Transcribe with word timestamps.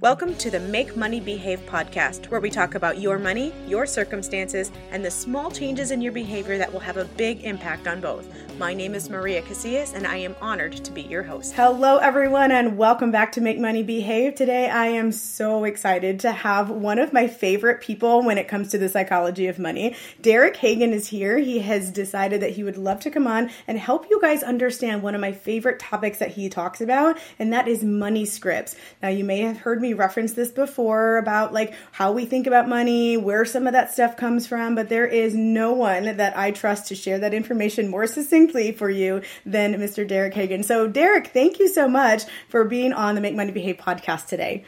Welcome 0.00 0.34
to 0.36 0.50
the 0.50 0.60
Make 0.60 0.96
Money 0.96 1.20
Behave 1.20 1.60
podcast, 1.66 2.30
where 2.30 2.40
we 2.40 2.48
talk 2.48 2.74
about 2.74 3.02
your 3.02 3.18
money, 3.18 3.52
your 3.68 3.84
circumstances, 3.84 4.72
and 4.92 5.04
the 5.04 5.10
small 5.10 5.50
changes 5.50 5.90
in 5.90 6.00
your 6.00 6.12
behavior 6.12 6.56
that 6.56 6.72
will 6.72 6.80
have 6.80 6.96
a 6.96 7.04
big 7.04 7.44
impact 7.44 7.86
on 7.86 8.00
both. 8.00 8.26
My 8.58 8.72
name 8.72 8.94
is 8.94 9.10
Maria 9.10 9.42
Casillas, 9.42 9.92
and 9.92 10.06
I 10.06 10.16
am 10.16 10.36
honored 10.40 10.72
to 10.72 10.90
be 10.90 11.02
your 11.02 11.22
host. 11.22 11.52
Hello, 11.52 11.98
everyone, 11.98 12.50
and 12.50 12.78
welcome 12.78 13.10
back 13.10 13.32
to 13.32 13.42
Make 13.42 13.58
Money 13.58 13.82
Behave. 13.82 14.36
Today, 14.36 14.70
I 14.70 14.86
am 14.86 15.12
so 15.12 15.64
excited 15.64 16.20
to 16.20 16.32
have 16.32 16.70
one 16.70 16.98
of 16.98 17.12
my 17.12 17.26
favorite 17.26 17.82
people 17.82 18.22
when 18.22 18.38
it 18.38 18.48
comes 18.48 18.70
to 18.70 18.78
the 18.78 18.88
psychology 18.88 19.48
of 19.48 19.58
money. 19.58 19.94
Derek 20.22 20.56
Hagen 20.56 20.94
is 20.94 21.08
here. 21.08 21.36
He 21.36 21.58
has 21.58 21.90
decided 21.90 22.40
that 22.40 22.52
he 22.52 22.64
would 22.64 22.78
love 22.78 23.00
to 23.00 23.10
come 23.10 23.26
on 23.26 23.50
and 23.66 23.78
help 23.78 24.06
you 24.08 24.18
guys 24.18 24.42
understand 24.42 25.02
one 25.02 25.14
of 25.14 25.20
my 25.20 25.32
favorite 25.32 25.78
topics 25.78 26.20
that 26.20 26.30
he 26.30 26.48
talks 26.48 26.80
about, 26.80 27.18
and 27.38 27.52
that 27.52 27.68
is 27.68 27.84
money 27.84 28.24
scripts. 28.24 28.76
Now, 29.02 29.10
you 29.10 29.24
may 29.24 29.40
have 29.40 29.58
heard 29.58 29.82
me 29.82 29.89
referenced 29.94 30.36
this 30.36 30.50
before 30.50 31.18
about 31.18 31.52
like 31.52 31.74
how 31.92 32.12
we 32.12 32.26
think 32.26 32.46
about 32.46 32.68
money, 32.68 33.16
where 33.16 33.44
some 33.44 33.66
of 33.66 33.72
that 33.72 33.92
stuff 33.92 34.16
comes 34.16 34.46
from, 34.46 34.74
but 34.74 34.88
there 34.88 35.06
is 35.06 35.34
no 35.34 35.72
one 35.72 36.16
that 36.16 36.36
I 36.36 36.50
trust 36.50 36.88
to 36.88 36.94
share 36.94 37.18
that 37.18 37.34
information 37.34 37.88
more 37.88 38.06
succinctly 38.06 38.72
for 38.72 38.90
you 38.90 39.22
than 39.44 39.74
Mr. 39.74 40.06
Derek 40.06 40.34
Hagen. 40.34 40.62
So, 40.62 40.88
Derek, 40.88 41.28
thank 41.28 41.58
you 41.58 41.68
so 41.68 41.88
much 41.88 42.24
for 42.48 42.64
being 42.64 42.92
on 42.92 43.14
the 43.14 43.20
Make 43.20 43.34
Money 43.34 43.52
Behave 43.52 43.76
podcast 43.76 44.26
today. 44.26 44.64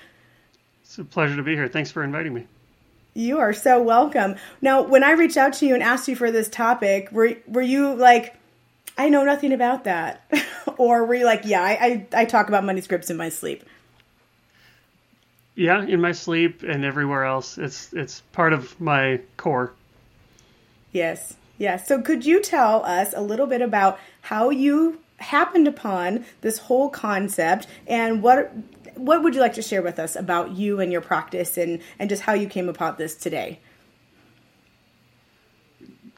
It's 0.83 0.99
a 0.99 1.05
pleasure 1.05 1.37
to 1.37 1.43
be 1.43 1.55
here. 1.55 1.69
Thanks 1.69 1.91
for 1.91 2.03
inviting 2.03 2.35
me. 2.35 2.47
You 3.15 3.39
are 3.39 3.53
so 3.53 3.83
welcome. 3.83 4.37
Now, 4.61 4.83
when 4.83 5.05
I 5.05 5.13
reached 5.13 5.37
out 5.37 5.55
to 5.55 5.67
you 5.67 5.75
and 5.75 5.83
asked 5.83 6.09
you 6.09 6.17
for 6.17 6.31
this 6.31 6.49
topic, 6.49 7.13
were 7.13 7.37
were 7.47 7.63
you 7.63 7.95
like, 7.95 8.35
I 8.97 9.09
know 9.09 9.25
nothing 9.25 9.53
about 9.53 9.85
that, 9.85 10.23
or 10.79 11.05
were 11.05 11.15
you 11.15 11.25
like, 11.25 11.43
yeah, 11.45 11.63
I, 11.63 12.07
I, 12.13 12.23
I 12.23 12.25
talk 12.25 12.49
about 12.49 12.65
money 12.65 12.81
scripts 12.81 13.11
in 13.11 13.17
my 13.17 13.29
sleep? 13.29 13.65
Yeah, 15.55 15.85
in 15.85 16.01
my 16.01 16.13
sleep 16.13 16.63
and 16.63 16.85
everywhere 16.85 17.25
else. 17.25 17.59
It's 17.59 17.93
it's 17.93 18.21
part 18.33 18.53
of 18.53 18.81
my 18.81 19.21
core. 19.37 19.73
Yes. 20.93 21.37
Yes. 21.59 21.87
So 21.87 22.01
could 22.01 22.25
you 22.25 22.41
tell 22.41 22.85
us 22.85 23.13
a 23.15 23.21
little 23.21 23.47
bit 23.47 23.61
about 23.61 23.99
how 24.23 24.51
you 24.51 24.99
happened 25.19 25.69
upon 25.69 26.25
this 26.41 26.59
whole 26.59 26.91
concept 26.91 27.67
and 27.87 28.23
what 28.23 28.53
what 28.95 29.23
would 29.23 29.35
you 29.35 29.41
like 29.41 29.55
to 29.55 29.63
share 29.63 29.83
with 29.83 29.99
us 29.99 30.17
about 30.17 30.53
you 30.53 30.81
and 30.81 30.91
your 30.91 31.01
practice 31.01 31.57
and 31.57 31.81
and 31.99 32.09
just 32.09 32.23
how 32.23 32.33
you 32.33 32.47
came 32.47 32.69
upon 32.69 32.97
this 32.97 33.15
today? 33.15 33.61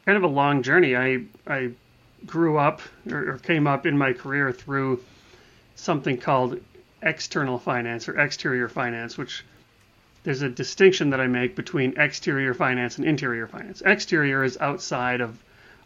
Kind 0.07 0.17
of 0.17 0.23
a 0.23 0.29
long 0.29 0.63
journey. 0.63 0.97
I 0.97 1.25
I 1.47 1.73
grew 2.25 2.57
up 2.57 2.81
or, 3.11 3.33
or 3.33 3.39
came 3.39 3.67
up 3.67 3.85
in 3.85 3.99
my 3.99 4.13
career 4.13 4.53
through 4.53 5.03
something 5.75 6.17
called 6.19 6.61
external 7.05 7.59
finance 7.59 8.09
or 8.09 8.19
exterior 8.19 8.69
finance, 8.69 9.17
which 9.17 9.45
there's 10.25 10.43
a 10.43 10.49
distinction 10.49 11.11
that 11.11 11.21
I 11.21 11.27
make 11.27 11.55
between 11.55 11.99
exterior 11.99 12.55
finance 12.55 12.97
and 12.99 13.07
interior 13.07 13.47
finance. 13.47 13.83
Exterior 13.85 14.43
is 14.43 14.57
outside 14.59 15.21
of 15.21 15.39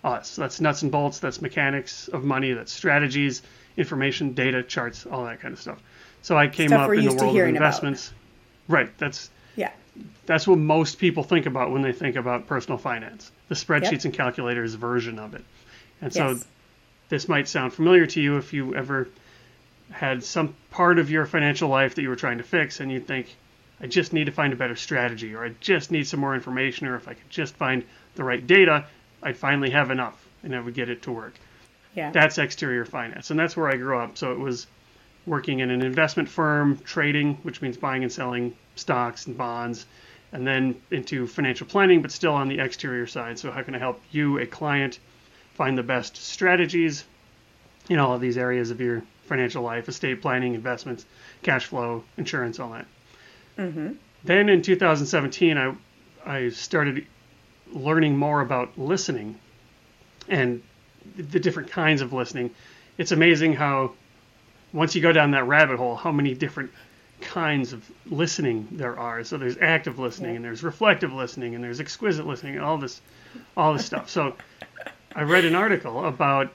us. 0.04 0.36
That's 0.36 0.60
nuts 0.60 0.82
and 0.82 0.92
bolts, 0.92 1.18
that's 1.18 1.42
mechanics 1.42 2.08
of 2.08 2.24
money, 2.24 2.52
that's 2.52 2.72
strategies, 2.72 3.42
information, 3.76 4.32
data, 4.34 4.62
charts, 4.62 5.06
all 5.06 5.24
that 5.24 5.40
kind 5.40 5.52
of 5.52 5.60
stuff. 5.60 5.82
So 6.22 6.36
I 6.36 6.46
came 6.46 6.68
stuff 6.68 6.88
up 6.88 6.94
in 6.94 7.04
the 7.04 7.14
world 7.14 7.36
of 7.36 7.48
investments. 7.48 8.08
About. 8.08 8.78
Right, 8.78 8.98
that's 8.98 9.30
yeah. 9.56 9.72
That's 10.26 10.46
what 10.46 10.58
most 10.58 10.98
people 10.98 11.24
think 11.24 11.46
about 11.46 11.72
when 11.72 11.82
they 11.82 11.92
think 11.92 12.14
about 12.14 12.46
personal 12.46 12.78
finance. 12.78 13.32
The 13.48 13.56
spreadsheets 13.56 13.92
yep. 13.92 14.04
and 14.04 14.14
calculators 14.14 14.74
version 14.74 15.18
of 15.18 15.34
it. 15.34 15.44
And 16.00 16.12
so 16.12 16.30
yes. 16.30 16.46
this 17.08 17.28
might 17.28 17.48
sound 17.48 17.72
familiar 17.72 18.06
to 18.06 18.20
you 18.20 18.36
if 18.36 18.52
you 18.52 18.76
ever 18.76 19.08
had 19.90 20.22
some 20.22 20.54
part 20.70 20.98
of 20.98 21.10
your 21.10 21.26
financial 21.26 21.68
life 21.68 21.94
that 21.94 22.02
you 22.02 22.08
were 22.08 22.16
trying 22.16 22.38
to 22.38 22.44
fix 22.44 22.80
and 22.80 22.92
you 22.92 23.00
think 23.00 23.34
I 23.80 23.86
just 23.86 24.12
need 24.12 24.24
to 24.24 24.32
find 24.32 24.52
a 24.52 24.56
better 24.56 24.76
strategy 24.76 25.34
or 25.34 25.44
I 25.44 25.54
just 25.60 25.90
need 25.90 26.06
some 26.06 26.20
more 26.20 26.34
information 26.34 26.86
or 26.86 26.96
if 26.96 27.08
I 27.08 27.14
could 27.14 27.30
just 27.30 27.54
find 27.56 27.84
the 28.14 28.24
right 28.24 28.44
data, 28.46 28.86
I'd 29.22 29.36
finally 29.36 29.70
have 29.70 29.90
enough 29.90 30.26
and 30.42 30.54
I 30.54 30.60
would 30.60 30.74
get 30.74 30.88
it 30.88 31.02
to 31.02 31.12
work. 31.12 31.34
Yeah. 31.94 32.10
That's 32.10 32.38
exterior 32.38 32.84
finance 32.84 33.30
and 33.30 33.38
that's 33.38 33.56
where 33.56 33.68
I 33.68 33.76
grew 33.76 33.98
up. 33.98 34.18
So 34.18 34.32
it 34.32 34.38
was 34.38 34.66
working 35.26 35.60
in 35.60 35.70
an 35.70 35.82
investment 35.82 36.28
firm, 36.28 36.78
trading, 36.84 37.34
which 37.42 37.62
means 37.62 37.76
buying 37.76 38.02
and 38.02 38.12
selling 38.12 38.56
stocks 38.76 39.26
and 39.26 39.36
bonds, 39.36 39.86
and 40.32 40.46
then 40.46 40.80
into 40.90 41.26
financial 41.26 41.66
planning, 41.66 42.02
but 42.02 42.10
still 42.10 42.34
on 42.34 42.48
the 42.48 42.58
exterior 42.58 43.06
side. 43.06 43.38
So 43.38 43.50
how 43.50 43.62
can 43.62 43.74
I 43.74 43.78
help 43.78 44.00
you, 44.10 44.38
a 44.38 44.46
client, 44.46 44.98
find 45.54 45.76
the 45.76 45.82
best 45.82 46.16
strategies 46.16 47.04
in 47.88 47.98
all 47.98 48.14
of 48.14 48.20
these 48.20 48.38
areas 48.38 48.70
of 48.70 48.80
your 48.80 49.02
financial 49.28 49.62
life, 49.62 49.88
estate 49.88 50.20
planning, 50.20 50.54
investments, 50.54 51.06
cash 51.42 51.66
flow, 51.66 52.02
insurance, 52.16 52.58
all 52.58 52.70
that. 52.70 52.86
Mm-hmm. 53.56 53.92
Then 54.24 54.48
in 54.48 54.62
2017, 54.62 55.56
I 55.56 55.74
I 56.28 56.50
started 56.50 57.06
learning 57.72 58.16
more 58.16 58.40
about 58.40 58.78
listening 58.78 59.38
and 60.28 60.62
the 61.16 61.40
different 61.40 61.70
kinds 61.70 62.02
of 62.02 62.12
listening. 62.12 62.50
It's 62.98 63.12
amazing 63.12 63.54
how 63.54 63.92
once 64.72 64.94
you 64.94 65.00
go 65.00 65.12
down 65.12 65.30
that 65.30 65.46
rabbit 65.46 65.78
hole, 65.78 65.96
how 65.96 66.12
many 66.12 66.34
different 66.34 66.70
kinds 67.20 67.72
of 67.72 67.90
listening 68.06 68.68
there 68.72 68.98
are. 68.98 69.24
So 69.24 69.38
there's 69.38 69.56
active 69.58 69.98
listening, 69.98 70.32
yeah. 70.32 70.36
and 70.36 70.44
there's 70.44 70.62
reflective 70.62 71.12
listening, 71.12 71.54
and 71.54 71.64
there's 71.64 71.80
exquisite 71.80 72.26
listening, 72.26 72.56
and 72.56 72.64
all 72.64 72.78
this, 72.78 73.00
all 73.56 73.72
this 73.72 73.86
stuff. 73.86 74.10
So 74.10 74.34
I 75.14 75.22
read 75.22 75.44
an 75.44 75.54
article 75.54 76.04
about 76.04 76.52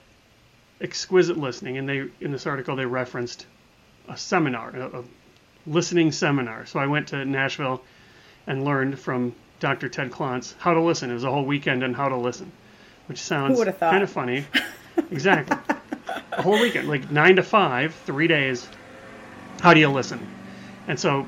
exquisite 0.84 1.38
listening, 1.38 1.78
and 1.78 1.88
they 1.88 2.10
in 2.22 2.32
this 2.32 2.46
article 2.46 2.76
they 2.76 2.86
referenced 2.86 3.46
a 4.10 4.18
seminar, 4.18 4.70
a, 4.76 5.00
a 5.00 5.04
listening 5.66 6.12
seminar. 6.12 6.66
So 6.66 6.80
I 6.80 6.88
went 6.88 7.08
to 7.10 7.24
Nashville 7.26 7.82
and 8.46 8.66
learned 8.66 9.00
from 9.00 9.34
Dr. 9.60 9.88
Ted 9.88 10.12
Klontz 10.12 10.54
how 10.60 10.74
to 10.74 10.82
listen. 10.82 11.10
It 11.10 11.14
was 11.14 11.24
a 11.24 11.32
whole 11.32 11.46
weekend 11.46 11.84
on 11.84 11.94
how 11.94 12.10
to 12.10 12.18
listen, 12.18 12.52
which 13.08 13.20
sounds 13.20 13.64
kind 13.80 14.04
of 14.04 14.12
funny. 14.12 14.46
exactly. 15.12 15.58
a 16.34 16.42
whole 16.42 16.60
weekend, 16.60 16.90
like 16.90 17.10
nine 17.10 17.38
to 17.38 17.44
five, 17.44 17.96
three 18.06 18.28
days. 18.28 18.68
How 19.62 19.74
do 19.74 19.80
you 19.80 19.90
listen? 19.90 20.28
And 20.88 21.00
so 21.00 21.26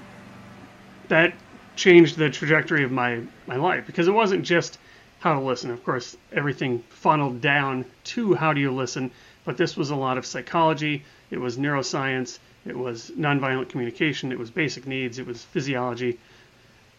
that 1.08 1.34
changed 1.78 2.18
the 2.18 2.30
trajectory 2.30 2.84
of 2.84 2.92
my, 2.92 3.22
my 3.48 3.56
life 3.56 3.86
because 3.86 4.08
it 4.08 4.14
wasn't 4.14 4.44
just 4.44 4.78
how 5.26 5.34
to 5.34 5.40
listen. 5.40 5.72
Of 5.72 5.84
course, 5.84 6.16
everything 6.32 6.84
funneled 6.90 7.42
down 7.42 7.86
to 8.14 8.36
how 8.36 8.54
do 8.54 8.62
you 8.62 8.72
listen, 8.72 9.10
but 9.44 9.58
this 9.58 9.76
was 9.76 9.90
a 9.90 9.96
lot 9.96 10.20
of 10.20 10.26
psychology, 10.28 11.04
it 11.32 11.40
was 11.40 11.58
neuroscience, 11.58 12.38
it 12.64 12.78
was 12.78 13.12
nonviolent 13.18 13.70
communication, 13.70 14.32
it 14.32 14.38
was 14.38 14.52
basic 14.52 14.86
needs, 14.86 15.18
it 15.18 15.26
was 15.26 15.44
physiology. 15.44 16.20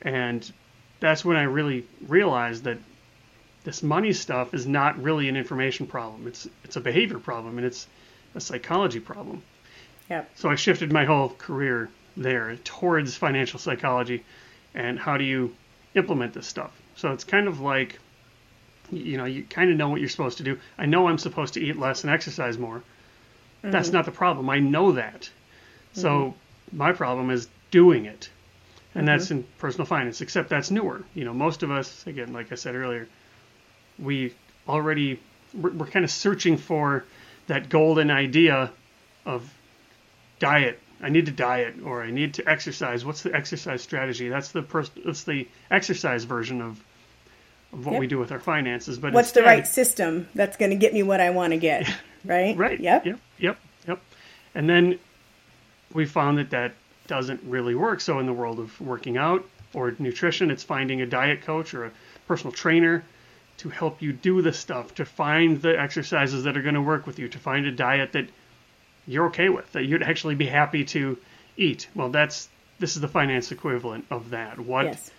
And 0.02 0.52
that's 0.98 1.24
when 1.24 1.36
I 1.36 1.44
really 1.44 1.86
realized 2.08 2.64
that 2.64 2.78
this 3.62 3.80
money 3.80 4.12
stuff 4.12 4.54
is 4.54 4.66
not 4.66 5.00
really 5.00 5.28
an 5.28 5.36
information 5.36 5.86
problem. 5.86 6.26
It's 6.26 6.48
it's 6.64 6.74
a 6.74 6.80
behavior 6.80 7.20
problem 7.20 7.58
and 7.58 7.66
it's 7.66 7.86
a 8.34 8.40
psychology 8.40 8.98
problem. 8.98 9.40
Yep. 10.10 10.30
So 10.34 10.50
I 10.50 10.56
shifted 10.56 10.92
my 10.92 11.04
whole 11.04 11.28
career 11.28 11.90
there 12.16 12.56
towards 12.64 13.14
financial 13.14 13.60
psychology 13.60 14.24
and 14.74 14.98
how 14.98 15.16
do 15.16 15.22
you 15.22 15.54
implement 15.94 16.32
this 16.32 16.48
stuff. 16.48 16.72
So 16.96 17.12
it's 17.12 17.22
kind 17.22 17.46
of 17.46 17.60
like 17.60 18.00
you 18.90 19.16
know, 19.16 19.24
you 19.24 19.44
kind 19.44 19.70
of 19.70 19.76
know 19.76 19.88
what 19.88 20.00
you're 20.00 20.08
supposed 20.08 20.38
to 20.38 20.44
do. 20.44 20.58
I 20.78 20.86
know 20.86 21.08
I'm 21.08 21.18
supposed 21.18 21.54
to 21.54 21.60
eat 21.60 21.78
less 21.78 22.04
and 22.04 22.12
exercise 22.12 22.58
more. 22.58 22.78
Mm-hmm. 22.78 23.70
That's 23.70 23.90
not 23.90 24.04
the 24.04 24.12
problem. 24.12 24.48
I 24.50 24.58
know 24.58 24.92
that. 24.92 25.22
Mm-hmm. 25.22 26.00
So 26.00 26.34
my 26.72 26.92
problem 26.92 27.30
is 27.30 27.48
doing 27.70 28.06
it. 28.06 28.30
And 28.94 29.06
mm-hmm. 29.06 29.18
that's 29.18 29.30
in 29.30 29.44
personal 29.58 29.86
finance, 29.86 30.20
except 30.20 30.48
that's 30.48 30.70
newer. 30.70 31.04
You 31.14 31.24
know, 31.24 31.34
most 31.34 31.62
of 31.62 31.70
us, 31.70 32.06
again, 32.06 32.32
like 32.32 32.52
I 32.52 32.54
said 32.54 32.74
earlier, 32.74 33.08
we 33.98 34.34
already, 34.68 35.20
we're, 35.54 35.70
we're 35.72 35.86
kind 35.86 36.04
of 36.04 36.10
searching 36.10 36.56
for 36.56 37.04
that 37.46 37.68
golden 37.68 38.10
idea 38.10 38.72
of 39.24 39.52
diet. 40.38 40.80
I 41.00 41.10
need 41.10 41.26
to 41.26 41.32
diet 41.32 41.76
or 41.84 42.02
I 42.02 42.10
need 42.10 42.34
to 42.34 42.48
exercise. 42.48 43.04
What's 43.04 43.22
the 43.22 43.34
exercise 43.34 43.82
strategy? 43.82 44.28
That's 44.28 44.48
the 44.48 44.62
pers- 44.62 44.90
that's 45.04 45.24
the 45.24 45.46
exercise 45.70 46.24
version 46.24 46.62
of 46.62 46.82
of 47.72 47.84
what 47.84 47.92
yep. 47.92 48.00
we 48.00 48.06
do 48.06 48.18
with 48.18 48.32
our 48.32 48.40
finances. 48.40 48.98
But 48.98 49.12
what's 49.12 49.28
instead, 49.28 49.42
the 49.42 49.46
right 49.46 49.66
system 49.66 50.28
that's 50.34 50.56
going 50.56 50.70
to 50.70 50.76
get 50.76 50.94
me 50.94 51.02
what 51.02 51.20
I 51.20 51.30
want 51.30 51.52
to 51.52 51.58
get? 51.58 51.88
Right. 52.24 52.56
right. 52.56 52.80
Yep. 52.80 53.06
Yep. 53.06 53.20
Yep. 53.38 53.58
Yep. 53.86 54.00
And 54.56 54.68
then 54.68 54.98
we 55.92 56.06
found 56.06 56.38
that 56.38 56.50
that 56.50 56.72
doesn't 57.06 57.40
really 57.44 57.76
work. 57.76 58.00
So 58.00 58.18
in 58.18 58.26
the 58.26 58.32
world 58.32 58.58
of 58.58 58.80
working 58.80 59.16
out 59.16 59.46
or 59.72 59.94
nutrition, 60.00 60.50
it's 60.50 60.64
finding 60.64 61.00
a 61.00 61.06
diet 61.06 61.42
coach 61.42 61.72
or 61.72 61.84
a 61.84 61.92
personal 62.26 62.50
trainer 62.50 63.04
to 63.58 63.68
help 63.68 64.02
you 64.02 64.12
do 64.12 64.42
the 64.42 64.52
stuff, 64.52 64.96
to 64.96 65.04
find 65.04 65.62
the 65.62 65.80
exercises 65.80 66.42
that 66.42 66.56
are 66.56 66.62
going 66.62 66.74
to 66.74 66.82
work 66.82 67.06
with 67.06 67.20
you, 67.20 67.28
to 67.28 67.38
find 67.38 67.64
a 67.64 67.70
diet 67.70 68.10
that 68.10 68.26
you're 69.06 69.26
okay 69.26 69.48
with, 69.48 69.70
that 69.70 69.84
you'd 69.84 70.02
actually 70.02 70.34
be 70.34 70.46
happy 70.46 70.84
to 70.84 71.16
eat. 71.56 71.86
Well, 71.94 72.08
that's 72.08 72.48
this 72.80 72.96
is 72.96 73.02
the 73.02 73.08
finance 73.08 73.52
equivalent 73.52 74.04
of 74.10 74.30
that. 74.30 74.58
What 74.58 74.86
yes 74.86 75.12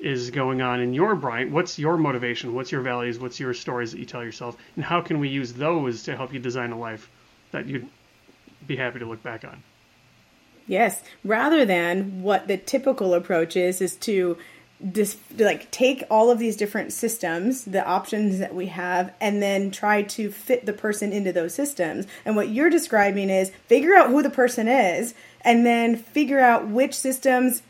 is 0.00 0.30
going 0.30 0.62
on 0.62 0.80
in 0.80 0.94
your 0.94 1.14
brain. 1.14 1.52
What's 1.52 1.78
your 1.78 1.96
motivation? 1.96 2.54
What's 2.54 2.70
your 2.70 2.82
values? 2.82 3.18
What's 3.18 3.40
your 3.40 3.54
stories 3.54 3.92
that 3.92 3.98
you 3.98 4.06
tell 4.06 4.24
yourself? 4.24 4.56
And 4.76 4.84
how 4.84 5.00
can 5.00 5.18
we 5.18 5.28
use 5.28 5.52
those 5.52 6.04
to 6.04 6.16
help 6.16 6.32
you 6.32 6.38
design 6.38 6.72
a 6.72 6.78
life 6.78 7.10
that 7.50 7.66
you'd 7.66 7.88
be 8.66 8.76
happy 8.76 8.98
to 9.00 9.06
look 9.06 9.22
back 9.22 9.44
on? 9.44 9.62
Yes, 10.66 11.02
rather 11.24 11.64
than 11.64 12.22
what 12.22 12.46
the 12.46 12.58
typical 12.58 13.14
approach 13.14 13.56
is, 13.56 13.80
is 13.80 13.96
to 13.96 14.36
dis- 14.92 15.16
like 15.38 15.70
take 15.70 16.04
all 16.10 16.30
of 16.30 16.38
these 16.38 16.56
different 16.56 16.92
systems, 16.92 17.64
the 17.64 17.84
options 17.84 18.38
that 18.38 18.54
we 18.54 18.66
have, 18.66 19.12
and 19.20 19.42
then 19.42 19.70
try 19.70 20.02
to 20.02 20.30
fit 20.30 20.66
the 20.66 20.72
person 20.72 21.12
into 21.12 21.32
those 21.32 21.54
systems. 21.54 22.06
And 22.24 22.36
what 22.36 22.50
you're 22.50 22.70
describing 22.70 23.30
is 23.30 23.50
figure 23.66 23.94
out 23.94 24.10
who 24.10 24.22
the 24.22 24.30
person 24.30 24.68
is, 24.68 25.14
and 25.40 25.64
then 25.64 25.96
figure 25.96 26.40
out 26.40 26.68
which 26.68 26.94
systems, 26.94 27.62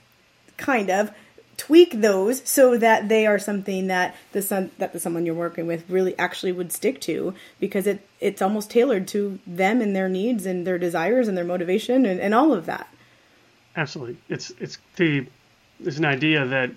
kind 0.56 0.90
of 0.90 1.12
tweak 1.58 2.00
those 2.00 2.48
so 2.48 2.78
that 2.78 3.08
they 3.08 3.26
are 3.26 3.38
something 3.38 3.88
that 3.88 4.16
the 4.32 4.40
son 4.40 4.70
that 4.78 4.92
the 4.92 5.00
someone 5.00 5.26
you're 5.26 5.34
working 5.34 5.66
with 5.66 5.84
really 5.90 6.16
actually 6.18 6.52
would 6.52 6.72
stick 6.72 7.00
to 7.00 7.34
because 7.60 7.86
it 7.86 8.06
it's 8.20 8.40
almost 8.40 8.70
tailored 8.70 9.06
to 9.08 9.38
them 9.46 9.82
and 9.82 9.94
their 9.94 10.08
needs 10.08 10.46
and 10.46 10.66
their 10.66 10.78
desires 10.78 11.28
and 11.28 11.36
their 11.36 11.44
motivation 11.44 12.06
and, 12.06 12.20
and 12.20 12.32
all 12.32 12.54
of 12.54 12.64
that. 12.64 12.88
Absolutely. 13.76 14.16
It's 14.28 14.50
it's 14.60 14.78
the 14.96 15.26
there's 15.80 15.98
an 15.98 16.04
idea 16.04 16.46
that 16.46 16.70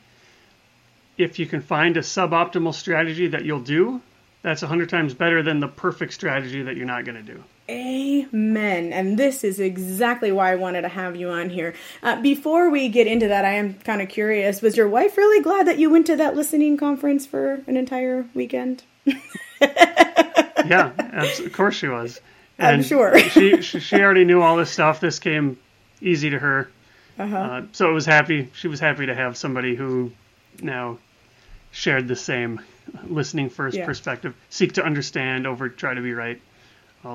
if 1.18 1.38
you 1.38 1.46
can 1.46 1.62
find 1.62 1.96
a 1.96 2.02
suboptimal 2.02 2.74
strategy 2.74 3.28
that 3.28 3.46
you'll 3.46 3.62
do 3.62 4.02
that's 4.42 4.64
a 4.64 4.68
hundred 4.68 4.90
times 4.90 5.14
better 5.14 5.44
than 5.44 5.60
the 5.60 5.68
perfect 5.68 6.14
strategy 6.14 6.64
that 6.64 6.76
you're 6.76 6.88
not 6.88 7.06
going 7.06 7.24
to 7.24 7.34
do 7.34 7.44
Amen. 7.72 8.92
And 8.92 9.18
this 9.18 9.44
is 9.44 9.60
exactly 9.60 10.32
why 10.32 10.52
I 10.52 10.56
wanted 10.56 10.82
to 10.82 10.90
have 10.90 11.16
you 11.16 11.30
on 11.30 11.50
here. 11.50 11.74
Uh, 12.04 12.22
before 12.22 12.70
we 12.70 12.90
get 12.90 13.08
into 13.08 13.28
that, 13.30 13.46
I 13.46 13.54
am 13.54 13.76
kind 13.76 14.02
of 14.02 14.10
curious. 14.10 14.62
Was 14.62 14.76
your 14.76 14.90
wife 14.90 15.18
really 15.18 15.42
glad 15.42 15.68
that 15.68 15.80
you 15.80 15.90
went 15.90 16.06
to 16.08 16.16
that 16.18 16.36
listening 16.36 16.76
conference 16.76 17.26
for 17.26 17.62
an 17.68 17.78
entire 17.78 18.26
weekend? 18.34 18.84
yeah, 19.62 20.92
of 21.14 21.54
course 21.54 21.76
she 21.76 21.88
was. 21.88 22.20
And 22.58 22.78
I'm 22.78 22.84
sure. 22.84 23.18
she, 23.30 23.62
she, 23.62 23.80
she 23.80 24.02
already 24.02 24.26
knew 24.26 24.42
all 24.42 24.58
this 24.58 24.70
stuff. 24.70 25.00
This 25.00 25.20
came 25.20 25.58
easy 26.02 26.30
to 26.30 26.40
her. 26.40 26.70
Uh-huh. 27.18 27.38
Uh, 27.38 27.62
so 27.72 27.90
it 27.90 27.94
was 27.94 28.06
happy. 28.06 28.50
She 28.54 28.68
was 28.68 28.80
happy 28.80 29.06
to 29.06 29.16
have 29.16 29.38
somebody 29.38 29.76
who 29.76 30.12
now 30.62 30.98
shared 31.72 32.08
the 32.08 32.16
same 32.16 32.60
listening 33.06 33.50
first 33.50 33.78
yeah. 33.78 33.86
perspective, 33.86 34.36
seek 34.50 34.74
to 34.74 34.84
understand 34.84 35.48
over 35.48 35.70
try 35.70 35.94
to 35.94 36.02
be 36.02 36.14
right. 36.14 36.42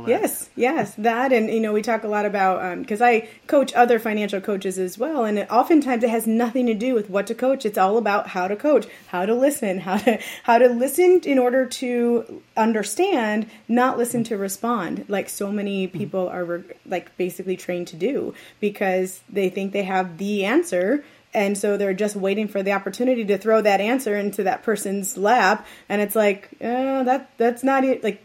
Yes, 0.09 0.51
yes, 0.57 0.95
that, 0.97 1.33
and 1.33 1.49
you 1.49 1.61
know, 1.61 1.73
we 1.73 1.81
talk 1.81 2.03
a 2.03 2.09
lot 2.09 2.27
about 2.27 2.81
because 2.81 3.01
um, 3.01 3.07
I 3.07 3.29
coach 3.47 3.73
other 3.75 3.99
financial 4.01 4.41
coaches 4.41 4.79
as 4.79 4.99
well, 4.99 5.25
and 5.25 5.39
it, 5.39 5.51
oftentimes 5.51 6.03
it 6.03 6.11
has 6.11 6.27
nothing 6.27 6.67
to 6.67 6.75
do 6.75 6.95
with 6.95 7.09
what 7.09 7.27
to 7.29 7.35
coach. 7.35 7.65
It's 7.65 7.79
all 7.79 7.97
about 7.97 8.29
how 8.29 8.49
to 8.49 8.57
coach, 8.57 8.87
how 9.09 9.27
to 9.27 9.35
listen, 9.35 9.79
how 9.79 9.99
to 9.99 10.19
how 10.43 10.59
to 10.59 10.69
listen 10.69 11.21
in 11.25 11.39
order 11.39 11.67
to 11.67 12.43
understand, 12.57 13.49
not 13.69 13.97
listen 13.97 14.25
to 14.25 14.37
respond, 14.37 15.05
like 15.09 15.29
so 15.29 15.53
many 15.53 15.87
mm-hmm. 15.87 15.97
people 15.97 16.29
are 16.29 16.65
like 16.85 17.17
basically 17.17 17.57
trained 17.57 17.87
to 17.89 17.97
do 17.97 18.35
because 18.59 19.21
they 19.29 19.49
think 19.49 19.73
they 19.73 19.85
have 19.85 20.19
the 20.19 20.45
answer 20.45 21.05
and 21.35 21.59
so 21.59 21.77
they're 21.77 21.93
just 21.93 22.17
waiting 22.17 22.49
for 22.49 22.63
the 22.63 22.73
opportunity 22.73 23.25
to 23.25 23.37
throw 23.37 23.61
that 23.61 23.81
answer 23.81 24.17
into 24.17 24.43
that 24.43 24.63
person's 24.63 25.19
lap 25.19 25.67
and 25.89 26.01
it's 26.01 26.17
like 26.17 26.49
oh, 26.63 27.05
that 27.05 27.31
that's 27.37 27.63
not 27.63 27.85
it 27.85 28.03
like 28.03 28.23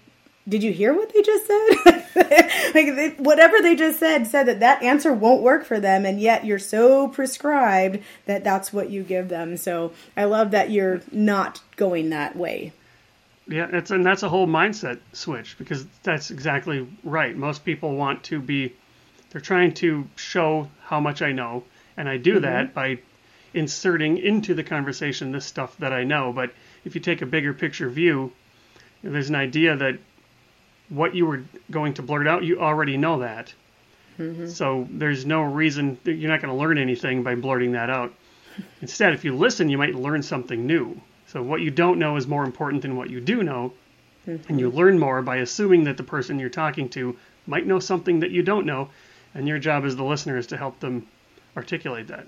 did 0.48 0.64
you 0.64 0.74
hear 0.74 0.94
what 0.94 1.14
they 1.14 1.22
just 1.22 1.46
said? 1.46 2.06
like 2.74 2.96
they, 2.96 3.14
whatever 3.18 3.62
they 3.62 3.76
just 3.76 4.00
said 4.00 4.26
said 4.26 4.48
that 4.48 4.60
that 4.62 4.82
answer 4.82 5.14
won't 5.14 5.42
work 5.42 5.66
for 5.66 5.80
them, 5.80 6.06
and 6.06 6.20
yet 6.20 6.46
you're 6.46 6.60
so 6.60 7.08
prescribed 7.08 8.00
that 8.26 8.44
that's 8.44 8.74
what 8.74 8.90
you 8.90 9.04
give 9.04 9.30
them. 9.30 9.56
So 9.58 9.94
I 10.18 10.26
love 10.26 10.52
that 10.52 10.72
you're 10.72 11.02
not 11.12 11.62
going 11.76 12.10
that 12.10 12.36
way. 12.36 12.74
Yeah, 13.48 13.68
it's 13.72 13.92
and 13.92 14.06
that's 14.06 14.24
a 14.24 14.30
whole 14.30 14.48
mindset 14.48 15.00
switch 15.14 15.58
because 15.58 15.86
that's 16.04 16.32
exactly 16.32 16.88
right. 17.04 17.36
Most 17.36 17.66
people 17.66 17.96
want 17.96 18.24
to 18.26 18.40
be, 18.40 18.74
they're 19.30 19.42
trying 19.42 19.74
to 19.76 20.08
show 20.16 20.70
how 20.84 21.00
much 21.00 21.22
I 21.22 21.34
know, 21.34 21.64
and 21.98 22.10
I 22.10 22.18
do 22.18 22.34
mm-hmm. 22.34 22.44
that 22.44 22.74
by 22.74 23.00
inserting 23.54 24.18
into 24.18 24.54
the 24.54 24.64
conversation 24.64 25.32
this 25.32 25.46
stuff 25.46 25.78
that 25.78 25.92
I 25.92 26.04
know. 26.04 26.32
But 26.34 26.54
if 26.86 26.96
you 26.96 27.02
take 27.02 27.22
a 27.22 27.26
bigger 27.26 27.54
picture 27.54 27.90
view, 27.90 28.32
there's 29.04 29.30
an 29.30 29.36
idea 29.36 29.76
that 29.76 30.00
what 30.92 31.16
you 31.16 31.26
were 31.26 31.44
going 31.72 31.94
to 31.96 32.02
blurt 32.02 32.28
out, 32.28 32.44
you 32.44 32.60
already 32.60 32.98
know 32.98 33.20
that. 33.20 33.54
Mm-hmm. 34.20 34.48
So 34.50 34.88
there's 34.92 35.26
no 35.26 35.42
reason 35.42 35.98
you're 36.04 36.30
not 36.30 36.42
going 36.42 36.54
to 36.54 36.60
learn 36.60 36.78
anything 36.78 37.24
by 37.24 37.36
blurting 37.36 37.72
that 37.72 37.90
out. 37.90 38.14
Instead, 38.82 39.14
if 39.14 39.24
you 39.24 39.36
listen, 39.36 39.70
you 39.70 39.78
might 39.78 39.96
learn 39.96 40.22
something 40.22 40.68
new. 40.68 41.02
So 41.28 41.42
what 41.42 41.62
you 41.62 41.72
don't 41.72 41.98
know 41.98 42.18
is 42.18 42.28
more 42.28 42.44
important 42.44 42.82
than 42.82 42.98
what 42.98 43.10
you 43.10 43.22
do 43.22 43.42
know. 43.42 43.74
Mm-hmm. 44.28 44.50
And 44.50 44.60
you 44.60 44.70
learn 44.70 45.00
more 45.00 45.22
by 45.22 45.38
assuming 45.38 45.86
that 45.86 45.96
the 45.96 46.04
person 46.04 46.38
you're 46.38 46.50
talking 46.50 46.90
to 46.90 47.18
might 47.48 47.66
know 47.66 47.80
something 47.80 48.20
that 48.20 48.32
you 48.32 48.44
don't 48.44 48.66
know. 48.66 48.90
And 49.34 49.48
your 49.48 49.60
job 49.60 49.86
as 49.86 49.96
the 49.96 50.04
listener 50.04 50.38
is 50.38 50.48
to 50.48 50.58
help 50.58 50.82
them 50.82 51.08
articulate 51.56 52.10
that. 52.10 52.28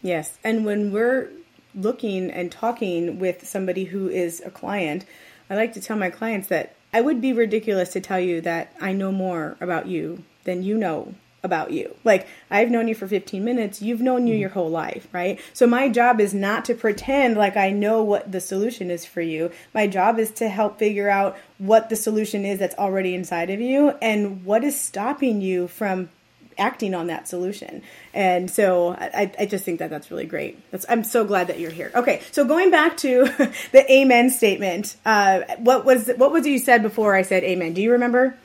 Yes. 0.00 0.38
And 0.44 0.64
when 0.64 0.92
we're 0.92 1.30
looking 1.74 2.30
and 2.30 2.52
talking 2.52 3.18
with 3.18 3.46
somebody 3.46 3.84
who 3.84 4.08
is 4.08 4.40
a 4.46 4.50
client, 4.50 5.04
I 5.50 5.56
like 5.56 5.72
to 5.72 5.80
tell 5.80 5.96
my 5.96 6.10
clients 6.10 6.48
that 6.48 6.75
I 6.92 7.00
would 7.00 7.20
be 7.20 7.32
ridiculous 7.32 7.90
to 7.90 8.00
tell 8.00 8.20
you 8.20 8.40
that 8.42 8.72
I 8.80 8.92
know 8.92 9.12
more 9.12 9.56
about 9.60 9.86
you 9.86 10.24
than 10.44 10.62
you 10.62 10.76
know 10.76 11.14
about 11.42 11.70
you. 11.70 11.94
Like, 12.04 12.26
I've 12.50 12.70
known 12.70 12.88
you 12.88 12.94
for 12.94 13.08
15 13.08 13.42
minutes, 13.42 13.80
you've 13.80 14.02
known 14.02 14.26
you 14.26 14.34
mm-hmm. 14.34 14.40
your 14.40 14.50
whole 14.50 14.68
life, 14.68 15.08
right? 15.12 15.40
So, 15.54 15.66
my 15.66 15.88
job 15.88 16.20
is 16.20 16.34
not 16.34 16.66
to 16.66 16.74
pretend 16.74 17.36
like 17.36 17.56
I 17.56 17.70
know 17.70 18.02
what 18.02 18.30
the 18.30 18.40
solution 18.40 18.90
is 18.90 19.06
for 19.06 19.22
you. 19.22 19.50
My 19.72 19.86
job 19.86 20.18
is 20.18 20.30
to 20.32 20.48
help 20.48 20.78
figure 20.78 21.08
out 21.08 21.36
what 21.58 21.88
the 21.88 21.96
solution 21.96 22.44
is 22.44 22.58
that's 22.58 22.74
already 22.76 23.14
inside 23.14 23.48
of 23.48 23.60
you 23.60 23.90
and 24.02 24.44
what 24.44 24.64
is 24.64 24.78
stopping 24.78 25.40
you 25.40 25.68
from 25.68 26.10
acting 26.58 26.94
on 26.94 27.08
that 27.08 27.28
solution. 27.28 27.82
And 28.14 28.50
so 28.50 28.92
I, 28.92 29.30
I 29.38 29.46
just 29.46 29.64
think 29.64 29.78
that 29.78 29.90
that's 29.90 30.10
really 30.10 30.26
great. 30.26 30.58
That's, 30.70 30.86
I'm 30.88 31.04
so 31.04 31.24
glad 31.24 31.48
that 31.48 31.60
you're 31.60 31.70
here. 31.70 31.90
Okay, 31.94 32.22
so 32.32 32.44
going 32.44 32.70
back 32.70 32.96
to 32.98 33.24
the 33.72 33.92
amen 33.92 34.30
statement, 34.30 34.96
uh, 35.04 35.40
what 35.58 35.84
was 35.84 36.10
what 36.16 36.32
was 36.32 36.46
you 36.46 36.58
said 36.58 36.82
before 36.82 37.14
I 37.14 37.22
said 37.22 37.44
amen? 37.44 37.74
Do 37.74 37.82
you 37.82 37.92
remember? 37.92 38.36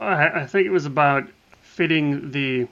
I, 0.00 0.42
I 0.42 0.46
think 0.46 0.66
it 0.66 0.70
was 0.70 0.86
about 0.86 1.28
fitting 1.62 2.30
the 2.30 2.68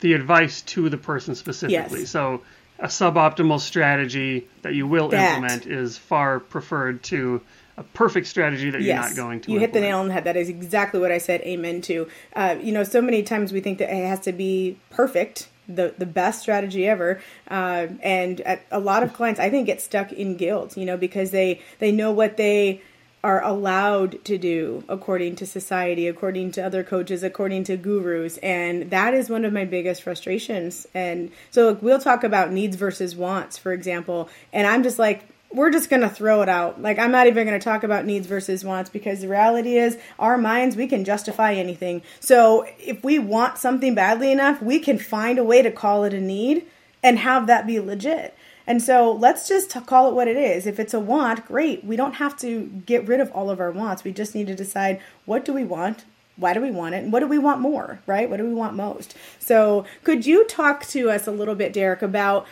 the 0.00 0.14
advice 0.14 0.62
to 0.62 0.88
the 0.88 0.96
person 0.96 1.34
specifically. 1.34 2.00
Yes. 2.00 2.10
So 2.10 2.42
a 2.78 2.86
suboptimal 2.86 3.60
strategy 3.60 4.48
that 4.62 4.74
you 4.74 4.86
will 4.86 5.08
that. 5.08 5.34
implement 5.34 5.66
is 5.66 5.98
far 5.98 6.40
preferred 6.40 7.02
to 7.04 7.42
a 7.80 7.84
perfect 7.94 8.26
strategy 8.26 8.70
that 8.70 8.82
you're 8.82 8.94
not 8.94 9.16
going 9.16 9.40
to. 9.40 9.50
You 9.50 9.56
implement. 9.56 9.60
hit 9.60 9.72
the 9.72 9.80
nail 9.80 9.98
on 9.98 10.08
the 10.08 10.12
head. 10.12 10.24
That 10.24 10.36
is 10.36 10.48
exactly 10.48 11.00
what 11.00 11.10
I 11.10 11.18
said. 11.18 11.40
Amen 11.40 11.80
to. 11.82 12.06
Uh, 12.36 12.56
you 12.60 12.72
know, 12.72 12.84
so 12.84 13.00
many 13.00 13.22
times 13.22 13.52
we 13.52 13.60
think 13.60 13.78
that 13.78 13.90
it 13.90 14.06
has 14.06 14.20
to 14.20 14.32
be 14.32 14.78
perfect, 14.90 15.48
the 15.66 15.94
the 15.96 16.06
best 16.06 16.42
strategy 16.42 16.86
ever, 16.86 17.20
uh, 17.50 17.86
and 18.02 18.42
a 18.70 18.78
lot 18.78 19.02
of 19.02 19.14
clients 19.14 19.40
I 19.40 19.48
think 19.50 19.66
get 19.66 19.80
stuck 19.80 20.12
in 20.12 20.36
guilt. 20.36 20.76
You 20.76 20.84
know, 20.84 20.98
because 20.98 21.30
they 21.30 21.60
they 21.78 21.90
know 21.90 22.12
what 22.12 22.36
they 22.36 22.82
are 23.22 23.42
allowed 23.42 24.24
to 24.24 24.38
do 24.38 24.82
according 24.88 25.36
to 25.36 25.46
society, 25.46 26.08
according 26.08 26.50
to 26.52 26.62
other 26.62 26.82
coaches, 26.82 27.22
according 27.22 27.64
to 27.64 27.76
gurus. 27.76 28.38
And 28.38 28.90
that 28.90 29.12
is 29.12 29.28
one 29.28 29.44
of 29.44 29.52
my 29.52 29.66
biggest 29.66 30.02
frustrations. 30.02 30.86
And 30.94 31.30
so 31.50 31.74
we'll 31.74 31.98
talk 31.98 32.24
about 32.24 32.50
needs 32.50 32.76
versus 32.76 33.14
wants, 33.14 33.58
for 33.58 33.72
example. 33.72 34.30
And 34.54 34.66
I'm 34.66 34.82
just 34.82 34.98
like, 34.98 35.24
we're 35.52 35.70
just 35.70 35.90
going 35.90 36.02
to 36.02 36.08
throw 36.08 36.42
it 36.42 36.48
out. 36.48 36.80
Like, 36.80 36.98
I'm 36.98 37.10
not 37.10 37.26
even 37.26 37.46
going 37.46 37.58
to 37.58 37.64
talk 37.64 37.82
about 37.82 38.04
needs 38.04 38.26
versus 38.26 38.64
wants 38.64 38.88
because 38.88 39.20
the 39.20 39.28
reality 39.28 39.76
is, 39.76 39.98
our 40.18 40.38
minds, 40.38 40.76
we 40.76 40.86
can 40.86 41.04
justify 41.04 41.54
anything. 41.54 42.02
So, 42.20 42.66
if 42.78 43.02
we 43.02 43.18
want 43.18 43.58
something 43.58 43.94
badly 43.94 44.30
enough, 44.30 44.62
we 44.62 44.78
can 44.78 44.98
find 44.98 45.38
a 45.38 45.44
way 45.44 45.62
to 45.62 45.70
call 45.70 46.04
it 46.04 46.14
a 46.14 46.20
need 46.20 46.66
and 47.02 47.18
have 47.18 47.46
that 47.48 47.66
be 47.66 47.80
legit. 47.80 48.36
And 48.66 48.80
so, 48.80 49.10
let's 49.10 49.48
just 49.48 49.74
call 49.86 50.08
it 50.08 50.14
what 50.14 50.28
it 50.28 50.36
is. 50.36 50.66
If 50.66 50.78
it's 50.78 50.94
a 50.94 51.00
want, 51.00 51.46
great. 51.46 51.84
We 51.84 51.96
don't 51.96 52.14
have 52.14 52.38
to 52.38 52.66
get 52.86 53.08
rid 53.08 53.20
of 53.20 53.32
all 53.32 53.50
of 53.50 53.58
our 53.58 53.72
wants. 53.72 54.04
We 54.04 54.12
just 54.12 54.34
need 54.34 54.46
to 54.46 54.54
decide 54.54 55.00
what 55.24 55.44
do 55.44 55.52
we 55.52 55.64
want? 55.64 56.04
Why 56.36 56.54
do 56.54 56.60
we 56.60 56.70
want 56.70 56.94
it? 56.94 57.02
And 57.04 57.12
what 57.12 57.20
do 57.20 57.26
we 57.26 57.38
want 57.38 57.60
more, 57.60 58.00
right? 58.06 58.30
What 58.30 58.38
do 58.38 58.44
we 58.44 58.54
want 58.54 58.74
most? 58.74 59.14
So, 59.40 59.84
could 60.04 60.26
you 60.26 60.46
talk 60.46 60.86
to 60.86 61.10
us 61.10 61.26
a 61.26 61.32
little 61.32 61.56
bit, 61.56 61.72
Derek, 61.72 62.02
about 62.02 62.46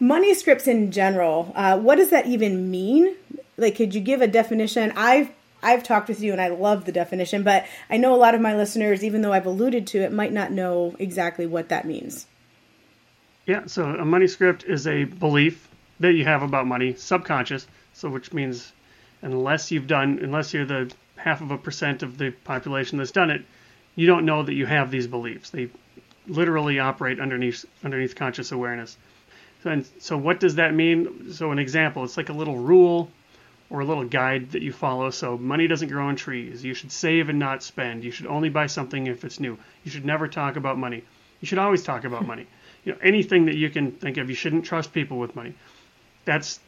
money 0.00 0.34
scripts 0.34 0.66
in 0.66 0.90
general 0.90 1.52
uh, 1.54 1.78
what 1.78 1.96
does 1.96 2.10
that 2.10 2.26
even 2.26 2.70
mean? 2.70 3.14
Like 3.56 3.76
could 3.76 3.94
you 3.94 4.00
give 4.00 4.20
a 4.20 4.26
definition? 4.26 4.92
I've 4.96 5.30
i've 5.64 5.84
talked 5.84 6.08
with 6.08 6.20
you 6.20 6.32
and 6.32 6.40
i 6.40 6.48
love 6.48 6.86
the 6.86 6.90
definition 6.90 7.44
but 7.44 7.64
i 7.88 7.96
know 7.96 8.12
a 8.12 8.16
lot 8.16 8.34
of 8.34 8.40
my 8.40 8.56
listeners 8.56 9.04
even 9.04 9.22
though 9.22 9.32
i've 9.32 9.46
alluded 9.46 9.86
to 9.86 10.00
it 10.00 10.12
might 10.12 10.32
not 10.32 10.50
know 10.50 10.92
exactly 10.98 11.46
what 11.46 11.68
that 11.68 11.84
means. 11.86 12.26
Yeah 13.46 13.66
so 13.66 13.84
a 13.84 14.04
money 14.04 14.26
script 14.26 14.64
is 14.64 14.88
a 14.88 15.04
belief 15.04 15.68
that 16.00 16.14
you 16.14 16.24
have 16.24 16.42
about 16.42 16.66
money 16.66 16.94
subconscious 16.94 17.66
so 17.92 18.08
which 18.08 18.32
means 18.32 18.72
unless 19.22 19.70
you've 19.70 19.86
done 19.86 20.18
unless 20.20 20.52
you're 20.52 20.66
the 20.66 20.92
half 21.14 21.40
of 21.40 21.52
a 21.52 21.58
percent 21.58 22.02
of 22.02 22.18
the 22.18 22.30
population 22.30 22.98
that's 22.98 23.12
done 23.12 23.30
it 23.30 23.44
you 23.94 24.06
don't 24.06 24.24
know 24.24 24.42
that 24.42 24.54
you 24.54 24.66
have 24.66 24.90
these 24.90 25.06
beliefs. 25.06 25.50
They 25.50 25.68
literally 26.26 26.78
operate 26.78 27.20
underneath 27.20 27.64
underneath 27.82 28.14
conscious 28.14 28.52
awareness 28.52 28.96
and 29.70 29.86
so 29.98 30.16
what 30.16 30.40
does 30.40 30.56
that 30.56 30.74
mean? 30.74 31.32
So 31.32 31.52
an 31.52 31.58
example, 31.58 32.04
it's 32.04 32.16
like 32.16 32.28
a 32.28 32.32
little 32.32 32.56
rule 32.56 33.10
or 33.70 33.80
a 33.80 33.84
little 33.84 34.04
guide 34.04 34.52
that 34.52 34.62
you 34.62 34.72
follow. 34.72 35.10
So 35.10 35.38
money 35.38 35.66
doesn't 35.66 35.88
grow 35.88 36.06
on 36.06 36.16
trees. 36.16 36.64
You 36.64 36.74
should 36.74 36.92
save 36.92 37.28
and 37.28 37.38
not 37.38 37.62
spend. 37.62 38.04
You 38.04 38.10
should 38.10 38.26
only 38.26 38.50
buy 38.50 38.66
something 38.66 39.06
if 39.06 39.24
it's 39.24 39.40
new. 39.40 39.58
You 39.84 39.90
should 39.90 40.04
never 40.04 40.28
talk 40.28 40.56
about 40.56 40.78
money. 40.78 41.02
You 41.40 41.46
should 41.46 41.58
always 41.58 41.82
talk 41.82 42.04
about 42.04 42.26
money. 42.32 42.46
You 42.84 42.92
know, 42.92 42.98
anything 43.02 43.46
that 43.46 43.56
you 43.56 43.70
can 43.70 43.92
think 43.92 44.16
of. 44.16 44.28
You 44.28 44.34
shouldn't 44.34 44.64
trust 44.64 44.92
people 44.92 45.18
with 45.18 45.34
money. 45.36 45.54
That's 46.24 46.60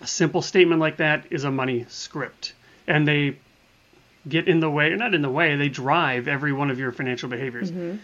a 0.00 0.06
simple 0.06 0.42
statement 0.42 0.80
like 0.80 0.98
that 0.98 1.26
is 1.30 1.44
a 1.44 1.50
money 1.50 1.86
script, 1.88 2.54
and 2.86 3.06
they 3.06 3.38
get 4.28 4.48
in 4.48 4.60
the 4.60 4.70
way, 4.70 4.92
or 4.92 4.96
not 4.96 5.14
in 5.14 5.22
the 5.22 5.30
way, 5.30 5.56
they 5.56 5.68
drive 5.68 6.28
every 6.28 6.52
one 6.52 6.70
of 6.70 6.78
your 6.78 6.92
financial 6.92 7.28
behaviors. 7.28 7.70
Mm-hmm. 7.70 7.98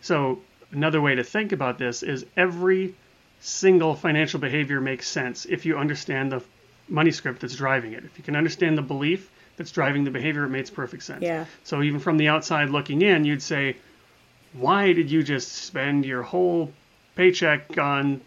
So 0.00 0.40
another 0.72 1.00
way 1.00 1.14
to 1.14 1.24
think 1.24 1.52
about 1.52 1.78
this 1.78 2.02
is 2.02 2.26
every 2.36 2.94
single 3.40 3.94
financial 3.94 4.40
behavior 4.40 4.80
makes 4.80 5.08
sense 5.08 5.46
if 5.46 5.64
you 5.64 5.78
understand 5.78 6.32
the 6.32 6.42
money 6.88 7.10
script 7.10 7.40
that's 7.40 7.54
driving 7.54 7.92
it. 7.92 8.04
If 8.04 8.18
you 8.18 8.24
can 8.24 8.36
understand 8.36 8.78
the 8.78 8.82
belief 8.82 9.30
that's 9.56 9.70
driving 9.70 10.04
the 10.04 10.10
behavior, 10.10 10.44
it 10.44 10.48
makes 10.48 10.70
perfect 10.70 11.02
sense. 11.02 11.22
Yeah. 11.22 11.44
So 11.64 11.82
even 11.82 12.00
from 12.00 12.16
the 12.16 12.28
outside 12.28 12.70
looking 12.70 13.02
in, 13.02 13.24
you'd 13.24 13.42
say, 13.42 13.76
why 14.52 14.92
did 14.92 15.10
you 15.10 15.22
just 15.22 15.52
spend 15.52 16.04
your 16.04 16.22
whole 16.22 16.72
paycheck 17.16 17.76
on 17.78 18.20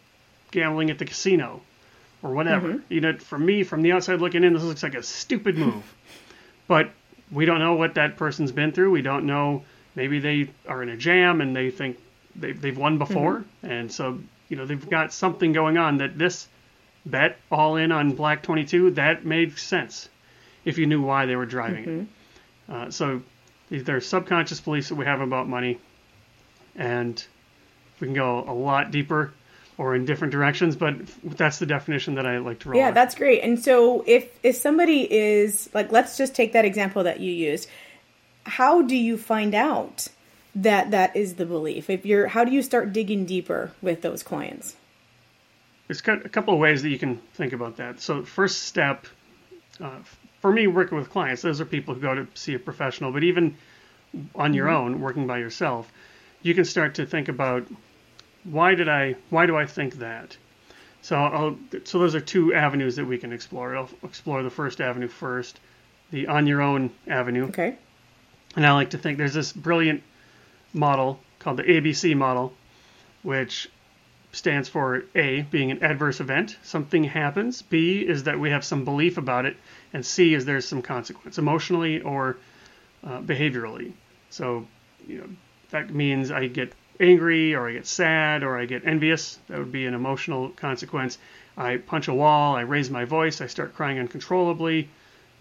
gambling 0.51 0.91
at 0.91 0.99
the 0.99 1.05
casino 1.05 1.61
or 2.21 2.31
whatever? 2.31 2.69
Mm-hmm. 2.69 2.93
You 2.93 3.01
know, 3.01 3.17
for 3.17 3.39
me, 3.39 3.63
from 3.63 3.81
the 3.81 3.93
outside 3.93 4.19
looking 4.19 4.43
in, 4.43 4.53
this 4.53 4.63
looks 4.63 4.83
like 4.83 4.95
a 4.95 5.03
stupid 5.03 5.57
move. 5.57 5.83
but 6.67 6.91
we 7.31 7.45
don't 7.45 7.59
know 7.59 7.73
what 7.73 7.95
that 7.95 8.17
person's 8.17 8.51
been 8.51 8.71
through. 8.71 8.91
We 8.91 9.01
don't 9.01 9.25
know. 9.25 9.63
Maybe 9.95 10.19
they 10.19 10.49
are 10.67 10.83
in 10.83 10.89
a 10.89 10.97
jam 10.97 11.41
and 11.41 11.55
they 11.55 11.71
think 11.71 11.97
they've, 12.35 12.59
they've 12.59 12.77
won 12.77 12.97
before. 12.97 13.39
Mm-hmm. 13.39 13.71
And 13.71 13.91
so, 13.91 14.19
you 14.51 14.57
know, 14.57 14.65
they've 14.65 14.89
got 14.89 15.13
something 15.13 15.53
going 15.53 15.77
on 15.77 15.99
that 15.99 16.17
this 16.19 16.45
bet 17.05 17.37
all 17.49 17.77
in 17.77 17.93
on 17.93 18.11
Black 18.11 18.43
22, 18.43 18.91
that 18.91 19.25
made 19.25 19.57
sense 19.57 20.09
if 20.65 20.77
you 20.77 20.85
knew 20.85 21.01
why 21.01 21.25
they 21.25 21.37
were 21.37 21.45
driving 21.45 22.09
it. 22.67 22.71
Uh, 22.71 22.91
so 22.91 23.21
these- 23.69 23.85
there 23.85 23.95
are 23.95 24.01
subconscious 24.01 24.59
beliefs 24.59 24.89
that 24.89 24.95
we 24.95 25.05
have 25.05 25.21
about 25.21 25.47
money. 25.47 25.79
And 26.75 27.23
we 28.01 28.07
can 28.07 28.13
go 28.13 28.43
a 28.45 28.53
lot 28.53 28.91
deeper 28.91 29.31
or 29.77 29.95
in 29.95 30.03
different 30.05 30.31
directions, 30.31 30.75
but 30.75 30.95
that's 31.23 31.57
the 31.59 31.65
definition 31.65 32.15
that 32.15 32.25
I 32.25 32.37
like 32.39 32.59
to 32.59 32.69
roll 32.69 32.77
Yeah, 32.79 32.87
with. 32.87 32.95
that's 32.95 33.15
great. 33.15 33.41
And 33.43 33.57
so 33.57 34.03
if 34.05 34.29
if 34.43 34.57
somebody 34.57 35.11
is 35.11 35.69
like 35.73 35.91
let's 35.93 36.17
just 36.17 36.35
take 36.35 36.51
that 36.53 36.65
example 36.65 37.03
that 37.05 37.21
you 37.21 37.31
used. 37.31 37.69
How 38.45 38.81
do 38.81 38.95
you 38.95 39.17
find 39.17 39.53
out 39.55 40.07
that 40.55 40.91
that 40.91 41.15
is 41.15 41.35
the 41.35 41.45
belief? 41.45 41.89
If 41.89 42.05
you're 42.05 42.27
how 42.27 42.43
do 42.43 42.51
you 42.51 42.61
start 42.61 42.93
digging 42.93 43.25
deeper 43.25 43.71
with 43.81 44.01
those 44.01 44.23
clients? 44.23 44.75
There's 45.87 46.01
got 46.01 46.25
a 46.25 46.29
couple 46.29 46.53
of 46.53 46.59
ways 46.59 46.81
that 46.83 46.89
you 46.89 46.99
can 46.99 47.17
think 47.33 47.53
about 47.53 47.77
that. 47.77 47.99
So, 47.99 48.23
first 48.23 48.63
step 48.63 49.07
uh, 49.81 49.99
for 50.41 50.51
me, 50.51 50.67
working 50.67 50.97
with 50.97 51.09
clients, 51.09 51.43
those 51.43 51.61
are 51.61 51.65
people 51.65 51.93
who 51.93 52.01
go 52.01 52.15
to 52.15 52.27
see 52.33 52.55
a 52.55 52.59
professional, 52.59 53.11
but 53.11 53.23
even 53.23 53.55
on 54.35 54.53
your 54.53 54.69
own, 54.69 54.99
working 54.99 55.27
by 55.27 55.37
yourself, 55.37 55.91
you 56.41 56.55
can 56.55 56.65
start 56.65 56.95
to 56.95 57.05
think 57.05 57.29
about 57.29 57.65
why 58.43 58.73
did 58.73 58.89
I, 58.89 59.15
why 59.29 59.45
do 59.45 59.55
I 59.55 59.67
think 59.67 59.95
that? 59.95 60.35
So, 61.03 61.15
I'll, 61.15 61.57
so 61.83 61.99
those 61.99 62.15
are 62.15 62.19
two 62.19 62.53
avenues 62.53 62.95
that 62.95 63.05
we 63.05 63.17
can 63.17 63.31
explore. 63.31 63.75
I'll 63.75 63.89
explore 64.03 64.43
the 64.43 64.49
first 64.49 64.81
avenue 64.81 65.07
first, 65.07 65.59
the 66.11 66.27
on 66.27 66.47
your 66.47 66.61
own 66.61 66.91
avenue. 67.07 67.45
Okay. 67.47 67.77
And 68.55 68.65
I 68.65 68.73
like 68.73 68.91
to 68.91 68.97
think 68.97 69.17
there's 69.17 69.33
this 69.33 69.53
brilliant 69.53 70.03
model 70.73 71.19
called 71.39 71.57
the 71.57 71.63
ABC 71.63 72.15
model, 72.15 72.53
which 73.23 73.69
stands 74.31 74.69
for 74.69 75.03
A, 75.15 75.41
being 75.43 75.71
an 75.71 75.83
adverse 75.83 76.19
event. 76.19 76.57
Something 76.63 77.03
happens. 77.03 77.61
B 77.61 78.01
is 78.01 78.23
that 78.23 78.39
we 78.39 78.49
have 78.51 78.63
some 78.63 78.85
belief 78.85 79.17
about 79.17 79.45
it. 79.45 79.57
And 79.93 80.05
C 80.05 80.33
is 80.33 80.45
there's 80.45 80.67
some 80.67 80.81
consequence, 80.81 81.37
emotionally 81.37 82.01
or 82.01 82.37
uh, 83.03 83.19
behaviorally. 83.19 83.91
So, 84.29 84.67
you 85.07 85.19
know, 85.19 85.27
that 85.71 85.93
means 85.93 86.31
I 86.31 86.47
get 86.47 86.73
angry 86.99 87.55
or 87.55 87.67
I 87.67 87.73
get 87.73 87.87
sad 87.87 88.43
or 88.43 88.57
I 88.57 88.65
get 88.65 88.85
envious. 88.85 89.39
That 89.47 89.59
would 89.59 89.71
be 89.71 89.85
an 89.85 89.93
emotional 89.93 90.49
consequence. 90.49 91.17
I 91.57 91.77
punch 91.77 92.07
a 92.07 92.13
wall, 92.13 92.55
I 92.55 92.61
raise 92.61 92.89
my 92.89 93.03
voice, 93.03 93.41
I 93.41 93.47
start 93.47 93.75
crying 93.75 93.99
uncontrollably, 93.99 94.89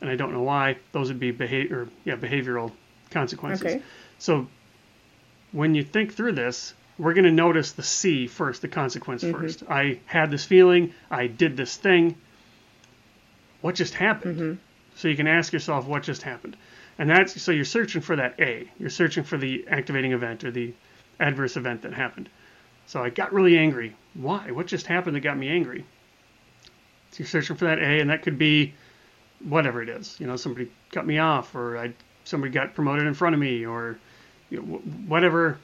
and 0.01 0.11
I 0.11 0.17
don't 0.17 0.33
know 0.33 0.43
why. 0.43 0.77
Those 0.91 1.09
would 1.09 1.21
be 1.21 1.31
behavior, 1.31 1.89
yeah, 2.05 2.17
behavioral 2.17 2.73
consequences. 3.11 3.65
Okay. 3.65 3.83
So 4.19 4.49
when 5.53 5.75
you 5.75 5.83
think 5.83 6.15
through 6.15 6.33
this, 6.33 6.75
we're 6.99 7.15
going 7.15 7.25
to 7.25 7.31
notice 7.31 7.73
the 7.73 7.83
C 7.83 8.27
first, 8.27 8.63
the 8.63 8.69
consequence 8.69 9.25
mm-hmm. 9.25 9.41
first. 9.41 9.63
I 9.69 10.01
had 10.07 10.31
this 10.31 10.45
feeling, 10.45 10.93
I 11.11 11.27
did 11.27 11.57
this 11.57 11.77
thing. 11.77 12.17
What 13.61 13.75
just 13.75 13.95
happened? 13.95 14.37
Mm-hmm. 14.37 14.55
So 14.97 15.09
you 15.09 15.17
can 15.17 15.27
ask 15.27 15.53
yourself 15.53 15.87
what 15.87 16.03
just 16.03 16.23
happened. 16.23 16.57
And 16.99 17.09
that's 17.09 17.41
so 17.41 17.53
you're 17.53 17.65
searching 17.65 18.03
for 18.03 18.17
that 18.17 18.39
A. 18.39 18.71
You're 18.79 18.91
searching 18.91 19.25
for 19.25 19.39
the 19.39 19.67
activating 19.69 20.13
event 20.13 20.45
or 20.45 20.51
the 20.51 20.75
adverse 21.19 21.57
event 21.57 21.83
that 21.83 21.95
happened. 21.95 22.29
So 22.87 23.03
I 23.03 23.09
got 23.09 23.33
really 23.33 23.57
angry. 23.57 23.97
Why? 24.15 24.51
What 24.51 24.67
just 24.67 24.87
happened 24.87 25.17
that 25.17 25.21
got 25.21 25.39
me 25.39 25.49
angry? 25.49 25.87
So 27.13 27.21
you're 27.21 27.29
searching 27.29 27.57
for 27.57 27.65
that 27.65 27.79
A, 27.79 28.01
and 28.01 28.11
that 28.11 28.23
could 28.23 28.37
be 28.37 28.75
whatever 29.43 29.81
it 29.81 29.89
is. 29.89 30.17
You 30.21 30.27
know, 30.27 30.37
somebody 30.37 30.71
cut 30.93 31.07
me 31.07 31.19
off, 31.19 31.55
or 31.55 31.79
I 31.79 31.95
somebody 32.25 32.53
got 32.53 32.75
promoted 32.75 33.07
in 33.07 33.15
front 33.15 33.35
of 33.35 33.41
me, 33.41 33.65
or 33.65 33.99
you 34.51 34.59
know, 34.61 34.65
whatever 35.07 35.59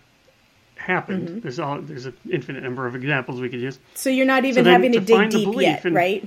happened. 0.77 1.43
There's 1.43 1.59
all 1.59 1.81
there's 1.81 2.07
an 2.07 2.17
infinite 2.31 2.63
number 2.63 2.87
of 2.87 2.95
examples 2.95 3.41
we 3.41 3.49
could 3.49 3.61
use. 3.61 3.79
So 3.95 4.11
you're 4.11 4.27
not 4.27 4.45
even 4.45 4.65
then 4.65 4.73
having 4.73 4.93
to, 4.93 5.01
to 5.01 5.05
dig 5.05 5.31
deep 5.31 5.61
yet, 5.61 5.85
in- 5.85 5.95
right? 5.95 6.27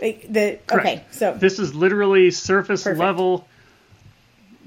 Like 0.00 0.26
the 0.28 0.58
Correct. 0.66 0.86
okay, 0.86 1.04
so 1.10 1.34
This 1.34 1.58
is 1.58 1.74
literally 1.74 2.30
surface 2.30 2.84
Perfect. 2.84 3.00
level. 3.00 3.48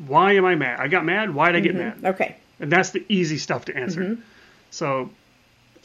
Why 0.07 0.33
am 0.33 0.45
I 0.45 0.55
mad? 0.55 0.79
I 0.79 0.87
got 0.87 1.05
mad. 1.05 1.33
Why 1.33 1.51
did 1.51 1.57
I 1.57 1.61
get 1.61 1.75
mad? 1.75 2.03
okay, 2.03 2.35
And 2.59 2.71
that's 2.71 2.89
the 2.89 3.05
easy 3.07 3.37
stuff 3.37 3.65
to 3.65 3.75
answer. 3.77 4.01
Mm-hmm. 4.01 4.21
So 4.71 5.09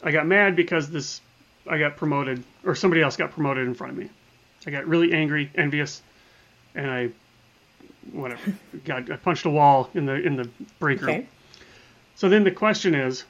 I 0.03 0.11
got 0.11 0.25
mad 0.27 0.55
because 0.55 0.89
this 0.89 1.21
I 1.69 1.77
got 1.77 1.97
promoted 1.97 2.43
or 2.65 2.75
somebody 2.75 3.01
else 3.01 3.15
got 3.15 3.31
promoted 3.31 3.67
in 3.67 3.73
front 3.73 3.93
of 3.93 3.99
me. 3.99 4.09
I 4.65 4.71
got 4.71 4.85
really 4.85 5.13
angry, 5.13 5.49
envious, 5.55 6.01
and 6.75 6.89
I 6.91 7.09
whatever. 8.11 8.53
got 8.85 9.09
I 9.11 9.15
punched 9.17 9.45
a 9.45 9.49
wall 9.49 9.89
in 9.93 10.05
the 10.05 10.13
in 10.15 10.35
the 10.35 10.49
break 10.79 11.01
room. 11.01 11.09
okay, 11.09 11.27
So 12.15 12.29
then 12.29 12.43
the 12.43 12.51
question 12.51 12.95
is 12.95 13.23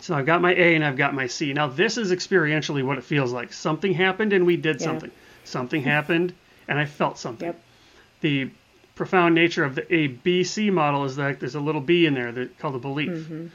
so 0.00 0.14
I've 0.14 0.24
got 0.26 0.40
my 0.40 0.54
A 0.54 0.74
and 0.74 0.84
I've 0.84 0.96
got 0.96 1.14
my 1.14 1.26
C. 1.26 1.52
Now 1.52 1.66
this 1.68 1.98
is 1.98 2.10
experientially 2.10 2.82
what 2.82 2.96
it 2.98 3.04
feels 3.04 3.32
like. 3.32 3.52
Something 3.52 3.92
happened 3.94 4.32
and 4.32 4.46
we 4.46 4.56
did 4.56 4.80
Yeah. 4.80 4.86
something. 4.86 5.10
Something 5.44 5.82
happened 5.82 6.32
and 6.68 6.78
I 6.78 6.86
felt 6.86 7.18
something. 7.18 7.46
yep, 7.48 7.60
The 8.20 8.50
profound 8.94 9.34
nature 9.34 9.64
of 9.64 9.74
the 9.74 9.82
ABC 9.82 10.70
model 10.72 11.04
is 11.04 11.16
that 11.16 11.40
there's 11.40 11.54
a 11.54 11.60
little 11.60 11.80
B 11.80 12.06
in 12.06 12.14
there 12.14 12.32
that 12.32 12.58
called 12.58 12.76
a 12.76 12.78
belief. 12.78 13.10
Mm-hmm. 13.10 13.46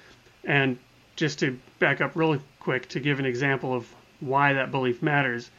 And 0.43 0.77
just 1.15 1.39
to 1.39 1.57
back 1.79 2.01
up 2.01 2.15
really 2.15 2.39
quick 2.59 2.89
to 2.89 2.99
give 2.99 3.19
an 3.19 3.25
example 3.25 3.73
of 3.73 3.87
why 4.19 4.53
that 4.53 4.69
belief 4.71 5.01
matters, 5.01 5.49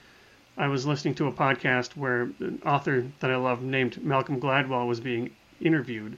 I 0.57 0.69
was 0.69 0.87
listening 0.87 1.15
to 1.17 1.27
a 1.27 1.33
podcast 1.33 1.97
where 1.97 2.23
an 2.41 2.63
author 2.65 3.07
that 3.21 3.31
I 3.31 3.37
love 3.37 3.63
named 3.63 4.03
Malcolm 4.03 4.41
Gladwell 4.41 4.87
was 4.87 5.01
being 5.01 5.31
interviewed. 5.61 6.17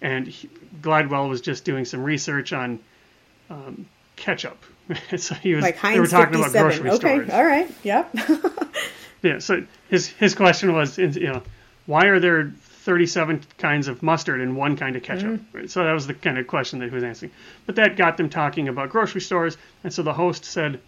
And 0.00 0.26
he, 0.26 0.48
Gladwell 0.80 1.28
was 1.28 1.40
just 1.40 1.64
doing 1.64 1.84
some 1.84 2.02
research 2.04 2.52
on 2.52 2.78
um, 3.50 3.86
ketchup. 4.16 4.62
so 5.16 5.34
he 5.34 5.54
was 5.54 5.62
like 5.62 5.80
they 5.80 5.98
were 5.98 6.06
talking 6.06 6.34
fifty 6.34 6.58
about 6.58 6.72
seven. 6.72 6.82
grocery 6.82 6.90
Okay, 6.90 7.24
stores. 7.24 7.30
all 7.30 7.44
right, 7.44 7.70
yep, 7.82 8.14
Yeah. 9.22 9.38
So 9.38 9.64
his 9.88 10.06
his 10.08 10.34
question 10.34 10.72
was, 10.74 10.98
you 10.98 11.08
know, 11.08 11.42
why 11.86 12.06
are 12.06 12.20
there 12.20 12.52
37 12.60 13.42
kinds 13.58 13.88
of 13.88 14.02
mustard 14.02 14.40
and 14.40 14.56
one 14.56 14.76
kind 14.76 14.94
of 14.94 15.02
ketchup? 15.02 15.40
Right? 15.52 15.68
So 15.68 15.82
that 15.82 15.92
was 15.92 16.06
the 16.06 16.14
kind 16.14 16.38
of 16.38 16.46
question 16.46 16.78
that 16.80 16.90
he 16.90 16.94
was 16.94 17.02
asking. 17.02 17.32
But 17.64 17.76
that 17.76 17.96
got 17.96 18.16
them 18.16 18.28
talking 18.28 18.68
about 18.68 18.90
grocery 18.90 19.20
stores, 19.22 19.56
and 19.82 19.92
so 19.92 20.02
the 20.02 20.12
host 20.12 20.44
said, 20.44 20.78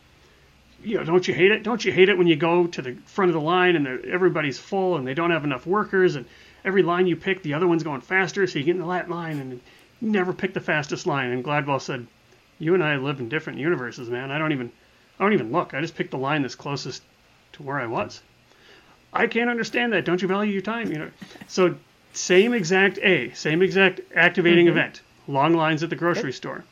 you 0.83 0.97
know, 0.97 1.05
don't 1.05 1.27
you 1.27 1.35
hate 1.35 1.51
it? 1.51 1.63
Don't 1.63 1.85
you 1.85 1.93
hate 1.93 2.09
it 2.09 2.17
when 2.17 2.27
you 2.27 2.37
go 2.37 2.67
to 2.67 2.83
the 2.83 2.95
front 3.07 3.31
of 3.31 3.35
the 3.35 3.41
line 3.41 3.77
and 3.77 4.05
everybody's 4.05 4.59
full 4.59 4.97
and 4.97 5.07
they 5.07 5.15
don't 5.15 5.31
have 5.31 5.45
enough 5.45 5.67
workers 5.67 6.17
and 6.17 6.27
every 6.65 6.83
line 6.83 7.07
you 7.07 7.17
pick, 7.17 7.43
the 7.43 7.55
other 7.55 7.67
one's 7.67 7.83
going 7.83 8.01
faster, 8.01 8.47
so 8.47 8.59
you 8.59 8.65
get 8.65 8.77
in 8.77 8.83
the 8.83 8.89
that 8.89 9.11
line 9.11 9.39
and 9.39 9.53
you 9.53 9.61
never 10.01 10.33
pick 10.33 10.55
the 10.55 10.61
fastest 10.61 11.07
line. 11.07 11.31
And 11.31 11.45
Gladwell 11.45 11.81
said, 11.81 12.07
you 12.59 12.75
and 12.75 12.83
I 12.83 12.97
live 12.97 13.21
in 13.21 13.29
different 13.29 13.59
universes, 13.59 14.09
man. 14.09 14.31
I 14.31 14.39
don't 14.39 14.53
even, 14.53 14.71
I 15.19 15.25
don't 15.25 15.33
even 15.33 15.53
look. 15.53 15.75
I 15.75 15.81
just 15.81 15.97
pick 15.97 16.11
the 16.11 16.19
line 16.19 16.43
that's 16.43 16.55
closest 16.55 17.03
to 17.53 17.63
where 17.63 17.79
I 17.79 17.87
was. 17.87 18.21
I 19.13 19.27
can't 19.27 19.51
understand 19.51 19.93
that. 19.93 20.05
Don't 20.05 20.21
you 20.21 20.29
value 20.29 20.53
your 20.53 20.63
time? 20.63 20.93
You 20.93 20.99
know. 20.99 21.11
So 21.47 21.77
same 22.13 22.53
exact 22.53 22.99
A, 22.99 23.31
same 23.33 23.63
exact 23.63 24.01
activating 24.15 24.67
mm-hmm. 24.67 24.79
event. 24.79 25.01
Long 25.27 25.55
lines 25.55 25.83
at 25.83 25.91
the 25.91 25.97
grocery 25.97 26.33
store. 26.33 26.65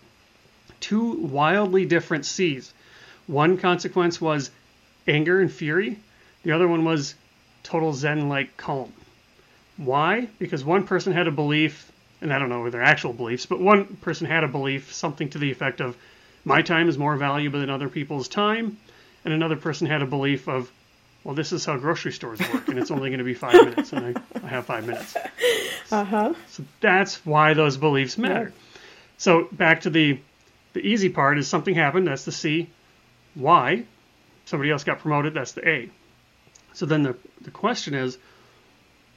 Two 0.80 1.12
wildly 1.12 1.86
different 1.86 2.26
C's. 2.26 2.72
One 3.26 3.58
consequence 3.58 4.20
was 4.20 4.50
anger 5.08 5.40
and 5.40 5.50
fury. 5.50 5.98
The 6.42 6.52
other 6.52 6.68
one 6.68 6.84
was 6.84 7.14
total 7.62 7.92
zen-like 7.92 8.56
calm. 8.56 8.92
Why? 9.76 10.28
Because 10.38 10.64
one 10.64 10.84
person 10.84 11.12
had 11.12 11.26
a 11.26 11.32
belief, 11.32 11.90
and 12.20 12.32
I 12.32 12.38
don't 12.38 12.48
know 12.48 12.70
their 12.70 12.82
actual 12.82 13.12
beliefs, 13.12 13.46
but 13.46 13.60
one 13.60 13.96
person 13.96 14.26
had 14.26 14.44
a 14.44 14.48
belief, 14.48 14.92
something 14.94 15.28
to 15.30 15.38
the 15.38 15.50
effect 15.50 15.80
of, 15.80 15.96
my 16.44 16.62
time 16.62 16.88
is 16.88 16.96
more 16.96 17.16
valuable 17.16 17.58
than 17.60 17.70
other 17.70 17.88
people's 17.88 18.28
time, 18.28 18.78
and 19.24 19.34
another 19.34 19.56
person 19.56 19.88
had 19.88 20.02
a 20.02 20.06
belief 20.06 20.48
of, 20.48 20.70
well, 21.24 21.34
this 21.34 21.52
is 21.52 21.64
how 21.64 21.76
grocery 21.76 22.12
stores 22.12 22.38
work, 22.52 22.68
and 22.68 22.78
it's 22.78 22.92
only 22.92 23.10
going 23.10 23.18
to 23.18 23.24
be 23.24 23.34
five 23.34 23.54
minutes, 23.54 23.92
and 23.92 24.16
I, 24.16 24.38
I 24.44 24.46
have 24.46 24.66
five 24.66 24.86
minutes. 24.86 25.16
Uh 25.92 26.02
huh. 26.02 26.34
So 26.48 26.64
that's 26.80 27.24
why 27.24 27.54
those 27.54 27.76
beliefs 27.76 28.18
matter. 28.18 28.52
So 29.18 29.46
back 29.52 29.82
to 29.82 29.90
the 29.90 30.18
the 30.72 30.80
easy 30.80 31.08
part 31.08 31.38
is 31.38 31.46
something 31.46 31.76
happened. 31.76 32.08
That's 32.08 32.24
the 32.24 32.32
C. 32.32 32.68
Why? 33.36 33.84
Somebody 34.46 34.70
else 34.70 34.82
got 34.82 34.98
promoted. 34.98 35.34
That's 35.34 35.52
the 35.52 35.68
A. 35.68 35.90
So 36.72 36.86
then 36.86 37.02
the 37.04 37.16
the 37.42 37.50
question 37.50 37.94
is, 37.94 38.18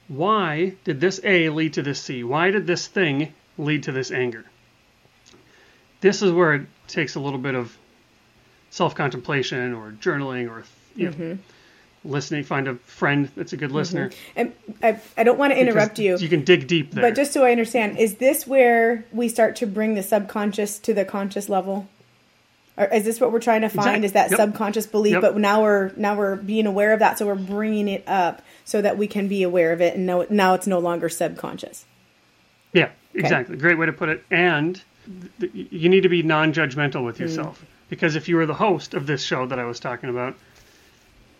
why 0.08 0.74
did 0.84 1.00
this 1.00 1.20
A 1.24 1.48
lead 1.48 1.74
to 1.74 1.82
this 1.82 2.00
C? 2.00 2.22
Why 2.22 2.50
did 2.50 2.66
this 2.66 2.86
thing 2.86 3.32
lead 3.58 3.84
to 3.84 3.92
this 3.92 4.10
anger? 4.10 4.44
This 6.00 6.22
is 6.22 6.32
where 6.32 6.54
it 6.54 6.66
takes 6.86 7.14
a 7.14 7.20
little 7.20 7.38
bit 7.38 7.54
of 7.54 7.76
self 8.70 8.94
contemplation 8.94 9.74
or 9.74 9.92
journaling 9.92 10.50
or 10.50 10.64
you 10.94 11.06
know, 11.06 11.12
mm-hmm. 11.12 12.08
listening. 12.08 12.44
Find 12.44 12.68
a 12.68 12.74
friend 12.76 13.30
that's 13.36 13.52
a 13.52 13.56
good 13.56 13.72
listener. 13.72 14.08
Mm-hmm. 14.08 14.16
And 14.36 14.52
I, 14.82 15.00
I 15.16 15.24
don't 15.24 15.38
want 15.38 15.52
to 15.52 15.58
interrupt 15.58 15.98
you, 15.98 16.16
You 16.18 16.28
can 16.28 16.44
dig 16.44 16.66
deep 16.66 16.92
there. 16.92 17.02
but 17.02 17.14
just 17.14 17.32
so 17.32 17.44
I 17.44 17.52
understand, 17.52 17.98
is 17.98 18.16
this 18.16 18.46
where 18.46 19.04
we 19.12 19.28
start 19.28 19.56
to 19.56 19.66
bring 19.66 19.94
the 19.94 20.02
subconscious 20.02 20.78
to 20.80 20.94
the 20.94 21.04
conscious 21.04 21.48
level? 21.48 21.88
Or 22.76 22.86
is 22.86 23.04
this 23.04 23.20
what 23.20 23.32
we're 23.32 23.40
trying 23.40 23.62
to 23.62 23.68
find? 23.68 24.04
Exact- 24.04 24.04
Is 24.04 24.12
that 24.12 24.30
yep. 24.30 24.48
subconscious 24.48 24.86
belief? 24.86 25.14
Yep. 25.14 25.22
But 25.22 25.36
now 25.38 25.62
we're 25.62 25.92
now 25.96 26.16
we're 26.16 26.36
being 26.36 26.66
aware 26.66 26.92
of 26.92 27.00
that, 27.00 27.18
so 27.18 27.26
we're 27.26 27.34
bringing 27.34 27.88
it 27.88 28.04
up 28.06 28.42
so 28.64 28.80
that 28.80 28.96
we 28.96 29.06
can 29.06 29.28
be 29.28 29.42
aware 29.42 29.72
of 29.72 29.80
it, 29.80 29.96
and 29.96 30.06
know 30.06 30.26
now 30.30 30.54
it's 30.54 30.66
no 30.66 30.78
longer 30.78 31.08
subconscious. 31.08 31.84
Yeah, 32.72 32.90
exactly. 33.14 33.56
Great 33.56 33.78
way 33.78 33.86
to 33.86 33.92
put 33.92 34.08
it. 34.08 34.24
And 34.30 34.80
th- 35.40 35.52
you 35.52 35.88
need 35.88 36.02
to 36.02 36.08
be 36.08 36.22
non-judgmental 36.22 37.04
with 37.04 37.16
hmm. 37.16 37.24
yourself 37.24 37.64
because 37.88 38.14
if 38.16 38.28
you 38.28 38.36
were 38.36 38.46
the 38.46 38.54
host 38.54 38.94
of 38.94 39.06
this 39.06 39.22
show 39.22 39.46
that 39.46 39.58
I 39.58 39.64
was 39.64 39.80
talking 39.80 40.08
about, 40.08 40.36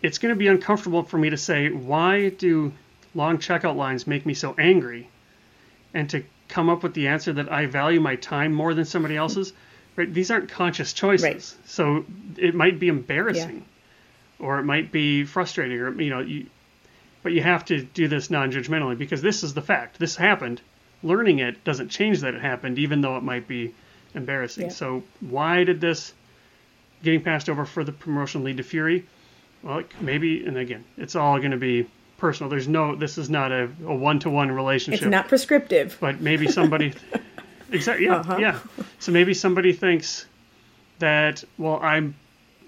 it's 0.01 0.17
going 0.17 0.33
to 0.33 0.37
be 0.37 0.47
uncomfortable 0.47 1.03
for 1.03 1.17
me 1.17 1.29
to 1.29 1.37
say 1.37 1.69
why 1.69 2.29
do 2.29 2.73
long 3.15 3.37
checkout 3.37 3.75
lines 3.75 4.05
make 4.05 4.25
me 4.25 4.33
so 4.33 4.55
angry, 4.57 5.09
and 5.93 6.09
to 6.09 6.23
come 6.49 6.69
up 6.69 6.83
with 6.83 6.93
the 6.93 7.07
answer 7.07 7.33
that 7.33 7.51
I 7.51 7.65
value 7.65 7.99
my 7.99 8.15
time 8.17 8.53
more 8.53 8.73
than 8.73 8.85
somebody 8.85 9.15
else's. 9.15 9.53
Right? 9.95 10.13
These 10.13 10.31
aren't 10.31 10.49
conscious 10.49 10.93
choices, 10.93 11.23
Right. 11.23 11.69
so 11.69 12.05
it 12.37 12.55
might 12.55 12.79
be 12.79 12.87
embarrassing, 12.87 13.65
or 14.39 14.59
it 14.59 14.63
might 14.63 14.91
be 14.91 15.25
frustrating, 15.25 15.77
or 15.79 16.01
you 16.01 16.09
know 16.09 16.19
you. 16.19 16.45
But 17.23 17.33
you 17.33 17.43
have 17.43 17.65
to 17.65 17.83
do 17.83 18.07
this 18.07 18.31
non-judgmentally 18.31 18.97
because 18.97 19.21
this 19.21 19.43
is 19.43 19.53
the 19.53 19.61
fact. 19.61 19.99
This 19.99 20.15
happened 20.15 20.61
learning 21.03 21.39
it 21.39 21.63
doesn't 21.63 21.89
change 21.89 22.19
that 22.21 22.33
it 22.33 22.41
happened, 22.41 22.77
even 22.79 23.01
though 23.01 23.17
it 23.17 23.23
might 23.23 23.47
be 23.47 23.73
embarrassing. 24.13 24.67
Yeah. 24.67 24.71
So 24.71 25.03
why 25.19 25.63
did 25.63 25.81
this 25.81 26.13
getting 27.03 27.21
passed 27.21 27.49
over 27.49 27.65
for 27.65 27.83
the 27.83 27.91
promotion 27.91 28.43
lead 28.43 28.57
to 28.57 28.63
fury? 28.63 29.05
Well, 29.63 29.83
maybe, 29.99 30.45
and 30.45 30.57
again, 30.57 30.83
it's 30.97 31.15
all 31.15 31.37
going 31.37 31.51
to 31.51 31.57
be 31.57 31.87
personal. 32.17 32.49
There's 32.49 32.67
no, 32.67 32.95
this 32.95 33.17
is 33.17 33.29
not 33.29 33.51
a, 33.51 33.69
a 33.85 33.95
one-to-one 33.95 34.51
relationship. 34.51 35.01
It's 35.03 35.11
not 35.11 35.27
prescriptive. 35.27 35.97
But 35.99 36.21
maybe 36.21 36.47
somebody, 36.47 36.93
exactly, 37.71 38.05
yeah, 38.05 38.15
Uh-huh. 38.17 38.37
yeah. 38.39 38.59
So 38.99 39.11
maybe 39.11 39.33
somebody 39.33 39.73
thinks 39.73 40.25
that, 40.99 41.43
well, 41.57 41.79
I 41.81 42.09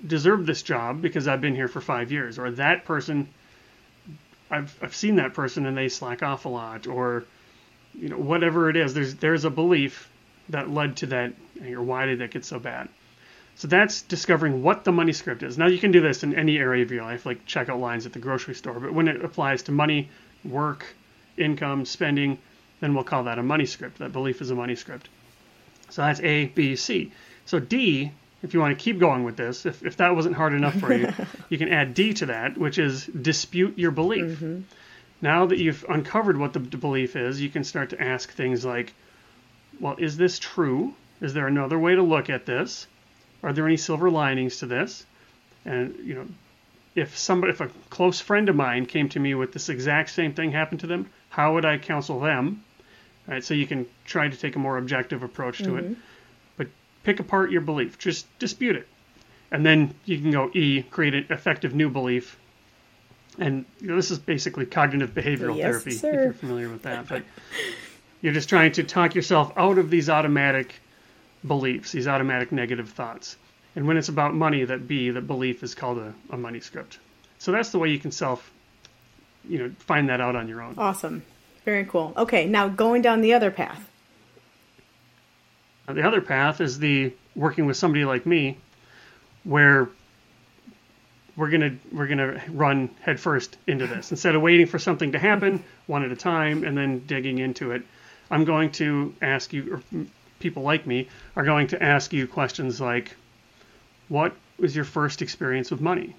deserve 0.05 0.45
this 0.45 0.62
job 0.63 1.01
because 1.01 1.27
I've 1.27 1.41
been 1.41 1.55
here 1.55 1.67
for 1.67 1.81
five 1.81 2.12
years, 2.12 2.39
or 2.39 2.51
that 2.51 2.86
person, 2.86 3.27
I've 4.51 4.75
I've 4.81 4.95
seen 4.95 5.15
that 5.15 5.33
person 5.33 5.65
and 5.65 5.77
they 5.77 5.89
slack 5.89 6.24
off 6.24 6.45
a 6.45 6.50
lot, 6.50 6.88
or 6.88 7.24
you 7.93 8.10
know 8.10 8.17
whatever 8.17 8.69
it 8.69 8.75
is. 8.75 8.93
There's 8.93 9.15
there's 9.15 9.45
a 9.45 9.50
belief 9.50 10.10
that 10.50 10.69
led 10.69 10.98
to 10.98 11.05
that, 11.07 11.33
or 11.65 11.81
why 11.81 12.05
did 12.05 12.19
that 12.19 12.31
get 12.31 12.45
so 12.45 12.60
bad? 12.60 12.89
So 13.55 13.67
that's 13.67 14.01
discovering 14.01 14.63
what 14.63 14.83
the 14.83 14.91
money 14.91 15.13
script 15.13 15.43
is. 15.43 15.57
Now 15.57 15.67
you 15.67 15.77
can 15.77 15.91
do 15.91 16.01
this 16.01 16.24
in 16.24 16.33
any 16.36 16.57
area 16.57 16.83
of 16.83 16.91
your 16.91 17.03
life, 17.03 17.25
like 17.25 17.45
checkout 17.45 17.79
lines 17.79 18.05
at 18.05 18.13
the 18.13 18.19
grocery 18.19 18.55
store. 18.55 18.79
But 18.79 18.93
when 18.93 19.07
it 19.07 19.24
applies 19.24 19.63
to 19.63 19.72
money, 19.72 20.10
work, 20.43 20.86
income, 21.38 21.86
spending, 21.86 22.39
then 22.84 22.94
we'll 22.94 23.06
call 23.06 23.24
that 23.24 23.40
a 23.40 23.44
money 23.44 23.66
script. 23.66 24.00
That 24.00 24.12
belief 24.12 24.42
is 24.42 24.52
a 24.52 24.56
money 24.56 24.75
script. 24.75 25.08
So 25.90 26.02
that's 26.02 26.20
A, 26.20 26.48
B, 26.48 26.75
C. 26.75 27.13
So 27.46 27.58
D, 27.58 28.12
if 28.42 28.54
you 28.54 28.60
want 28.60 28.78
to 28.78 28.84
keep 28.84 29.00
going 29.00 29.24
with 29.24 29.38
this, 29.38 29.66
if, 29.66 29.86
if 29.86 29.96
that 29.98 30.13
wasn't 30.13 30.36
hard 30.36 30.52
enough 30.52 30.75
for 30.75 30.94
you, 30.94 31.08
you 31.50 31.58
can 31.58 31.70
add 31.70 31.94
D 31.94 32.13
to 32.16 32.25
that, 32.25 32.58
which 32.58 32.78
is 32.78 33.06
dispute 33.06 33.78
your 33.78 33.91
belief. 33.91 34.38
Mm-hmm. 34.38 34.62
Now 35.22 35.46
that 35.46 35.60
you've 35.60 35.86
uncovered 35.88 36.38
what 36.38 36.52
the, 36.52 36.60
the 36.60 36.76
belief 36.76 37.15
is, 37.15 37.41
you 37.41 37.50
can 37.50 37.63
start 37.63 37.91
to 37.91 38.02
ask 38.02 38.30
things 38.34 38.65
like, 38.65 38.93
well, 39.80 39.96
is 39.98 40.17
this 40.17 40.38
true? 40.38 40.93
Is 41.22 41.34
there 41.34 41.48
another 41.48 41.80
way 41.80 41.96
to 41.96 42.04
look 42.04 42.30
at 42.30 42.46
this? 42.46 42.86
Are 43.43 43.54
there 43.54 43.65
any 43.65 43.78
silver 43.78 44.12
linings 44.12 44.58
to 44.58 44.65
this? 44.65 45.06
And 45.63 45.96
you 46.04 46.15
know, 46.15 46.28
if 46.96 47.17
somebody, 47.17 47.54
if 47.54 47.62
a 47.62 47.69
close 47.89 48.19
friend 48.19 48.50
of 48.50 48.58
mine 48.58 48.88
came 48.88 49.08
to 49.10 49.22
me 49.22 49.36
with 49.36 49.54
this 49.54 49.69
exact 49.69 50.10
same 50.10 50.34
thing 50.34 50.52
happened 50.52 50.82
to 50.82 50.88
them, 50.88 51.10
how 51.30 51.54
would 51.54 51.63
I 51.63 51.78
counsel 51.78 52.19
them? 52.19 52.65
Right, 53.27 53.43
so 53.43 53.53
you 53.53 53.65
can 53.65 53.86
try 54.05 54.27
to 54.27 54.36
take 54.36 54.57
a 54.57 54.59
more 54.59 54.77
objective 54.77 55.23
approach 55.23 55.59
to 55.59 55.77
it, 55.77 55.86
mm-hmm. 55.86 55.93
but 56.57 56.67
pick 57.03 57.21
apart 57.21 57.51
your 57.51 57.62
belief, 57.62 57.97
just 57.97 58.27
dispute 58.38 58.75
it, 58.75 58.86
and 59.49 59.65
then 59.65 59.95
you 60.03 60.19
can 60.19 60.31
go 60.31 60.51
E, 60.53 60.81
create 60.81 61.13
an 61.13 61.25
effective 61.29 61.73
new 61.73 61.89
belief. 61.89 62.38
And 63.39 63.63
you 63.79 63.88
know, 63.88 63.95
this 63.95 64.12
is 64.12 64.19
basically 64.19 64.65
cognitive 64.65 65.12
behavioral 65.12 65.55
Yes, 65.55 65.71
therapy, 65.71 65.91
sir. 65.91 66.09
if 66.09 66.23
you're 66.23 66.33
familiar 66.33 66.69
with 66.69 66.83
that. 66.83 67.07
But 67.07 67.23
you're 68.21 68.33
just 68.33 68.49
trying 68.49 68.73
to 68.73 68.83
talk 68.83 69.15
yourself 69.15 69.53
out 69.55 69.77
of 69.77 69.89
these 69.89 70.09
automatic 70.09 70.75
beliefs, 71.47 71.93
these 71.93 72.07
automatic 72.07 72.51
negative 72.51 72.89
thoughts. 72.89 73.38
And 73.75 73.88
when 73.88 73.97
it's 73.97 74.09
about 74.09 74.33
money, 74.33 74.65
that 74.65 74.88
B, 74.88 75.09
that 75.12 75.27
belief 75.27 75.63
is 75.63 75.75
called 75.75 75.97
a, 75.97 76.13
a 76.29 76.38
money 76.38 76.59
script. 76.59 76.99
So 77.39 77.51
that's 77.51 77.71
the 77.71 77.79
way 77.79 77.89
you 77.89 77.99
can 77.99 78.12
self, 78.12 78.51
you 79.47 79.59
know, 79.59 79.71
find 79.79 80.09
that 80.09 80.21
out 80.21 80.36
on 80.36 80.47
your 80.47 80.62
own. 80.62 80.75
Awesome. 80.77 81.23
Very 81.65 81.86
cool. 81.86 82.13
Okay, 82.17 82.45
now 82.45 82.67
going 82.67 83.02
down 83.02 83.21
the 83.21 83.34
other 83.34 83.52
path. 83.52 83.89
The 85.88 86.06
other 86.06 86.21
path 86.21 86.62
is 86.62 86.80
the 86.80 87.13
working 87.36 87.65
with 87.65 87.78
somebody 87.78 88.06
like 88.06 88.26
me, 88.26 88.58
where 89.43 89.89
we're 91.36 91.49
gonna 91.49 91.76
we're 91.91 92.08
gonna 92.08 92.41
run 92.49 92.89
headfirst 93.02 93.58
into 93.67 93.88
this 93.88 94.12
instead 94.12 94.36
of 94.36 94.41
waiting 94.41 94.65
for 94.65 94.80
something 94.80 95.12
to 95.13 95.19
happen 95.19 95.63
one 95.88 96.04
at 96.04 96.12
a 96.12 96.15
time 96.15 96.63
and 96.63 96.78
then 96.78 96.99
digging 96.99 97.39
into 97.39 97.71
it. 97.71 97.84
I'm 98.30 98.45
going 98.45 98.71
to 98.73 99.13
ask 99.21 99.52
you, 99.52 99.76
or 99.76 100.06
people 100.39 100.63
like 100.63 100.88
me 100.88 101.08
are 101.36 101.43
going 101.43 101.67
to 101.67 101.82
ask 101.82 102.13
you 102.13 102.28
questions 102.28 102.80
like, 102.80 103.15
what 104.10 104.34
was 104.58 104.76
your 104.76 104.86
first 104.86 105.21
experience 105.21 105.71
with 105.71 105.82
money? 105.82 106.15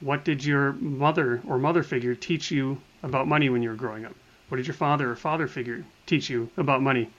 What 0.00 0.24
did 0.24 0.44
your 0.44 0.72
mother 0.74 1.40
or 1.46 1.58
mother 1.58 1.82
figure 1.82 2.14
teach 2.14 2.50
you 2.50 2.80
about 3.04 3.28
money 3.28 3.50
when 3.50 3.62
you 3.62 3.68
were 3.68 3.76
growing 3.76 4.04
up? 4.04 4.14
What 4.48 4.56
did 4.56 4.66
your 4.66 4.74
father 4.74 5.10
or 5.10 5.16
father 5.16 5.46
figure 5.46 5.84
teach 6.06 6.30
you 6.30 6.50
about 6.56 6.82
money? 6.82 7.10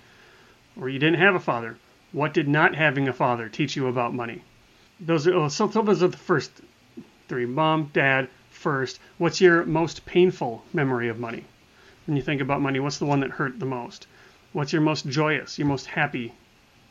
Or 0.80 0.89
you 0.89 1.00
didn't 1.00 1.19
have 1.19 1.36
a 1.36 1.39
father. 1.39 1.78
What 2.12 2.34
did 2.34 2.48
not 2.48 2.76
having 2.76 3.08
a 3.08 3.13
father 3.13 3.50
teach 3.50 3.76
you 3.76 3.88
about 3.88 4.13
money? 4.13 4.41
Those 5.00 5.28
are 5.28 5.34
oh, 5.34 5.48
so 5.48 5.67
those 5.67 6.02
are 6.02 6.08
the 6.08 6.17
first 6.17 6.52
three. 7.28 7.45
Mom, 7.45 7.91
dad, 7.93 8.30
first. 8.50 9.00
What's 9.17 9.41
your 9.41 9.65
most 9.65 10.06
painful 10.06 10.63
memory 10.74 11.10
of 11.10 11.19
money? 11.19 11.43
When 12.06 12.17
you 12.17 12.24
think 12.24 12.41
about 12.41 12.62
money, 12.62 12.80
what's 12.80 13.00
the 13.00 13.06
one 13.06 13.19
that 13.21 13.32
hurt 13.32 13.60
the 13.60 13.65
most? 13.65 14.08
What's 14.54 14.71
your 14.71 14.82
most 14.82 15.08
joyous, 15.08 15.60
your 15.60 15.67
most 15.67 15.88
happy 15.88 16.34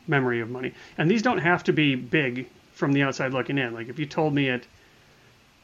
memory 0.07 0.39
of 0.41 0.49
money? 0.49 0.73
And 0.97 1.09
these 1.09 1.21
don't 1.21 1.39
have 1.39 1.63
to 1.63 1.73
be 1.73 1.95
big 1.95 2.47
from 2.73 2.93
the 2.93 3.03
outside 3.03 3.33
looking 3.33 3.57
in. 3.57 3.73
Like 3.73 3.89
if 3.89 3.97
you 3.97 4.05
told 4.05 4.33
me 4.33 4.49
it, 4.49 4.67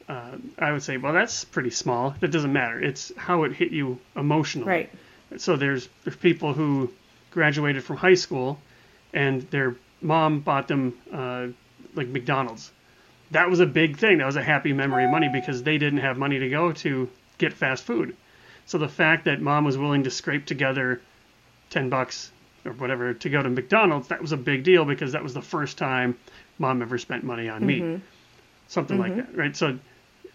uh, 0.08 0.36
I 0.58 0.72
would 0.72 0.82
say, 0.82 0.96
well, 0.96 1.12
that's 1.12 1.44
pretty 1.44 1.70
small. 1.70 2.14
That 2.20 2.30
doesn't 2.30 2.52
matter. 2.52 2.80
It's 2.80 3.12
how 3.16 3.44
it 3.44 3.52
hit 3.52 3.72
you 3.72 3.98
emotionally. 4.16 4.68
Right. 4.68 4.90
So 5.38 5.56
there's 5.56 5.88
there's 6.04 6.16
people 6.16 6.52
who 6.52 6.92
graduated 7.30 7.84
from 7.84 7.96
high 7.96 8.14
school, 8.14 8.58
and 9.12 9.42
their 9.50 9.76
mom 10.00 10.40
bought 10.40 10.68
them 10.68 10.94
uh, 11.12 11.48
like 11.94 12.08
McDonald's. 12.08 12.70
That 13.30 13.48
was 13.48 13.60
a 13.60 13.66
big 13.66 13.96
thing. 13.96 14.18
That 14.18 14.26
was 14.26 14.36
a 14.36 14.42
happy 14.42 14.72
memory 14.74 15.04
of 15.04 15.10
money 15.10 15.30
because 15.32 15.62
they 15.62 15.78
didn't 15.78 16.00
have 16.00 16.18
money 16.18 16.38
to 16.40 16.48
go 16.50 16.72
to 16.72 17.08
get 17.38 17.54
fast 17.54 17.84
food. 17.84 18.16
So 18.66 18.78
the 18.78 18.88
fact 18.88 19.24
that 19.24 19.40
mom 19.40 19.64
was 19.64 19.78
willing 19.78 20.04
to 20.04 20.10
scrape 20.10 20.44
together 20.44 21.00
ten 21.70 21.88
bucks 21.88 22.30
or 22.64 22.72
whatever 22.72 23.14
to 23.14 23.28
go 23.30 23.42
to 23.42 23.48
McDonald's, 23.48 24.08
that 24.08 24.20
was 24.20 24.32
a 24.32 24.36
big 24.36 24.64
deal 24.64 24.84
because 24.84 25.12
that 25.12 25.22
was 25.22 25.34
the 25.34 25.42
first 25.42 25.78
time 25.78 26.16
mom 26.58 26.82
ever 26.82 26.98
spent 26.98 27.24
money 27.24 27.48
on 27.48 27.64
me. 27.64 28.00
Something 28.68 28.98
like 28.98 29.16
that, 29.16 29.36
right? 29.36 29.56
So 29.56 29.78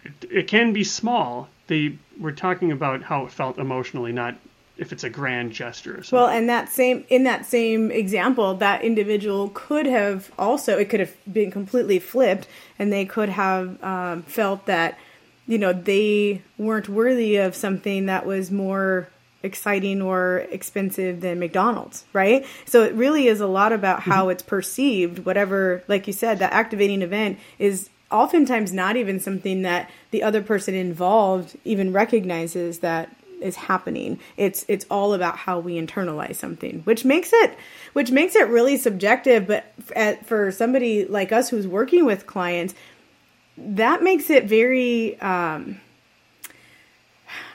it, 0.04 0.12
it 0.30 0.48
can 0.48 0.72
be 0.72 0.84
small. 0.84 1.48
The 1.66 1.96
we're 2.18 2.32
talking 2.32 2.72
about 2.72 3.02
how 3.02 3.24
it 3.24 3.32
felt 3.32 3.58
emotionally, 3.58 4.12
not 4.12 4.36
if 4.76 4.92
it's 4.92 5.04
a 5.04 5.10
grand 5.10 5.52
gesture 5.52 5.98
or 5.98 6.02
something. 6.02 6.18
Well, 6.18 6.28
and 6.28 6.48
that 6.48 6.68
same 6.68 7.04
in 7.08 7.24
that 7.24 7.44
same 7.44 7.90
example, 7.90 8.54
that 8.54 8.82
individual 8.82 9.50
could 9.52 9.86
have 9.86 10.30
also 10.38 10.78
it 10.78 10.88
could 10.88 11.00
have 11.00 11.14
been 11.30 11.50
completely 11.50 11.98
flipped, 11.98 12.46
and 12.78 12.92
they 12.92 13.04
could 13.04 13.28
have 13.28 13.82
um, 13.82 14.22
felt 14.22 14.66
that 14.66 14.98
you 15.46 15.58
know 15.58 15.72
they 15.72 16.42
weren't 16.56 16.88
worthy 16.88 17.36
of 17.36 17.54
something 17.54 18.06
that 18.06 18.24
was 18.24 18.50
more 18.50 19.08
exciting 19.42 20.02
or 20.02 20.46
expensive 20.50 21.20
than 21.20 21.38
McDonald's, 21.38 22.04
right? 22.12 22.44
So 22.66 22.82
it 22.82 22.92
really 22.94 23.28
is 23.28 23.40
a 23.40 23.46
lot 23.46 23.72
about 23.72 24.00
how 24.00 24.30
it's 24.30 24.42
perceived. 24.42 25.24
Whatever, 25.24 25.82
like 25.86 26.06
you 26.06 26.12
said, 26.12 26.38
that 26.40 26.52
activating 26.52 27.02
event 27.02 27.38
is 27.58 27.90
oftentimes 28.10 28.72
not 28.72 28.96
even 28.96 29.20
something 29.20 29.62
that 29.62 29.90
the 30.10 30.22
other 30.22 30.42
person 30.42 30.74
involved 30.74 31.56
even 31.64 31.92
recognizes 31.92 32.80
that 32.80 33.14
is 33.40 33.56
happening. 33.56 34.18
It's 34.36 34.64
it's 34.68 34.84
all 34.90 35.14
about 35.14 35.36
how 35.36 35.60
we 35.60 35.80
internalize 35.80 36.36
something, 36.36 36.80
which 36.80 37.04
makes 37.04 37.32
it 37.32 37.56
which 37.92 38.10
makes 38.10 38.34
it 38.34 38.48
really 38.48 38.76
subjective. 38.76 39.46
But 39.46 39.72
at, 39.94 40.26
for 40.26 40.50
somebody 40.50 41.04
like 41.04 41.32
us 41.32 41.48
who's 41.48 41.66
working 41.66 42.04
with 42.04 42.26
clients, 42.26 42.74
that 43.56 44.02
makes 44.02 44.30
it 44.30 44.44
very. 44.44 45.20
Um, 45.20 45.80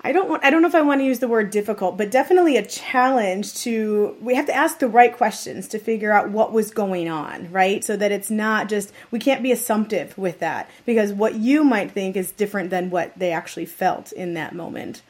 I 0.05 0.11
don't 0.11 0.29
want 0.29 0.43
I 0.43 0.49
don't 0.49 0.61
know 0.61 0.67
if 0.67 0.75
I 0.75 0.81
want 0.81 0.99
to 0.99 1.05
use 1.05 1.19
the 1.19 1.29
word 1.29 1.49
difficult, 1.49 1.97
but 1.97 2.11
definitely 2.11 2.57
a 2.57 2.65
challenge 2.65 3.53
to 3.61 4.17
we 4.19 4.35
have 4.35 4.45
to 4.47 4.55
ask 4.55 4.79
the 4.79 4.89
right 4.89 5.15
questions 5.15 5.67
to 5.69 5.79
figure 5.79 6.11
out 6.11 6.29
what 6.29 6.51
was 6.51 6.71
going 6.71 7.09
on, 7.09 7.49
right? 7.51 7.83
So 7.83 7.95
that 7.95 8.11
it's 8.11 8.29
not 8.29 8.67
just 8.67 8.91
we 9.11 9.19
can't 9.19 9.41
be 9.41 9.51
assumptive 9.51 10.17
with 10.17 10.39
that 10.39 10.69
because 10.85 11.13
what 11.13 11.35
you 11.35 11.63
might 11.63 11.91
think 11.91 12.17
is 12.17 12.31
different 12.31 12.69
than 12.69 12.89
what 12.89 13.17
they 13.17 13.31
actually 13.31 13.65
felt 13.65 14.11
in 14.11 14.33
that 14.33 14.53
moment. 14.53 15.01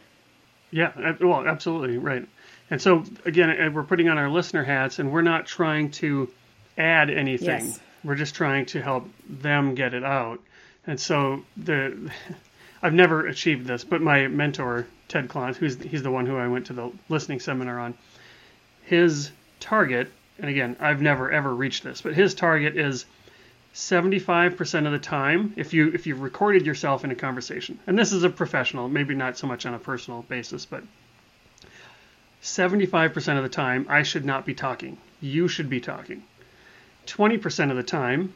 Yeah, 0.69 1.13
well, 1.19 1.47
absolutely 1.47 1.97
right. 1.97 2.27
And 2.69 2.81
so 2.81 3.03
again, 3.25 3.49
eh, 3.49 3.67
we're 3.69 3.83
putting 3.83 4.09
on 4.09 4.17
our 4.17 4.29
listener 4.29 4.63
hats, 4.63 4.99
and 4.99 5.11
we're 5.11 5.21
not 5.21 5.45
trying 5.45 5.91
to 5.91 6.29
add 6.77 7.09
anything. 7.09 7.67
Yes. 7.67 7.79
We're 8.03 8.15
just 8.15 8.35
trying 8.35 8.65
to 8.67 8.81
help 8.81 9.07
them 9.27 9.75
get 9.75 9.93
it 9.93 10.03
out. 10.03 10.39
And 10.85 10.99
so 10.99 11.45
the 11.55 12.11
I've 12.83 12.93
never 12.93 13.25
achieved 13.25 13.65
this, 13.65 13.83
but 13.83 14.01
my 14.01 14.27
mentor 14.27 14.85
Ted 15.07 15.29
Klontz, 15.29 15.55
who's 15.55 15.81
he's 15.81 16.03
the 16.03 16.11
one 16.11 16.25
who 16.25 16.37
I 16.37 16.47
went 16.47 16.67
to 16.67 16.73
the 16.73 16.91
listening 17.09 17.39
seminar 17.39 17.79
on, 17.79 17.95
his 18.83 19.31
target, 19.59 20.11
and 20.37 20.49
again, 20.49 20.75
I've 20.79 21.01
never 21.01 21.31
ever 21.31 21.55
reached 21.55 21.83
this, 21.83 22.01
but 22.01 22.13
his 22.13 22.35
target 22.35 22.77
is 22.77 23.05
75% 23.73 24.85
of 24.85 24.91
the 24.91 24.99
time 24.99 25.53
if 25.55 25.73
you 25.73 25.87
if 25.93 26.05
you've 26.05 26.21
recorded 26.21 26.65
yourself 26.65 27.03
in 27.03 27.09
a 27.09 27.15
conversation 27.15 27.79
and 27.87 27.97
this 27.97 28.11
is 28.11 28.23
a 28.23 28.29
professional 28.29 28.87
maybe 28.87 29.15
not 29.15 29.35
so 29.35 29.47
much 29.47 29.65
on 29.65 29.73
a 29.73 29.79
personal 29.79 30.21
basis 30.29 30.63
but 30.63 30.83
75% 32.43 33.37
of 33.37 33.43
the 33.43 33.49
time 33.49 33.85
I 33.89 34.03
should 34.03 34.25
not 34.25 34.45
be 34.45 34.53
talking. 34.53 34.97
You 35.21 35.47
should 35.47 35.69
be 35.69 35.79
talking. 35.79 36.23
20% 37.07 37.71
of 37.71 37.77
the 37.77 37.83
time 37.83 38.35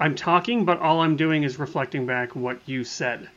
I'm 0.00 0.14
talking 0.14 0.64
but 0.64 0.80
all 0.80 1.00
I'm 1.00 1.16
doing 1.16 1.42
is 1.42 1.58
reflecting 1.58 2.06
back 2.06 2.34
what 2.34 2.60
you 2.66 2.84
said 2.84 3.28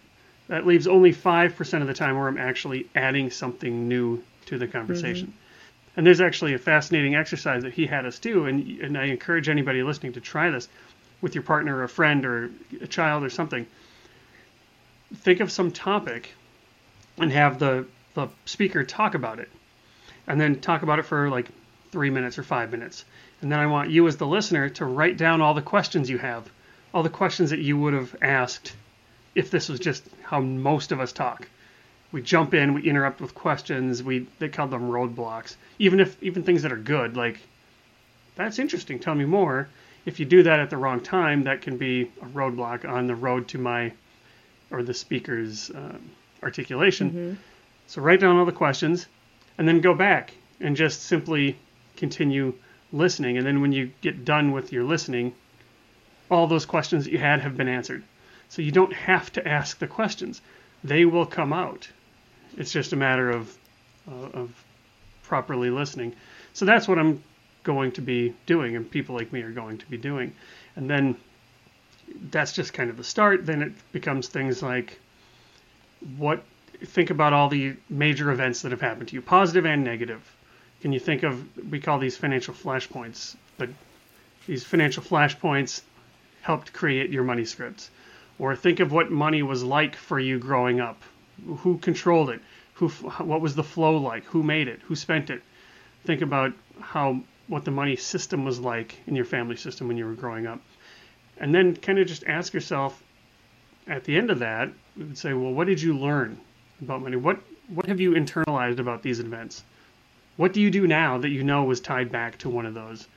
that 0.48 0.66
leaves 0.66 0.88
only 0.88 1.14
5% 1.14 1.82
of 1.82 1.88
the 1.88 1.94
time 1.94 2.18
where 2.18 2.28
I'm 2.28 2.38
actually 2.38 2.88
adding 2.96 3.32
something 3.32 3.88
new 3.90 4.24
to 4.46 4.58
the 4.58 4.68
conversation 4.68 5.28
mm-hmm. 5.28 5.38
And 5.98 6.06
there's 6.06 6.22
actually 6.22 6.54
a 6.54 6.60
fascinating 6.60 7.16
exercise 7.16 7.64
that 7.64 7.74
he 7.74 7.88
had 7.88 8.06
us 8.06 8.20
do, 8.20 8.46
and, 8.46 8.80
and 8.82 8.96
I 8.96 9.06
encourage 9.06 9.50
anybody 9.50 9.82
listening 9.82 10.14
to 10.14 10.22
try 10.22 10.52
this 10.52 10.70
with 11.22 11.34
your 11.34 11.42
partner 11.42 11.78
or 11.78 11.84
a 11.84 11.90
friend 11.90 12.24
or 12.24 12.52
a 12.80 12.86
child 12.86 13.24
or 13.24 13.32
something. 13.32 13.66
Think 15.16 15.40
of 15.40 15.52
some 15.52 15.72
topic 15.72 16.30
and 17.18 17.32
have 17.32 17.58
the, 17.58 17.88
the 18.14 18.28
speaker 18.46 18.84
talk 18.84 19.16
about 19.16 19.40
it. 19.40 19.50
And 20.28 20.40
then 20.40 20.60
talk 20.60 20.84
about 20.84 21.00
it 21.00 21.04
for 21.04 21.32
like 21.32 21.48
three 21.92 22.12
minutes 22.12 22.38
or 22.38 22.44
five 22.44 22.72
minutes. 22.72 23.04
And 23.42 23.52
then 23.52 23.60
I 23.60 23.68
want 23.68 23.90
you 23.90 24.08
as 24.08 24.18
the 24.18 24.28
listener 24.28 24.70
to 24.70 24.86
write 24.86 25.18
down 25.18 25.42
all 25.42 25.54
the 25.54 25.62
questions 25.62 26.10
you 26.10 26.18
have, 26.18 26.50
all 26.94 27.04
the 27.04 27.10
questions 27.10 27.52
that 27.52 27.60
you 27.60 27.78
would 27.78 27.94
have 27.94 28.16
asked 28.22 28.74
if 29.36 29.52
this 29.52 29.70
was 29.70 29.80
just 29.80 30.04
how 30.24 30.40
most 30.40 30.92
of 30.92 31.00
us 31.00 31.12
talk 31.12 31.48
we 32.12 32.22
jump 32.22 32.54
in, 32.54 32.74
we 32.74 32.84
interrupt 32.84 33.22
with 33.22 33.34
questions. 33.34 34.02
We 34.02 34.28
they 34.40 34.50
call 34.50 34.68
them 34.68 34.90
roadblocks. 34.90 35.56
Even 35.80 36.00
if 36.00 36.22
even 36.24 36.44
things 36.44 36.64
that 36.64 36.72
are 36.72 36.78
good, 36.78 37.18
like 37.18 37.40
that's 38.36 38.60
interesting. 38.60 39.00
Tell 39.00 39.16
me 39.16 39.26
more. 39.26 39.68
If 40.06 40.20
you 40.20 40.26
do 40.26 40.44
that 40.44 40.60
at 40.60 40.70
the 40.70 40.78
wrong 40.78 41.02
time, 41.02 41.44
that 41.44 41.62
can 41.62 41.78
be 41.78 42.04
a 42.22 42.26
roadblock 42.28 42.88
on 42.88 43.08
the 43.08 43.16
road 43.16 43.48
to 43.50 43.58
my 43.58 43.92
or 44.72 44.84
the 44.84 44.94
speaker's 44.94 45.70
uh, 45.72 45.98
articulation. 46.42 47.10
Mm-hmm. 47.10 47.34
So 47.88 48.02
write 48.02 48.20
down 48.20 48.38
all 48.38 48.46
the 48.46 48.52
questions, 48.52 49.08
and 49.58 49.68
then 49.68 49.82
go 49.82 49.94
back 49.94 50.34
and 50.60 50.76
just 50.76 51.04
simply 51.04 51.58
continue 51.98 52.54
listening. 52.92 53.38
And 53.38 53.46
then 53.46 53.62
when 53.62 53.72
you 53.72 53.92
get 54.02 54.26
done 54.26 54.52
with 54.52 54.72
your 54.72 54.84
listening, 54.84 55.34
all 56.30 56.48
those 56.48 56.66
questions 56.66 57.06
that 57.06 57.12
you 57.12 57.18
had 57.20 57.42
have 57.42 57.58
been 57.58 57.68
answered. 57.68 58.04
So 58.50 58.62
you 58.62 58.72
don't 58.72 58.94
have 58.94 59.32
to 59.34 59.48
ask 59.48 59.80
the 59.80 59.88
questions; 59.88 60.42
they 60.84 61.06
will 61.06 61.26
come 61.26 61.54
out. 61.54 61.90
It's 62.58 62.72
just 62.72 62.94
a 62.94 62.96
matter 62.96 63.30
of 63.30 63.58
uh, 64.10 64.40
of 64.40 64.64
properly 65.24 65.70
listening. 65.70 66.16
So 66.54 66.66
that's 66.66 66.88
what 66.88 66.98
I'm 66.98 67.24
going 67.64 67.92
to 67.94 68.02
be 68.02 68.34
doing, 68.46 68.76
and 68.76 68.90
people 68.90 69.16
like 69.16 69.34
me 69.34 69.42
are 69.42 69.52
going 69.52 69.78
to 69.78 69.86
be 69.88 69.98
doing. 69.98 70.34
And 70.76 70.90
then 70.90 71.16
that's 72.32 72.54
just 72.54 72.74
kind 72.74 72.90
of 72.90 72.98
the 72.98 73.04
start. 73.04 73.46
Then 73.46 73.62
it 73.62 73.74
becomes 73.92 74.30
things 74.30 74.64
like 74.64 75.00
what 76.18 76.44
think 76.86 77.10
about 77.10 77.34
all 77.34 77.50
the 77.50 77.76
major 77.90 78.32
events 78.32 78.62
that 78.62 78.72
have 78.72 78.82
happened 78.82 79.10
to 79.10 79.16
you, 79.16 79.22
positive 79.22 79.66
and 79.66 79.84
negative. 79.84 80.37
Can 80.82 80.94
you 80.94 81.00
think 81.00 81.24
of 81.24 81.72
we 81.72 81.80
call 81.80 82.00
these 82.00 82.18
financial 82.18 82.54
flashpoints, 82.54 83.36
but 83.58 83.70
these 84.46 84.64
financial 84.64 85.04
flashpoints 85.04 85.82
helped 86.42 86.72
create 86.74 87.10
your 87.10 87.24
money 87.24 87.46
scripts. 87.46 87.90
Or 88.40 88.56
think 88.56 88.80
of 88.80 88.92
what 88.92 89.12
money 89.12 89.42
was 89.42 89.64
like 89.64 89.96
for 89.96 90.20
you 90.20 90.40
growing 90.40 90.80
up 90.80 91.02
who 91.58 91.78
controlled 91.78 92.30
it, 92.30 92.42
who 92.74 92.90
what 92.90 93.42
was 93.42 93.56
the 93.56 93.64
flow 93.64 93.98
like, 93.98 94.24
who 94.26 94.44
made 94.44 94.68
it, 94.68 94.82
who 94.84 94.96
spent 94.96 95.30
it. 95.30 95.42
Think 96.06 96.22
about 96.22 96.54
how 96.80 97.22
what 97.48 97.66
the 97.66 97.72
money 97.72 97.96
system 97.96 98.46
was 98.46 98.60
like 98.60 98.96
in 99.08 99.16
your 99.16 99.26
family 99.26 99.56
system 99.56 99.88
when 99.88 99.98
you 99.98 100.06
were 100.06 100.14
growing 100.14 100.48
up, 100.48 100.62
and 101.38 101.54
then 101.54 101.76
kind 101.76 102.00
of 102.00 102.08
just 102.08 102.24
ask 102.26 102.54
yourself 102.54 103.02
at 103.88 104.04
the 104.04 104.18
end 104.18 104.30
of 104.30 104.40
that, 104.40 104.70
we 104.98 105.06
would 105.06 105.18
say, 105.18 105.34
well, 105.34 105.54
what 105.54 105.68
did 105.68 105.82
you 105.82 105.98
learn 105.98 106.40
about 106.82 107.02
money? 107.02 107.16
What 107.16 107.40
what 107.70 107.86
have 107.88 108.00
you 108.00 108.12
internalized 108.12 108.80
about 108.80 109.04
these 109.04 109.20
events? 109.20 109.64
What 110.38 110.54
do 110.54 110.62
you 110.62 110.70
do 110.70 110.88
now 110.88 111.18
that 111.18 111.30
you 111.30 111.44
know 111.44 111.64
was 111.64 111.82
tied 111.82 112.12
back 112.12 112.38
to 112.40 112.50
one 112.50 112.66
of 112.66 112.74
those 112.74 113.08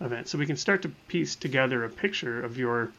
events? 0.00 0.30
So 0.30 0.38
we 0.38 0.46
can 0.46 0.56
start 0.56 0.82
to 0.82 0.88
piece 1.08 1.36
together 1.36 1.84
a 1.84 1.88
picture 1.88 2.42
of 2.42 2.58
your 2.58 2.90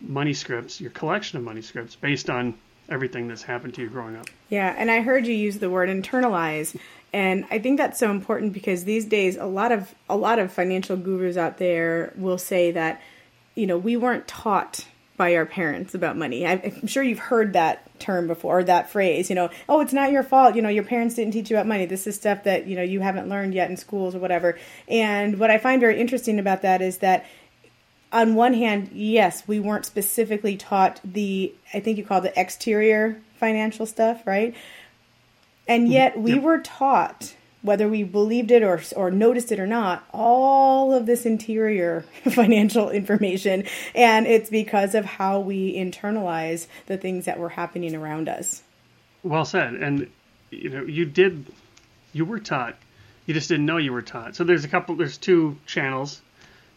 money 0.00 0.32
scripts, 0.32 0.80
your 0.80 0.90
collection 0.90 1.38
of 1.38 1.44
money 1.44 1.62
scripts, 1.62 1.94
based 1.94 2.30
on 2.30 2.54
everything 2.88 3.28
that's 3.28 3.42
happened 3.42 3.74
to 3.74 3.82
you 3.82 3.88
growing 3.88 4.16
up. 4.16 4.26
Yeah, 4.48 4.74
and 4.76 4.90
I 4.90 5.02
heard 5.02 5.26
you 5.26 5.34
use 5.34 5.58
the 5.58 5.68
word 5.68 5.90
internalize, 5.90 6.78
and 7.12 7.44
I 7.50 7.58
think 7.58 7.78
that's 7.78 7.98
so 7.98 8.10
important 8.10 8.52
because 8.54 8.84
these 8.84 9.04
days 9.04 9.36
a 9.36 9.44
lot 9.44 9.72
of 9.72 9.94
a 10.08 10.16
lot 10.16 10.38
of 10.38 10.52
financial 10.52 10.96
gurus 10.96 11.36
out 11.36 11.58
there 11.58 12.12
will 12.16 12.38
say 12.38 12.70
that 12.72 13.00
you 13.54 13.66
know 13.66 13.76
we 13.76 13.96
weren't 13.96 14.26
taught 14.26 14.86
by 15.18 15.34
our 15.34 15.44
parents 15.44 15.94
about 15.94 16.16
money. 16.16 16.46
I'm 16.46 16.86
sure 16.86 17.02
you've 17.02 17.18
heard 17.18 17.52
that 17.52 17.84
term 17.98 18.26
before, 18.28 18.60
or 18.60 18.64
that 18.64 18.88
phrase, 18.88 19.28
you 19.28 19.36
know, 19.36 19.50
oh, 19.68 19.80
it's 19.80 19.92
not 19.92 20.12
your 20.12 20.22
fault. 20.22 20.54
You 20.54 20.62
know, 20.62 20.70
your 20.70 20.84
parents 20.84 21.16
didn't 21.16 21.32
teach 21.32 21.50
you 21.50 21.56
about 21.56 21.66
money. 21.66 21.84
This 21.84 22.06
is 22.06 22.14
stuff 22.14 22.44
that, 22.44 22.66
you 22.66 22.76
know, 22.76 22.82
you 22.82 23.00
haven't 23.00 23.28
learned 23.28 23.52
yet 23.52 23.68
in 23.68 23.76
schools 23.76 24.14
or 24.14 24.20
whatever. 24.20 24.58
And 24.86 25.38
what 25.38 25.50
I 25.50 25.58
find 25.58 25.80
very 25.80 26.00
interesting 26.00 26.38
about 26.38 26.62
that 26.62 26.80
is 26.80 26.98
that 26.98 27.26
on 28.10 28.34
one 28.34 28.54
hand, 28.54 28.90
yes, 28.92 29.46
we 29.46 29.60
weren't 29.60 29.84
specifically 29.84 30.56
taught 30.56 31.00
the, 31.04 31.52
I 31.74 31.80
think 31.80 31.98
you 31.98 32.04
call 32.04 32.24
it 32.24 32.32
the 32.32 32.40
exterior 32.40 33.20
financial 33.38 33.84
stuff, 33.84 34.26
right? 34.26 34.54
And 35.66 35.84
mm-hmm. 35.84 35.92
yet 35.92 36.18
we 36.18 36.34
yep. 36.34 36.42
were 36.42 36.60
taught, 36.60 37.34
whether 37.62 37.88
we 37.88 38.04
believed 38.04 38.50
it 38.50 38.62
or, 38.62 38.80
or 38.94 39.10
noticed 39.10 39.50
it 39.50 39.58
or 39.58 39.66
not, 39.66 40.04
all 40.12 40.92
of 40.92 41.06
this 41.06 41.26
interior 41.26 42.02
financial 42.30 42.90
information. 42.90 43.64
And 43.94 44.26
it's 44.26 44.50
because 44.50 44.94
of 44.94 45.04
how 45.04 45.40
we 45.40 45.74
internalize 45.74 46.66
the 46.86 46.96
things 46.96 47.24
that 47.24 47.38
were 47.38 47.48
happening 47.48 47.94
around 47.94 48.28
us. 48.28 48.62
Well 49.22 49.44
said. 49.44 49.74
And, 49.74 50.10
you 50.50 50.70
know, 50.70 50.82
you 50.84 51.04
did, 51.04 51.46
you 52.12 52.24
were 52.24 52.38
taught. 52.38 52.76
You 53.26 53.34
just 53.34 53.48
didn't 53.48 53.66
know 53.66 53.76
you 53.76 53.92
were 53.92 54.02
taught. 54.02 54.36
So 54.36 54.44
there's 54.44 54.64
a 54.64 54.68
couple, 54.68 54.94
there's 54.94 55.18
two 55.18 55.58
channels. 55.66 56.22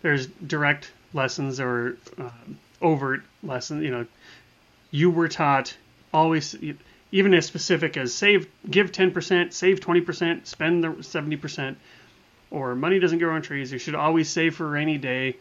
There's 0.01 0.27
direct 0.27 0.91
lessons 1.13 1.59
or 1.59 1.97
uh, 2.17 2.29
overt 2.81 3.21
lessons. 3.43 3.83
You 3.83 3.91
know, 3.91 4.05
you 4.89 5.11
were 5.11 5.27
taught 5.27 5.75
always, 6.13 6.55
even 7.11 7.33
as 7.33 7.45
specific 7.45 7.97
as 7.97 8.13
save, 8.13 8.47
give 8.69 8.91
10%, 8.91 9.53
save 9.53 9.79
20%, 9.79 10.45
spend 10.45 10.83
the 10.83 10.89
70%, 10.89 11.75
or 12.49 12.75
money 12.75 12.99
doesn't 12.99 13.19
grow 13.19 13.33
on 13.33 13.41
trees. 13.41 13.71
You 13.71 13.79
should 13.79 13.95
always 13.95 14.29
save 14.29 14.55
for 14.55 14.65
a 14.65 14.69
rainy 14.69 14.97
day. 14.97 15.37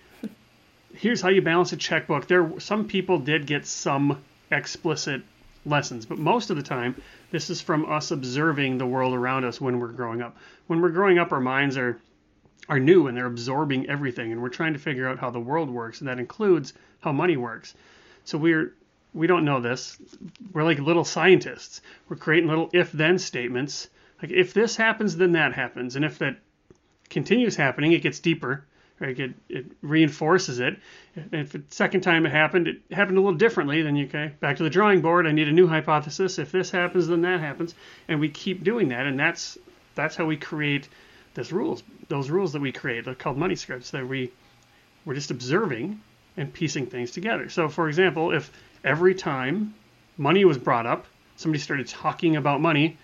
Here's 0.94 1.20
how 1.20 1.28
you 1.28 1.42
balance 1.42 1.72
a 1.72 1.76
checkbook. 1.76 2.26
There, 2.26 2.58
some 2.58 2.88
people 2.88 3.18
did 3.18 3.46
get 3.46 3.66
some 3.66 4.22
explicit 4.50 5.22
lessons, 5.64 6.06
but 6.06 6.18
most 6.18 6.50
of 6.50 6.56
the 6.56 6.62
time, 6.62 7.00
this 7.30 7.50
is 7.50 7.60
from 7.60 7.90
us 7.90 8.10
observing 8.10 8.78
the 8.78 8.86
world 8.86 9.14
around 9.14 9.44
us 9.44 9.60
when 9.60 9.78
we're 9.78 9.88
growing 9.88 10.22
up. 10.22 10.36
When 10.66 10.80
we're 10.80 10.88
growing 10.90 11.18
up, 11.18 11.32
our 11.32 11.40
minds 11.40 11.76
are 11.76 12.00
are 12.68 12.78
new 12.78 13.08
and 13.08 13.16
they're 13.16 13.26
absorbing 13.26 13.88
everything 13.88 14.30
and 14.30 14.40
we're 14.40 14.48
trying 14.48 14.74
to 14.74 14.78
figure 14.78 15.08
out 15.08 15.18
how 15.18 15.28
the 15.28 15.40
world 15.40 15.68
works 15.68 16.00
and 16.00 16.08
that 16.08 16.20
includes 16.20 16.72
how 17.00 17.10
money 17.10 17.36
works 17.36 17.74
so 18.24 18.38
we're 18.38 18.72
we 19.14 19.26
don't 19.26 19.44
know 19.44 19.60
this 19.60 19.98
we're 20.52 20.64
like 20.64 20.78
little 20.78 21.04
scientists 21.04 21.82
we're 22.08 22.16
creating 22.16 22.48
little 22.48 22.70
if 22.72 22.92
then 22.92 23.18
statements 23.18 23.88
like 24.22 24.30
if 24.30 24.54
this 24.54 24.76
happens 24.76 25.16
then 25.16 25.32
that 25.32 25.52
happens 25.52 25.96
and 25.96 26.04
if 26.04 26.18
that 26.18 26.36
continues 27.08 27.56
happening 27.56 27.92
it 27.92 28.02
gets 28.02 28.20
deeper 28.20 28.64
Right? 29.00 29.18
It, 29.18 29.32
it 29.48 29.66
reinforces 29.80 30.60
it. 30.60 30.78
If 31.32 31.52
the 31.52 31.62
second 31.70 32.02
time 32.02 32.26
it 32.26 32.32
happened, 32.32 32.68
it 32.68 32.82
happened 32.90 33.16
a 33.16 33.22
little 33.22 33.38
differently, 33.38 33.80
then 33.80 33.96
you 33.96 34.04
okay, 34.04 34.32
back 34.40 34.58
to 34.58 34.62
the 34.62 34.68
drawing 34.68 35.00
board. 35.00 35.26
I 35.26 35.32
need 35.32 35.48
a 35.48 35.52
new 35.52 35.66
hypothesis. 35.66 36.38
If 36.38 36.52
this 36.52 36.70
happens, 36.70 37.08
then 37.08 37.22
that 37.22 37.40
happens, 37.40 37.74
and 38.08 38.20
we 38.20 38.28
keep 38.28 38.62
doing 38.62 38.88
that, 38.88 39.06
and 39.06 39.18
that's 39.18 39.56
that's 39.94 40.16
how 40.16 40.26
we 40.26 40.36
create 40.36 40.86
those 41.32 41.50
rules. 41.50 41.82
Those 42.08 42.28
rules 42.28 42.52
that 42.52 42.60
we 42.60 42.72
create, 42.72 43.06
they're 43.06 43.14
called 43.14 43.38
money 43.38 43.56
scripts. 43.56 43.90
That 43.90 44.06
we 44.06 44.32
we're 45.06 45.14
just 45.14 45.30
observing 45.30 46.02
and 46.36 46.52
piecing 46.52 46.86
things 46.86 47.10
together. 47.10 47.48
So, 47.48 47.70
for 47.70 47.88
example, 47.88 48.32
if 48.32 48.50
every 48.84 49.14
time 49.14 49.74
money 50.16 50.44
was 50.44 50.58
brought 50.58 50.86
up, 50.86 51.06
somebody 51.36 51.60
started 51.60 51.88
talking 51.88 52.36
about 52.36 52.60
money, 52.60 52.98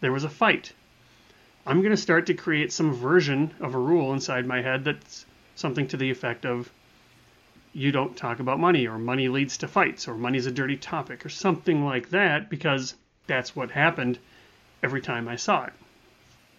there 0.00 0.12
was 0.12 0.24
a 0.24 0.28
fight. 0.28 0.72
I'm 1.66 1.80
going 1.80 1.90
to 1.90 1.96
start 1.96 2.26
to 2.26 2.34
create 2.34 2.72
some 2.72 2.94
version 2.94 3.54
of 3.60 3.74
a 3.74 3.78
rule 3.78 4.12
inside 4.12 4.46
my 4.46 4.62
head 4.62 4.84
that's 4.84 5.26
something 5.56 5.86
to 5.88 5.96
the 5.96 6.10
effect 6.10 6.46
of 6.46 6.70
you 7.72 7.92
don't 7.92 8.16
talk 8.16 8.40
about 8.40 8.58
money 8.58 8.86
or 8.86 8.98
money 8.98 9.28
leads 9.28 9.58
to 9.58 9.68
fights 9.68 10.08
or 10.08 10.14
money's 10.14 10.46
a 10.46 10.50
dirty 10.50 10.76
topic 10.76 11.24
or 11.24 11.28
something 11.28 11.84
like 11.84 12.10
that 12.10 12.50
because 12.50 12.94
that's 13.26 13.54
what 13.54 13.70
happened 13.70 14.18
every 14.82 15.00
time 15.00 15.28
I 15.28 15.36
saw 15.36 15.64
it. 15.66 15.72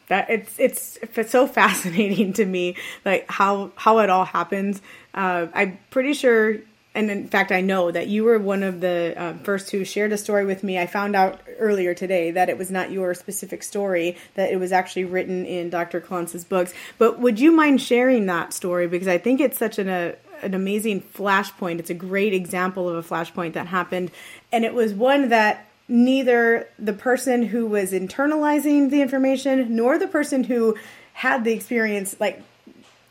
That 0.07 0.29
it's 0.29 0.59
it's 0.59 0.99
it's 1.01 1.31
so 1.31 1.47
fascinating 1.61 2.33
to 2.33 2.45
me, 2.45 2.75
like 3.05 3.29
how 3.29 3.71
how 3.75 3.99
it 3.99 4.09
all 4.09 4.25
happens. 4.25 4.81
Uh, 5.13 5.47
I'm 5.53 5.79
pretty 5.89 6.13
sure 6.13 6.57
and 6.93 7.09
in 7.09 7.27
fact, 7.27 7.53
I 7.53 7.61
know 7.61 7.89
that 7.89 8.07
you 8.07 8.25
were 8.25 8.37
one 8.37 8.63
of 8.63 8.81
the 8.81 9.13
uh, 9.15 9.33
first 9.43 9.71
who 9.71 9.85
shared 9.85 10.11
a 10.11 10.17
story 10.17 10.43
with 10.43 10.61
me. 10.61 10.77
I 10.77 10.87
found 10.87 11.15
out 11.15 11.39
earlier 11.57 11.93
today 11.93 12.31
that 12.31 12.49
it 12.49 12.57
was 12.57 12.69
not 12.69 12.91
your 12.91 13.13
specific 13.13 13.63
story, 13.63 14.17
that 14.35 14.51
it 14.51 14.57
was 14.57 14.73
actually 14.73 15.05
written 15.05 15.45
in 15.45 15.69
Dr. 15.69 16.01
Klontz's 16.01 16.43
books. 16.43 16.73
But 16.97 17.19
would 17.19 17.39
you 17.39 17.53
mind 17.53 17.81
sharing 17.81 18.25
that 18.25 18.51
story? 18.51 18.87
Because 18.87 19.07
I 19.07 19.17
think 19.17 19.39
it's 19.39 19.57
such 19.57 19.79
an, 19.79 19.87
a, 19.87 20.15
an 20.41 20.53
amazing 20.53 21.01
flashpoint. 21.01 21.79
It's 21.79 21.89
a 21.89 21.95
great 21.95 22.33
example 22.33 22.89
of 22.89 22.95
a 22.95 23.07
flashpoint 23.07 23.53
that 23.53 23.67
happened. 23.67 24.11
And 24.51 24.65
it 24.65 24.73
was 24.73 24.93
one 24.93 25.29
that 25.29 25.69
neither 25.87 26.67
the 26.77 26.93
person 26.93 27.43
who 27.43 27.67
was 27.67 27.93
internalizing 27.93 28.89
the 28.89 29.01
information 29.01 29.77
nor 29.77 29.97
the 29.97 30.07
person 30.07 30.43
who 30.43 30.75
had 31.13 31.43
the 31.45 31.53
experience 31.53 32.15
like 32.19 32.41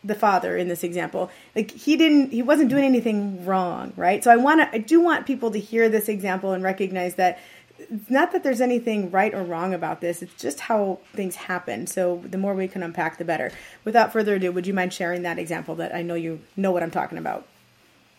the 0.02 0.14
father 0.14 0.56
in 0.56 0.68
this 0.68 0.82
example. 0.82 1.30
Like 1.54 1.70
he 1.70 1.96
didn't 1.96 2.32
he 2.32 2.42
wasn't 2.42 2.70
doing 2.70 2.84
anything 2.84 3.44
wrong 3.44 3.92
right? 3.96 4.22
So 4.24 4.30
i 4.30 4.36
want 4.36 4.60
to 4.60 4.74
i 4.74 4.78
do 4.78 5.00
want 5.00 5.26
people 5.26 5.50
to 5.50 5.58
hear 5.58 5.88
this 5.88 6.08
example 6.08 6.52
and 6.52 6.62
recognize 6.62 7.16
that 7.16 7.38
it's 7.78 8.10
not 8.10 8.32
that 8.32 8.42
there's 8.42 8.60
anything 8.60 9.10
right 9.10 9.32
or 9.32 9.42
wrong 9.42 9.72
about 9.72 10.02
this 10.02 10.22
it's 10.22 10.34
just 10.34 10.60
how 10.60 11.00
things 11.12 11.36
happen. 11.36 11.86
So 11.86 12.22
the 12.24 12.38
more 12.38 12.54
we 12.54 12.68
can 12.68 12.82
unpack 12.82 13.18
the 13.18 13.24
better. 13.24 13.52
Without 13.84 14.12
further 14.12 14.34
ado 14.36 14.52
would 14.52 14.66
you 14.66 14.74
mind 14.74 14.92
sharing 14.92 15.22
that 15.22 15.38
example 15.38 15.74
that 15.76 15.94
i 15.94 16.02
know 16.02 16.14
you 16.14 16.40
know 16.56 16.72
what 16.72 16.82
i'm 16.82 16.90
talking 16.90 17.18
about? 17.18 17.46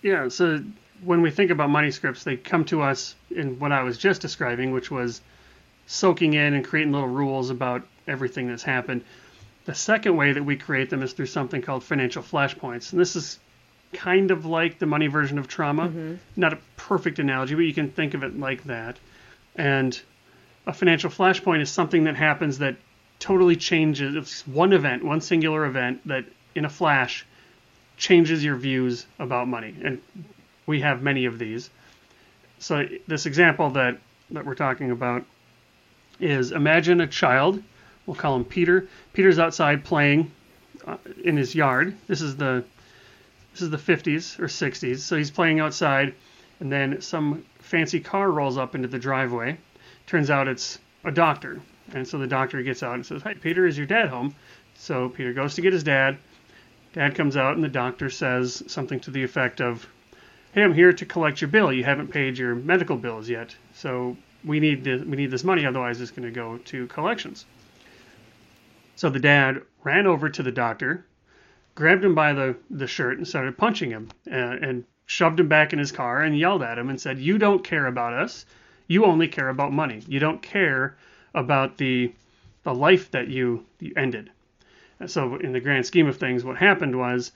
Yeah 0.02 0.28
so 0.30 0.64
when 1.04 1.22
we 1.24 1.32
think 1.32 1.50
about 1.50 1.70
money 1.72 1.90
scripts 1.90 2.24
they 2.24 2.38
come 2.38 2.64
to 2.66 2.84
us 2.84 3.16
in 3.32 3.58
what 3.58 3.72
i 3.72 3.82
was 3.82 3.98
just 3.98 4.22
describing 4.22 4.72
which 4.72 4.92
was 4.92 5.22
soaking 5.88 6.36
in 6.36 6.54
and 6.54 6.64
creating 6.64 6.94
little 6.94 7.08
rules 7.08 7.50
about 7.50 7.82
everything 8.08 8.48
that's 8.48 8.64
happened 8.64 9.04
the 9.66 9.76
second 9.76 10.16
way 10.18 10.34
that 10.34 10.44
we 10.44 10.58
create 10.58 10.90
them 10.90 11.04
is 11.04 11.14
through 11.14 11.28
something 11.28 11.62
called 11.62 11.84
financial 11.84 12.24
flashpoints. 12.24 12.92
And 12.92 13.00
this 13.00 13.16
is 13.16 13.40
kind 13.94 14.32
of 14.32 14.46
like 14.46 14.80
the 14.80 14.86
money 14.86 15.08
version 15.08 15.38
of 15.38 15.48
trauma. 15.48 15.88
Mm-hmm. 15.88 16.16
Not 16.36 16.54
a 16.54 16.58
perfect 16.78 17.20
analogy, 17.20 17.56
but 17.56 17.62
you 17.62 17.74
can 17.74 17.90
think 17.90 18.14
of 18.14 18.24
it 18.24 18.40
like 18.40 18.64
that. 18.66 18.98
And 19.56 20.00
a 20.66 20.74
financial 20.74 21.10
flashpoint 21.10 21.62
is 21.62 21.70
something 21.70 22.06
that 22.06 22.16
happens 22.16 22.60
that 22.60 22.76
totally 23.20 23.56
changes 23.56 24.16
it's 24.16 24.48
one 24.48 24.74
event, 24.74 25.04
one 25.04 25.22
singular 25.22 25.66
event 25.66 26.08
that 26.08 26.26
in 26.56 26.66
a 26.66 26.70
flash 26.70 27.26
changes 27.98 28.44
your 28.44 28.56
views 28.56 29.06
about 29.20 29.48
money. 29.48 29.76
And 29.84 30.02
we 30.66 30.82
have 30.82 31.04
many 31.04 31.26
of 31.26 31.38
these. 31.38 31.70
So 32.60 32.88
this 33.08 33.26
example 33.26 33.72
that 33.72 34.00
that 34.32 34.46
we're 34.46 34.56
talking 34.56 34.92
about 34.92 35.26
is 36.20 36.52
imagine 36.52 37.02
a 37.02 37.08
child 37.08 37.62
we'll 38.06 38.16
call 38.16 38.36
him 38.36 38.46
Peter. 38.46 38.88
Peter's 39.14 39.40
outside 39.40 39.84
playing 39.84 40.32
uh, 40.86 40.98
in 41.24 41.38
his 41.38 41.54
yard. 41.56 41.96
This 42.08 42.22
is 42.22 42.36
the 42.36 42.64
this 43.54 43.62
is 43.62 43.70
the 43.70 43.78
50s 43.78 44.40
or 44.40 44.46
60s. 44.46 45.00
So 45.00 45.18
he's 45.18 45.30
playing 45.30 45.60
outside, 45.60 46.14
and 46.62 46.72
then 46.72 47.02
some 47.02 47.44
fancy 47.60 48.00
car 48.00 48.32
rolls 48.32 48.58
up 48.58 48.76
into 48.76 48.88
the 48.88 49.00
driveway. 49.00 49.58
Turns 50.08 50.30
out 50.30 50.48
it's 50.48 50.80
a 51.04 51.12
doctor, 51.12 51.62
and 51.94 52.08
so 52.08 52.18
the 52.18 52.28
doctor 52.28 52.62
gets 52.64 52.84
out 52.84 52.96
and 52.96 53.06
says, 53.06 53.22
"Hi, 53.24 53.34
Peter, 53.34 53.66
is 53.66 53.78
your 53.78 53.88
dad 53.88 54.10
home?" 54.10 54.36
So 54.76 55.10
Peter 55.10 55.34
goes 55.34 55.56
to 55.56 55.62
get 55.62 55.74
his 55.74 55.84
dad. 55.84 56.18
Dad 56.94 57.16
comes 57.16 57.38
out, 57.38 57.56
and 57.56 57.64
the 57.64 57.70
doctor 57.70 58.10
says 58.10 58.64
something 58.68 59.00
to 59.02 59.12
the 59.12 59.24
effect 59.24 59.62
of, 59.62 59.88
"Hey, 60.54 60.64
I'm 60.64 60.74
here 60.74 60.94
to 60.94 61.06
collect 61.06 61.42
your 61.42 61.50
bill. 61.50 61.72
You 61.72 61.84
haven't 61.84 62.08
paid 62.08 62.38
your 62.38 62.56
medical 62.56 62.98
bills 62.98 63.30
yet, 63.30 63.56
so 63.74 64.18
we 64.44 64.60
need 64.60 64.86
we 64.86 65.18
need 65.18 65.32
this 65.32 65.44
money. 65.44 65.66
Otherwise, 65.66 66.02
it's 66.02 66.12
going 66.12 66.28
to 66.28 66.32
go 66.32 66.58
to 66.58 66.88
collections." 66.88 67.46
So 69.02 69.10
the 69.10 69.20
dad 69.20 69.64
ran 69.84 70.06
over 70.06 70.30
to 70.30 70.44
the 70.44 70.52
doctor, 70.52 71.08
grabbed 71.74 72.06
him 72.06 72.14
by 72.14 72.34
the, 72.34 72.56
the 72.70 72.86
shirt 72.86 73.18
and 73.18 73.28
started 73.28 73.58
punching 73.58 73.90
him 73.90 74.10
and, 74.28 74.64
and 74.64 74.84
shoved 75.08 75.40
him 75.40 75.48
back 75.48 75.74
in 75.74 75.80
his 75.80 75.92
car 75.92 76.22
and 76.22 76.38
yelled 76.38 76.62
at 76.62 76.78
him 76.78 76.88
and 76.88 77.02
said, 77.02 77.18
You 77.18 77.40
don't 77.40 77.64
care 77.64 77.88
about 77.88 78.14
us. 78.14 78.46
You 78.86 79.06
only 79.06 79.28
care 79.28 79.50
about 79.50 79.74
money. 79.74 80.04
You 80.08 80.20
don't 80.20 80.40
care 80.44 80.98
about 81.34 81.80
the, 81.80 82.14
the 82.62 82.76
life 82.76 83.10
that 83.10 83.28
you, 83.28 83.66
you 83.80 83.92
ended. 83.98 84.30
And 85.00 85.10
so, 85.10 85.36
in 85.38 85.52
the 85.52 85.60
grand 85.60 85.88
scheme 85.88 86.06
of 86.06 86.18
things, 86.18 86.46
what 86.46 86.58
happened 86.58 86.96
was 86.96 87.32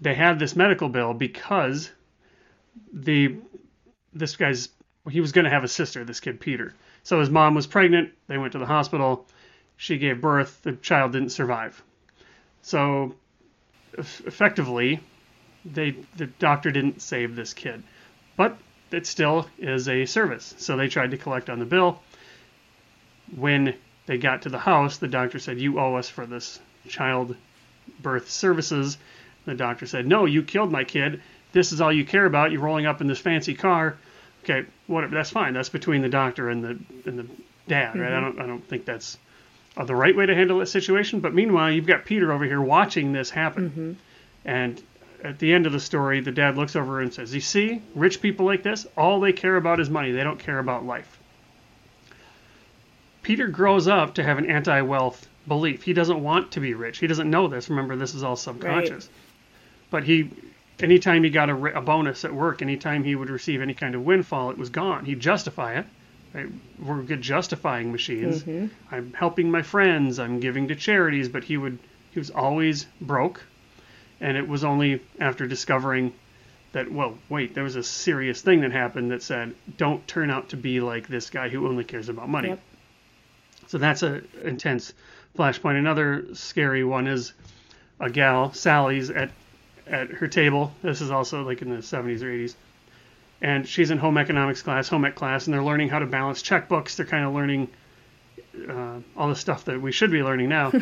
they 0.00 0.14
had 0.14 0.40
this 0.40 0.56
medical 0.56 0.88
bill 0.88 1.14
because 1.14 1.92
the 2.92 3.36
this 4.12 4.34
guy's 4.34 4.70
he 5.08 5.20
was 5.20 5.30
going 5.30 5.44
to 5.44 5.50
have 5.50 5.62
a 5.62 5.68
sister, 5.68 6.02
this 6.02 6.18
kid 6.18 6.40
Peter. 6.40 6.74
So 7.04 7.20
his 7.20 7.30
mom 7.30 7.54
was 7.54 7.68
pregnant. 7.68 8.12
They 8.26 8.38
went 8.38 8.50
to 8.54 8.58
the 8.58 8.66
hospital 8.66 9.28
she 9.76 9.98
gave 9.98 10.20
birth, 10.20 10.62
the 10.62 10.72
child 10.72 11.12
didn't 11.12 11.30
survive. 11.30 11.82
So 12.62 13.14
effectively, 13.96 15.00
they 15.64 15.96
the 16.16 16.26
doctor 16.26 16.70
didn't 16.70 17.02
save 17.02 17.36
this 17.36 17.54
kid, 17.54 17.82
but 18.36 18.56
it 18.90 19.06
still 19.06 19.48
is 19.58 19.88
a 19.88 20.06
service. 20.06 20.54
So 20.58 20.76
they 20.76 20.88
tried 20.88 21.10
to 21.10 21.16
collect 21.16 21.50
on 21.50 21.58
the 21.58 21.64
bill. 21.64 22.02
When 23.34 23.74
they 24.06 24.18
got 24.18 24.42
to 24.42 24.48
the 24.48 24.58
house, 24.58 24.98
the 24.98 25.08
doctor 25.08 25.38
said, 25.38 25.60
"You 25.60 25.78
owe 25.78 25.96
us 25.96 26.08
for 26.08 26.26
this 26.26 26.60
child 26.88 27.36
birth 28.00 28.30
services." 28.30 28.98
The 29.44 29.54
doctor 29.54 29.86
said, 29.86 30.06
"No, 30.06 30.24
you 30.24 30.42
killed 30.42 30.72
my 30.72 30.84
kid. 30.84 31.22
This 31.52 31.72
is 31.72 31.80
all 31.80 31.92
you 31.92 32.04
care 32.04 32.26
about. 32.26 32.52
You're 32.52 32.62
rolling 32.62 32.86
up 32.86 33.00
in 33.00 33.06
this 33.06 33.20
fancy 33.20 33.54
car." 33.54 33.96
Okay, 34.44 34.64
whatever. 34.86 35.14
That's 35.14 35.30
fine. 35.30 35.54
That's 35.54 35.68
between 35.68 36.02
the 36.02 36.08
doctor 36.08 36.48
and 36.48 36.62
the 36.62 36.78
and 37.08 37.18
the 37.18 37.26
dad, 37.66 37.98
right? 37.98 38.10
Mm-hmm. 38.10 38.16
I 38.16 38.20
don't 38.20 38.40
I 38.40 38.46
don't 38.46 38.66
think 38.66 38.84
that's 38.84 39.18
the 39.84 39.94
right 39.94 40.16
way 40.16 40.24
to 40.24 40.34
handle 40.34 40.58
that 40.60 40.66
situation. 40.66 41.20
But 41.20 41.34
meanwhile, 41.34 41.70
you've 41.70 41.86
got 41.86 42.04
Peter 42.04 42.32
over 42.32 42.44
here 42.44 42.60
watching 42.60 43.12
this 43.12 43.30
happen. 43.30 43.70
Mm-hmm. 43.70 43.92
And 44.46 44.82
at 45.22 45.38
the 45.38 45.52
end 45.52 45.66
of 45.66 45.72
the 45.72 45.80
story, 45.80 46.20
the 46.20 46.32
dad 46.32 46.56
looks 46.56 46.76
over 46.76 47.00
and 47.00 47.12
says, 47.12 47.34
You 47.34 47.40
see, 47.40 47.82
rich 47.94 48.22
people 48.22 48.46
like 48.46 48.62
this, 48.62 48.86
all 48.96 49.20
they 49.20 49.32
care 49.32 49.56
about 49.56 49.80
is 49.80 49.90
money. 49.90 50.12
They 50.12 50.24
don't 50.24 50.38
care 50.38 50.58
about 50.58 50.86
life. 50.86 51.18
Peter 53.22 53.48
grows 53.48 53.88
up 53.88 54.14
to 54.14 54.22
have 54.22 54.38
an 54.38 54.46
anti 54.46 54.80
wealth 54.80 55.28
belief. 55.46 55.82
He 55.82 55.92
doesn't 55.92 56.22
want 56.22 56.52
to 56.52 56.60
be 56.60 56.74
rich. 56.74 56.98
He 56.98 57.06
doesn't 57.06 57.28
know 57.28 57.48
this. 57.48 57.68
Remember, 57.68 57.96
this 57.96 58.14
is 58.14 58.22
all 58.22 58.36
subconscious. 58.36 59.06
Right. 59.06 59.10
But 59.90 60.04
he, 60.04 60.30
anytime 60.80 61.24
he 61.24 61.30
got 61.30 61.50
a, 61.50 61.78
a 61.78 61.82
bonus 61.82 62.24
at 62.24 62.32
work, 62.32 62.62
anytime 62.62 63.04
he 63.04 63.14
would 63.14 63.30
receive 63.30 63.60
any 63.60 63.74
kind 63.74 63.94
of 63.94 64.04
windfall, 64.04 64.50
it 64.50 64.58
was 64.58 64.70
gone. 64.70 65.04
He'd 65.04 65.20
justify 65.20 65.74
it 65.74 65.86
Right? 66.36 66.48
We're 66.78 67.00
good 67.00 67.22
justifying 67.22 67.92
machines. 67.92 68.42
Mm-hmm. 68.42 68.66
I'm 68.94 69.14
helping 69.14 69.50
my 69.50 69.62
friends. 69.62 70.18
I'm 70.18 70.38
giving 70.38 70.68
to 70.68 70.76
charities, 70.76 71.30
but 71.30 71.44
he 71.44 71.56
would 71.56 71.78
he 72.10 72.18
was 72.18 72.30
always 72.30 72.84
broke, 73.00 73.42
and 74.20 74.36
it 74.36 74.46
was 74.46 74.62
only 74.62 75.00
after 75.18 75.46
discovering 75.46 76.12
that 76.72 76.92
well 76.92 77.16
wait 77.30 77.54
there 77.54 77.64
was 77.64 77.76
a 77.76 77.82
serious 77.82 78.42
thing 78.42 78.60
that 78.60 78.72
happened 78.72 79.12
that 79.12 79.22
said 79.22 79.54
don't 79.78 80.06
turn 80.06 80.30
out 80.30 80.50
to 80.50 80.58
be 80.58 80.80
like 80.80 81.08
this 81.08 81.30
guy 81.30 81.48
who 81.48 81.66
only 81.66 81.84
cares 81.84 82.10
about 82.10 82.28
money. 82.28 82.48
Yep. 82.48 82.60
So 83.68 83.78
that's 83.78 84.02
a 84.02 84.20
intense 84.44 84.92
flashpoint. 85.38 85.78
Another 85.78 86.34
scary 86.34 86.84
one 86.84 87.06
is 87.06 87.32
a 87.98 88.10
gal 88.10 88.52
Sally's 88.52 89.08
at 89.08 89.30
at 89.86 90.10
her 90.10 90.28
table. 90.28 90.74
This 90.82 91.00
is 91.00 91.10
also 91.10 91.44
like 91.44 91.62
in 91.62 91.70
the 91.70 91.76
70s 91.76 92.20
or 92.20 92.26
80s 92.26 92.56
and 93.40 93.68
she's 93.68 93.90
in 93.90 93.98
home 93.98 94.18
economics 94.18 94.62
class, 94.62 94.88
home 94.88 95.04
ec 95.04 95.14
class, 95.14 95.46
and 95.46 95.54
they're 95.54 95.62
learning 95.62 95.88
how 95.88 95.98
to 95.98 96.06
balance 96.06 96.42
checkbooks. 96.42 96.96
They're 96.96 97.06
kind 97.06 97.24
of 97.24 97.34
learning 97.34 97.68
uh, 98.68 98.98
all 99.16 99.28
the 99.28 99.36
stuff 99.36 99.64
that 99.66 99.80
we 99.80 99.92
should 99.92 100.10
be 100.10 100.22
learning 100.22 100.48
now. 100.48 100.72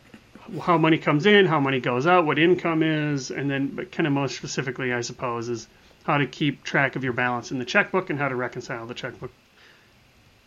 how 0.62 0.78
money 0.78 0.98
comes 0.98 1.26
in, 1.26 1.44
how 1.46 1.60
money 1.60 1.80
goes 1.80 2.06
out, 2.06 2.24
what 2.24 2.38
income 2.38 2.82
is, 2.82 3.30
and 3.30 3.50
then, 3.50 3.68
but 3.68 3.92
kind 3.92 4.06
of 4.06 4.12
most 4.12 4.36
specifically, 4.36 4.92
I 4.92 5.02
suppose, 5.02 5.48
is 5.48 5.68
how 6.04 6.16
to 6.16 6.26
keep 6.26 6.64
track 6.64 6.96
of 6.96 7.04
your 7.04 7.12
balance 7.12 7.50
in 7.50 7.58
the 7.58 7.66
checkbook 7.66 8.08
and 8.08 8.18
how 8.18 8.28
to 8.28 8.36
reconcile 8.36 8.86
the 8.86 8.94
checkbook. 8.94 9.30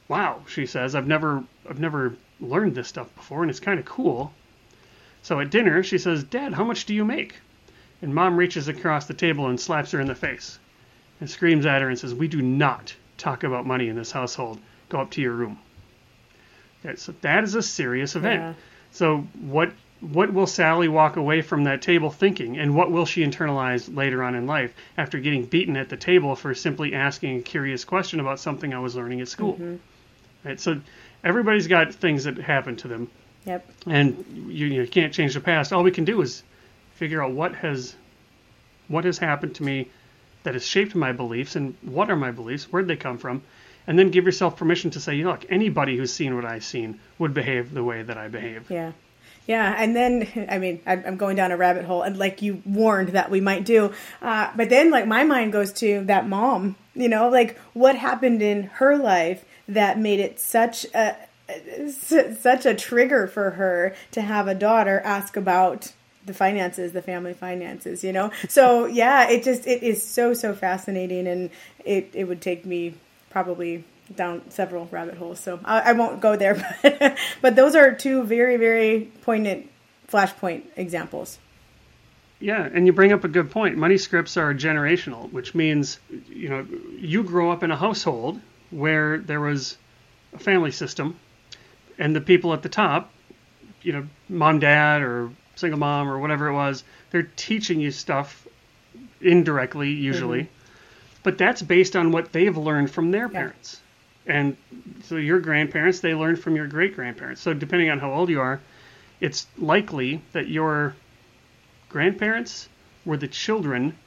Wow, 0.08 0.42
she 0.48 0.66
says, 0.66 0.96
I've 0.96 1.08
never, 1.08 1.44
I've 1.70 1.80
never 1.80 2.16
learned 2.40 2.74
this 2.74 2.88
stuff 2.88 3.14
before, 3.16 3.44
and 3.44 3.52
it's 3.52 3.60
kind 3.60 3.80
of 3.80 3.86
cool. 3.86 4.34
So 5.22 5.40
at 5.40 5.52
dinner, 5.52 5.84
she 5.84 6.00
says, 6.00 6.24
Dad, 6.24 6.54
how 6.54 6.64
much 6.64 6.86
do 6.86 6.96
you 6.96 7.06
make? 7.06 7.36
and 8.02 8.14
mom 8.14 8.38
reaches 8.38 8.68
across 8.68 9.06
the 9.06 9.14
table 9.14 9.48
and 9.48 9.60
slaps 9.60 9.92
her 9.92 10.02
in 10.02 10.08
the 10.08 10.16
face 10.16 10.58
and 11.22 11.30
screams 11.30 11.66
at 11.66 11.82
her 11.82 11.88
and 11.88 11.98
says, 11.98 12.14
We 12.14 12.28
do 12.28 12.42
not 12.42 12.94
talk 13.18 13.44
about 13.46 13.66
money 13.66 13.88
in 13.88 13.96
this 13.96 14.12
household. 14.12 14.60
Go 14.90 15.00
up 15.00 15.12
to 15.12 15.22
your 15.22 15.32
room. 15.32 15.58
Okay, 16.84 16.98
so 16.98 17.14
that 17.22 17.44
is 17.46 17.56
a 17.56 17.62
serious 17.62 18.16
event. 18.18 18.42
Yeah. 18.42 18.54
So 18.92 19.20
what 19.40 19.72
what 20.02 20.34
will 20.34 20.48
Sally 20.48 20.88
walk 20.88 21.16
away 21.16 21.44
from 21.44 21.66
that 21.66 21.84
table 21.84 22.10
thinking, 22.10 22.58
and 22.58 22.76
what 22.76 22.92
will 22.92 23.06
she 23.06 23.24
internalize 23.24 23.96
later 23.96 24.24
on 24.24 24.34
in 24.34 24.48
life 24.48 24.74
after 24.98 25.20
getting 25.20 25.46
beaten 25.46 25.78
at 25.78 25.90
the 25.90 25.96
table 25.98 26.36
for 26.36 26.56
simply 26.56 26.96
asking 26.96 27.38
a 27.38 27.42
curious 27.42 27.86
question 27.86 28.20
about 28.20 28.40
something 28.40 28.74
I 28.74 28.80
was 28.80 28.96
learning 28.96 29.22
at 29.22 29.28
school? 29.28 29.54
Mm-hmm. 29.54 29.76
Right. 30.44 30.60
So 30.60 30.82
everybody's 31.24 31.68
got 31.68 31.94
things 31.94 32.24
that 32.24 32.40
happen 32.40 32.76
to 32.78 32.88
them, 32.88 33.12
Yep. 33.46 33.70
and 33.86 34.26
you, 34.50 34.66
you 34.66 34.88
can't 34.88 35.14
change 35.14 35.36
the 35.36 35.40
past. 35.40 35.72
All 35.72 35.84
we 35.84 35.92
can 35.92 36.04
do 36.04 36.20
is 36.22 36.42
figure 36.96 37.24
out 37.24 37.32
what 37.32 37.54
has 37.56 37.96
what 38.88 39.06
has 39.06 39.20
happened 39.20 39.54
to 39.56 39.64
me 39.64 39.88
that 40.44 40.54
has 40.54 40.66
shaped 40.66 40.96
my 40.96 41.12
beliefs 41.12 41.56
and 41.56 41.76
what 41.82 42.10
are 42.10 42.16
my 42.16 42.32
beliefs, 42.32 42.66
where'd 42.66 42.88
they 42.88 42.96
come 42.96 43.18
from, 43.18 43.44
and 43.88 43.98
then 43.98 44.12
give 44.12 44.26
yourself 44.26 44.58
permission 44.58 44.92
to 44.92 45.00
say, 45.00 45.24
look, 45.24 45.46
anybody 45.50 45.98
who's 45.98 46.14
seen 46.14 46.36
what 46.36 46.46
I've 46.46 46.64
seen 46.64 47.00
would 47.20 47.34
behave 47.34 47.74
the 47.74 47.84
way 47.84 48.04
that 48.04 48.18
I 48.18 48.28
behave. 48.28 48.70
Yeah. 48.70 48.92
Yeah, 49.48 49.74
and 49.76 49.96
then 49.96 50.48
I 50.50 50.60
mean 50.60 50.82
I'm 50.86 51.18
going 51.18 51.36
down 51.36 51.52
a 51.52 51.58
rabbit 51.58 51.84
hole, 51.84 52.04
and 52.04 52.16
like 52.16 52.44
you 52.44 52.62
warned 52.64 53.10
that 53.10 53.32
we 53.32 53.42
might 53.42 53.66
do, 53.66 53.92
uh, 54.22 54.52
but 54.56 54.70
then 54.70 54.92
like 54.92 55.08
my 55.08 55.24
mind 55.24 55.52
goes 55.52 55.74
to 55.74 56.06
that 56.06 56.30
mom, 56.30 56.76
you 56.94 57.10
know, 57.10 57.28
like 57.28 57.58
what 57.74 57.96
happened 57.96 58.44
in 58.44 58.64
her 58.64 58.96
life 58.96 59.44
that 59.68 59.98
made 59.98 60.20
it 60.20 60.40
such 60.40 60.86
a 60.94 61.16
such 61.92 62.66
a 62.66 62.76
trigger 62.76 63.28
for 63.28 63.52
her 63.52 63.96
to 64.12 64.22
have 64.22 64.48
a 64.48 64.56
daughter 64.56 65.02
ask 65.04 65.36
about 65.36 65.92
the 66.26 66.34
finances, 66.34 66.92
the 66.92 67.02
family 67.02 67.34
finances, 67.34 68.04
you 68.04 68.14
know. 68.14 68.32
So 68.48 68.86
yeah, 69.02 69.30
it 69.30 69.44
just 69.44 69.68
it 69.68 69.84
is 69.84 70.06
so 70.06 70.34
so 70.34 70.54
fascinating, 70.54 71.28
and 71.28 71.50
it 71.86 72.12
it 72.14 72.26
would 72.26 72.42
take 72.42 72.66
me 72.66 72.96
probably 73.30 73.84
down 74.16 74.42
several 74.50 74.88
rabbit 74.92 75.18
holes. 75.18 75.40
So 75.40 75.60
I, 75.64 75.80
I 75.80 75.92
won't 75.94 76.22
go 76.22 76.36
there, 76.36 76.56
but 76.82 77.18
but 77.42 77.56
those 77.56 77.76
are 77.76 77.94
two 77.94 78.24
very 78.24 78.58
very 78.58 79.12
poignant 79.22 79.70
flashpoint 80.08 80.64
examples. 80.76 81.40
Yeah, 82.40 82.68
and 82.74 82.88
you 82.88 82.94
bring 82.94 83.14
up 83.14 83.24
a 83.24 83.28
good 83.28 83.52
point. 83.52 83.78
Money 83.78 83.98
scripts 83.98 84.36
are 84.36 84.54
generational, 84.54 85.32
which 85.32 85.54
means 85.54 86.00
you 86.28 86.50
know 86.50 86.66
you 86.98 87.24
grow 87.24 87.52
up 87.52 87.64
in 87.64 87.72
a 87.72 87.78
household 87.78 88.40
where 88.72 89.18
there 89.20 89.40
was 89.40 89.78
a 90.34 90.40
family 90.40 90.72
system, 90.72 91.20
and 91.98 92.16
the 92.16 92.22
people 92.22 92.54
at 92.54 92.64
the 92.64 92.70
top, 92.70 93.12
you 93.82 93.94
know, 93.94 94.08
mom, 94.30 94.60
dad, 94.60 95.02
or 95.02 95.30
single 95.62 95.80
mom, 95.80 96.10
or 96.10 96.20
whatever 96.20 96.48
it 96.48 96.54
was, 96.54 96.84
they're 97.12 97.30
teaching 97.36 97.80
you 97.80 97.92
stuff 97.92 98.48
indirectly, 99.22 99.92
usually, 99.92 100.44
mm-hmm. 100.44 101.22
but 101.24 101.38
that's 101.38 101.62
based 101.62 101.96
on 101.96 102.12
what 102.12 102.32
they've 102.32 102.58
learned 102.58 102.92
from 102.92 103.12
their 103.12 103.30
parents. 103.30 103.80
And 104.26 104.56
so 105.04 105.16
your 105.16 105.40
grandparents, 105.40 106.00
they 106.00 106.14
learned 106.14 106.40
from 106.40 106.56
your 106.56 106.68
great 106.68 106.96
grandparents. 106.96 107.42
So 107.42 107.54
depending 107.54 107.90
on 107.90 108.00
how 108.00 108.14
old 108.14 108.30
you 108.30 108.42
are, 108.42 108.60
it's 109.20 109.48
likely 109.58 110.22
that 110.34 110.48
your 110.48 110.96
grandparents 111.90 112.70
were 113.06 113.18
the 113.18 113.28
children 113.28 113.98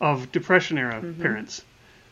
of 0.00 0.30
depression 0.32 0.78
era 0.78 1.00
mm-hmm. 1.00 1.20
parents. 1.20 1.64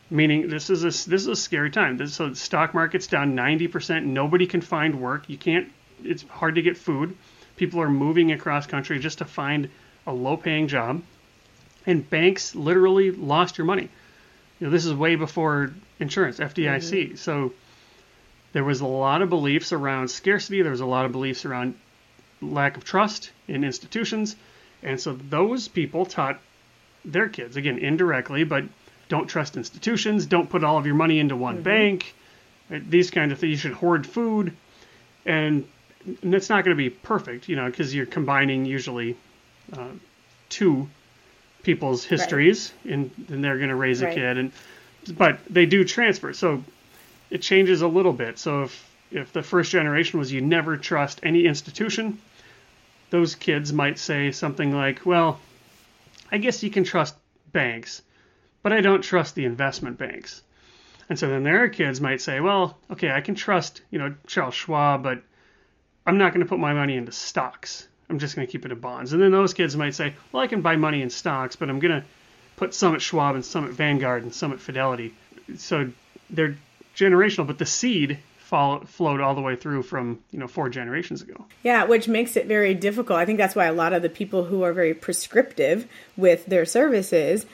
Meaning 0.09 0.47
this 0.47 0.69
is 0.69 0.83
a 0.83 1.09
this 1.09 1.21
is 1.21 1.27
a 1.27 1.35
scary 1.35 1.69
time. 1.69 1.97
This 1.97 2.13
so 2.13 2.29
the 2.29 2.35
stock 2.35 2.73
market's 2.73 3.07
down 3.07 3.35
90% 3.35 4.05
nobody 4.05 4.47
can 4.47 4.61
find 4.61 5.01
work. 5.01 5.27
You 5.27 5.37
can't 5.37 5.69
it's 6.03 6.23
hard 6.23 6.55
to 6.55 6.61
get 6.61 6.77
food 6.77 7.17
people 7.57 7.81
are 7.81 7.89
moving 7.89 8.31
across 8.31 8.65
country 8.65 8.99
just 8.99 9.17
to 9.17 9.25
find 9.25 9.69
a 10.05 10.13
low 10.13 10.37
paying 10.37 10.67
job 10.67 11.01
and 11.85 12.09
banks 12.09 12.55
literally 12.55 13.11
lost 13.11 13.57
your 13.57 13.65
money 13.65 13.89
you 14.59 14.67
know 14.67 14.71
this 14.71 14.85
is 14.85 14.93
way 14.93 15.15
before 15.15 15.73
insurance 15.99 16.39
FDIC 16.39 17.07
mm-hmm. 17.07 17.15
so 17.15 17.51
there 18.53 18.63
was 18.63 18.79
a 18.79 18.87
lot 18.87 19.21
of 19.21 19.29
beliefs 19.29 19.73
around 19.73 20.07
scarcity 20.07 20.61
there 20.61 20.71
was 20.71 20.81
a 20.81 20.85
lot 20.85 21.05
of 21.05 21.11
beliefs 21.11 21.43
around 21.43 21.75
lack 22.41 22.77
of 22.77 22.85
trust 22.85 23.31
in 23.47 23.63
institutions 23.65 24.35
and 24.83 24.99
so 25.01 25.13
those 25.13 25.67
people 25.67 26.05
taught 26.05 26.39
their 27.07 27.29
kids, 27.29 27.55
again, 27.55 27.79
indirectly, 27.79 28.43
but 28.43 28.65
don't 29.09 29.27
trust 29.27 29.57
institutions, 29.57 30.25
don't 30.25 30.49
put 30.49 30.63
all 30.63 30.77
of 30.77 30.85
your 30.85 30.95
money 30.95 31.19
into 31.19 31.35
one 31.35 31.55
mm-hmm. 31.55 31.63
bank, 31.63 32.15
these 32.69 33.09
kind 33.09 33.31
of 33.31 33.39
things. 33.39 33.51
You 33.51 33.57
should 33.57 33.73
hoard 33.73 34.05
food. 34.05 34.55
And, 35.25 35.67
and 36.21 36.33
it's 36.33 36.49
not 36.49 36.63
going 36.63 36.75
to 36.75 36.81
be 36.81 36.89
perfect, 36.89 37.49
you 37.49 37.55
know, 37.55 37.65
because 37.65 37.93
you're 37.93 38.05
combining 38.05 38.65
usually 38.65 39.17
uh, 39.73 39.89
two 40.49 40.87
people's 41.63 42.03
histories 42.03 42.71
and 42.85 43.11
then 43.17 43.41
they're 43.41 43.57
going 43.57 43.69
to 43.69 43.75
raise 43.75 44.01
a 44.01 44.13
kid. 44.13 44.37
and 44.37 44.51
But 45.17 45.39
they 45.49 45.65
do 45.65 45.83
transfer. 45.83 46.33
So 46.33 46.63
it 47.29 47.41
changes 47.41 47.81
a 47.81 47.87
little 47.87 48.13
bit. 48.13 48.39
So 48.39 48.63
if, 48.63 48.89
if 49.11 49.33
the 49.33 49.43
first 49.43 49.71
generation 49.71 50.19
was 50.19 50.31
you 50.31 50.41
never 50.41 50.77
trust 50.77 51.19
any 51.23 51.45
institution, 51.45 52.19
those 53.09 53.35
kids 53.35 53.73
might 53.73 53.99
say 53.99 54.31
something 54.31 54.73
like, 54.73 55.05
well, 55.05 55.39
I 56.31 56.37
guess 56.37 56.63
you 56.63 56.69
can 56.69 56.83
trust 56.83 57.15
banks, 57.51 58.01
but 58.63 58.71
I 58.73 58.81
don't 58.81 59.01
trust 59.01 59.35
the 59.35 59.45
investment 59.45 59.97
banks. 59.97 60.41
And 61.09 61.17
so 61.17 61.27
then 61.29 61.43
their 61.43 61.69
kids 61.69 62.01
might 62.01 62.21
say, 62.21 62.41
well, 62.41 62.77
okay, 62.91 63.11
I 63.11 63.21
can 63.21 63.35
trust, 63.35 63.81
you 63.91 63.99
know, 63.99 64.13
Charles 64.27 64.55
Schwab, 64.55 65.03
but 65.03 65.21
I'm 66.07 66.17
not 66.17 66.33
going 66.33 66.43
to 66.43 66.49
put 66.49 66.59
my 66.59 66.73
money 66.73 66.95
into 66.95 67.11
stocks. 67.11 67.87
I'm 68.09 68.17
just 68.17 68.35
going 68.35 68.47
to 68.47 68.51
keep 68.51 68.65
it 68.65 68.71
in 68.71 68.79
bonds. 68.79 69.11
And 69.11 69.21
then 69.21 69.31
those 69.31 69.53
kids 69.53 69.75
might 69.75 69.93
say, 69.93 70.15
well, 70.31 70.41
I 70.41 70.47
can 70.47 70.61
buy 70.61 70.77
money 70.77 71.01
in 71.01 71.09
stocks, 71.09 71.57
but 71.57 71.69
I'm 71.69 71.79
going 71.79 72.01
to 72.01 72.07
put 72.55 72.73
some 72.73 72.95
at 72.95 73.01
Schwab 73.01 73.35
and 73.35 73.43
some 73.43 73.65
at 73.65 73.71
Vanguard 73.71 74.23
and 74.23 74.33
some 74.33 74.53
at 74.53 74.59
Fidelity. 74.61 75.13
So 75.57 75.91
they're 76.29 76.57
generational, 76.95 77.45
but 77.45 77.57
the 77.57 77.65
seed 77.65 78.19
follow, 78.37 78.79
flowed 78.85 79.19
all 79.19 79.35
the 79.35 79.41
way 79.41 79.57
through 79.57 79.83
from, 79.83 80.19
you 80.31 80.39
know, 80.39 80.47
four 80.47 80.69
generations 80.69 81.21
ago. 81.21 81.45
Yeah, 81.63 81.83
which 81.83 82.07
makes 82.07 82.37
it 82.37 82.47
very 82.47 82.73
difficult. 82.73 83.19
I 83.19 83.25
think 83.25 83.37
that's 83.37 83.55
why 83.55 83.65
a 83.65 83.73
lot 83.73 83.91
of 83.91 84.01
the 84.01 84.09
people 84.09 84.45
who 84.45 84.63
are 84.63 84.71
very 84.71 84.93
prescriptive 84.93 85.87
with 86.15 86.45
their 86.45 86.65
services 86.65 87.45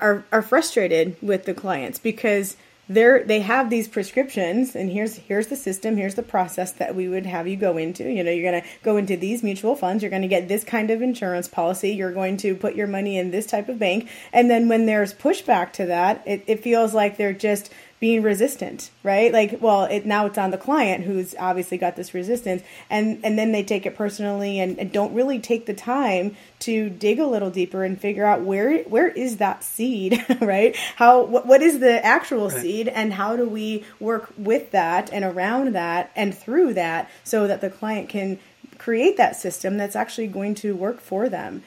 are 0.00 0.24
are 0.30 0.42
frustrated 0.42 1.16
with 1.22 1.44
the 1.44 1.54
clients 1.54 1.98
because 1.98 2.56
they're 2.88 3.22
they 3.24 3.40
have 3.40 3.70
these 3.70 3.86
prescriptions 3.86 4.74
and 4.74 4.90
here's 4.90 5.16
here's 5.16 5.48
the 5.48 5.56
system 5.56 5.96
here's 5.96 6.14
the 6.14 6.22
process 6.22 6.72
that 6.72 6.94
we 6.94 7.08
would 7.08 7.26
have 7.26 7.46
you 7.46 7.56
go 7.56 7.76
into. 7.76 8.04
You 8.10 8.24
know 8.24 8.30
you're 8.30 8.50
going 8.50 8.62
to 8.62 8.68
go 8.82 8.96
into 8.96 9.16
these 9.16 9.42
mutual 9.42 9.76
funds 9.76 10.02
you're 10.02 10.10
going 10.10 10.22
to 10.22 10.28
get 10.28 10.48
this 10.48 10.64
kind 10.64 10.90
of 10.90 11.02
insurance 11.02 11.48
policy 11.48 11.90
you're 11.90 12.12
going 12.12 12.36
to 12.38 12.54
put 12.54 12.74
your 12.74 12.86
money 12.86 13.18
in 13.18 13.30
this 13.30 13.46
type 13.46 13.68
of 13.68 13.78
bank 13.78 14.08
and 14.32 14.50
then 14.50 14.68
when 14.68 14.86
there's 14.86 15.12
pushback 15.12 15.72
to 15.72 15.86
that 15.86 16.22
it, 16.26 16.42
it 16.46 16.62
feels 16.62 16.94
like 16.94 17.16
they're 17.16 17.32
just 17.32 17.70
being 18.00 18.22
resistant, 18.22 18.90
right? 19.02 19.32
Like, 19.32 19.58
well, 19.60 19.84
it 19.84 20.06
now 20.06 20.26
it's 20.26 20.38
on 20.38 20.50
the 20.50 20.58
client 20.58 21.04
who's 21.04 21.34
obviously 21.38 21.78
got 21.78 21.96
this 21.96 22.14
resistance, 22.14 22.62
and 22.88 23.20
and 23.24 23.38
then 23.38 23.52
they 23.52 23.62
take 23.62 23.86
it 23.86 23.96
personally 23.96 24.60
and, 24.60 24.78
and 24.78 24.92
don't 24.92 25.14
really 25.14 25.38
take 25.38 25.66
the 25.66 25.74
time 25.74 26.36
to 26.60 26.90
dig 26.90 27.18
a 27.18 27.26
little 27.26 27.50
deeper 27.50 27.84
and 27.84 28.00
figure 28.00 28.24
out 28.24 28.42
where 28.42 28.82
where 28.84 29.08
is 29.08 29.38
that 29.38 29.64
seed, 29.64 30.24
right? 30.40 30.76
How 30.96 31.24
what, 31.24 31.46
what 31.46 31.62
is 31.62 31.80
the 31.80 32.04
actual 32.04 32.50
seed, 32.50 32.88
and 32.88 33.12
how 33.12 33.36
do 33.36 33.48
we 33.48 33.84
work 33.98 34.32
with 34.36 34.70
that 34.70 35.12
and 35.12 35.24
around 35.24 35.74
that 35.74 36.10
and 36.14 36.36
through 36.36 36.74
that 36.74 37.10
so 37.24 37.46
that 37.46 37.60
the 37.60 37.70
client 37.70 38.08
can 38.08 38.38
create 38.78 39.16
that 39.16 39.34
system 39.34 39.76
that's 39.76 39.96
actually 39.96 40.28
going 40.28 40.54
to 40.54 40.74
work 40.74 41.00
for 41.00 41.28
them 41.28 41.62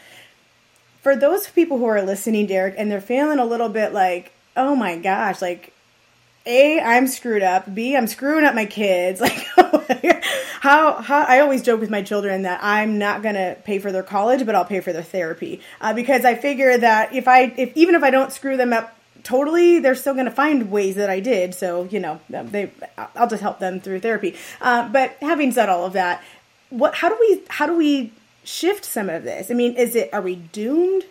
for 1.01 1.15
those 1.15 1.49
people 1.49 1.77
who 1.77 1.85
are 1.85 2.01
listening, 2.01 2.45
Derek, 2.45 2.75
and 2.77 2.91
they're 2.91 3.01
feeling 3.01 3.39
a 3.39 3.45
little 3.45 3.69
bit 3.69 3.91
like, 3.91 4.31
oh 4.55 4.75
my 4.75 4.97
gosh, 4.97 5.41
like, 5.41 5.73
A, 6.45 6.79
I'm 6.79 7.07
screwed 7.07 7.43
up. 7.43 7.73
B, 7.73 7.95
I'm 7.95 8.07
screwing 8.07 8.45
up 8.45 8.55
my 8.55 8.65
kids. 8.65 9.21
Like, 9.91 10.23
how, 10.61 11.01
how, 11.01 11.23
I 11.23 11.39
always 11.39 11.63
joke 11.63 11.79
with 11.79 11.89
my 11.89 12.01
children 12.01 12.43
that 12.43 12.59
I'm 12.61 12.97
not 12.97 13.23
going 13.23 13.35
to 13.35 13.57
pay 13.63 13.79
for 13.79 13.91
their 13.91 14.03
college, 14.03 14.45
but 14.45 14.55
I'll 14.55 14.65
pay 14.65 14.79
for 14.79 14.93
their 14.93 15.03
therapy. 15.03 15.61
Uh, 15.79 15.93
because 15.93 16.23
I 16.23 16.35
figure 16.35 16.77
that 16.77 17.13
if 17.13 17.27
I, 17.27 17.53
if, 17.57 17.75
even 17.75 17.95
if 17.95 18.03
I 18.03 18.09
don't 18.09 18.31
screw 18.31 18.57
them 18.57 18.73
up 18.73 18.95
totally, 19.23 19.79
they're 19.79 19.95
still 19.95 20.13
going 20.13 20.25
to 20.25 20.31
find 20.31 20.71
ways 20.71 20.95
that 20.95 21.09
I 21.09 21.19
did. 21.19 21.55
So, 21.55 21.85
you 21.85 21.99
know, 21.99 22.19
they, 22.29 22.71
I'll 23.15 23.27
just 23.27 23.41
help 23.41 23.59
them 23.59 23.79
through 23.79 24.01
therapy. 24.01 24.35
Uh, 24.59 24.87
but 24.89 25.17
having 25.21 25.51
said 25.51 25.69
all 25.69 25.85
of 25.85 25.93
that, 25.93 26.23
what, 26.69 26.95
how 26.95 27.09
do 27.09 27.17
we, 27.19 27.41
how 27.49 27.65
do 27.65 27.75
we 27.75 28.11
shift 28.43 28.85
some 28.85 29.09
of 29.09 29.23
this? 29.23 29.51
I 29.51 29.53
mean, 29.53 29.75
is 29.75 29.95
it, 29.95 30.13
are 30.13 30.21
we 30.21 30.35
doomed? 30.35 31.03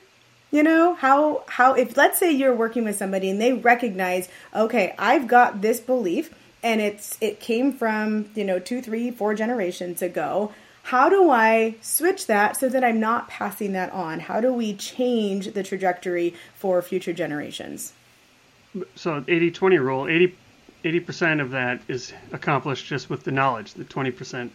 You 0.50 0.62
know, 0.62 0.94
how, 0.94 1.44
how, 1.46 1.74
if 1.74 1.96
let's 1.96 2.18
say 2.18 2.32
you're 2.32 2.54
working 2.54 2.84
with 2.84 2.96
somebody 2.96 3.30
and 3.30 3.40
they 3.40 3.52
recognize, 3.52 4.28
okay, 4.54 4.94
I've 4.98 5.28
got 5.28 5.60
this 5.60 5.78
belief 5.78 6.34
and 6.62 6.80
it's, 6.80 7.16
it 7.20 7.40
came 7.40 7.72
from, 7.72 8.30
you 8.34 8.44
know, 8.44 8.58
two, 8.58 8.82
three, 8.82 9.10
four 9.10 9.34
generations 9.34 10.02
ago. 10.02 10.52
How 10.82 11.08
do 11.08 11.30
I 11.30 11.76
switch 11.80 12.26
that 12.26 12.56
so 12.56 12.68
that 12.68 12.82
I'm 12.82 12.98
not 12.98 13.28
passing 13.28 13.72
that 13.74 13.92
on? 13.92 14.18
How 14.18 14.40
do 14.40 14.52
we 14.52 14.74
change 14.74 15.52
the 15.52 15.62
trajectory 15.62 16.34
for 16.54 16.82
future 16.82 17.12
generations? 17.12 17.92
so 18.94 19.24
80 19.26 19.50
20 19.50 19.78
rule 19.78 20.08
80 20.08 20.36
80% 20.84 21.42
of 21.42 21.50
that 21.50 21.80
is 21.88 22.12
accomplished 22.32 22.86
just 22.86 23.10
with 23.10 23.24
the 23.24 23.30
knowledge 23.30 23.74
the 23.74 23.84
20 23.84 24.10
percent 24.12 24.52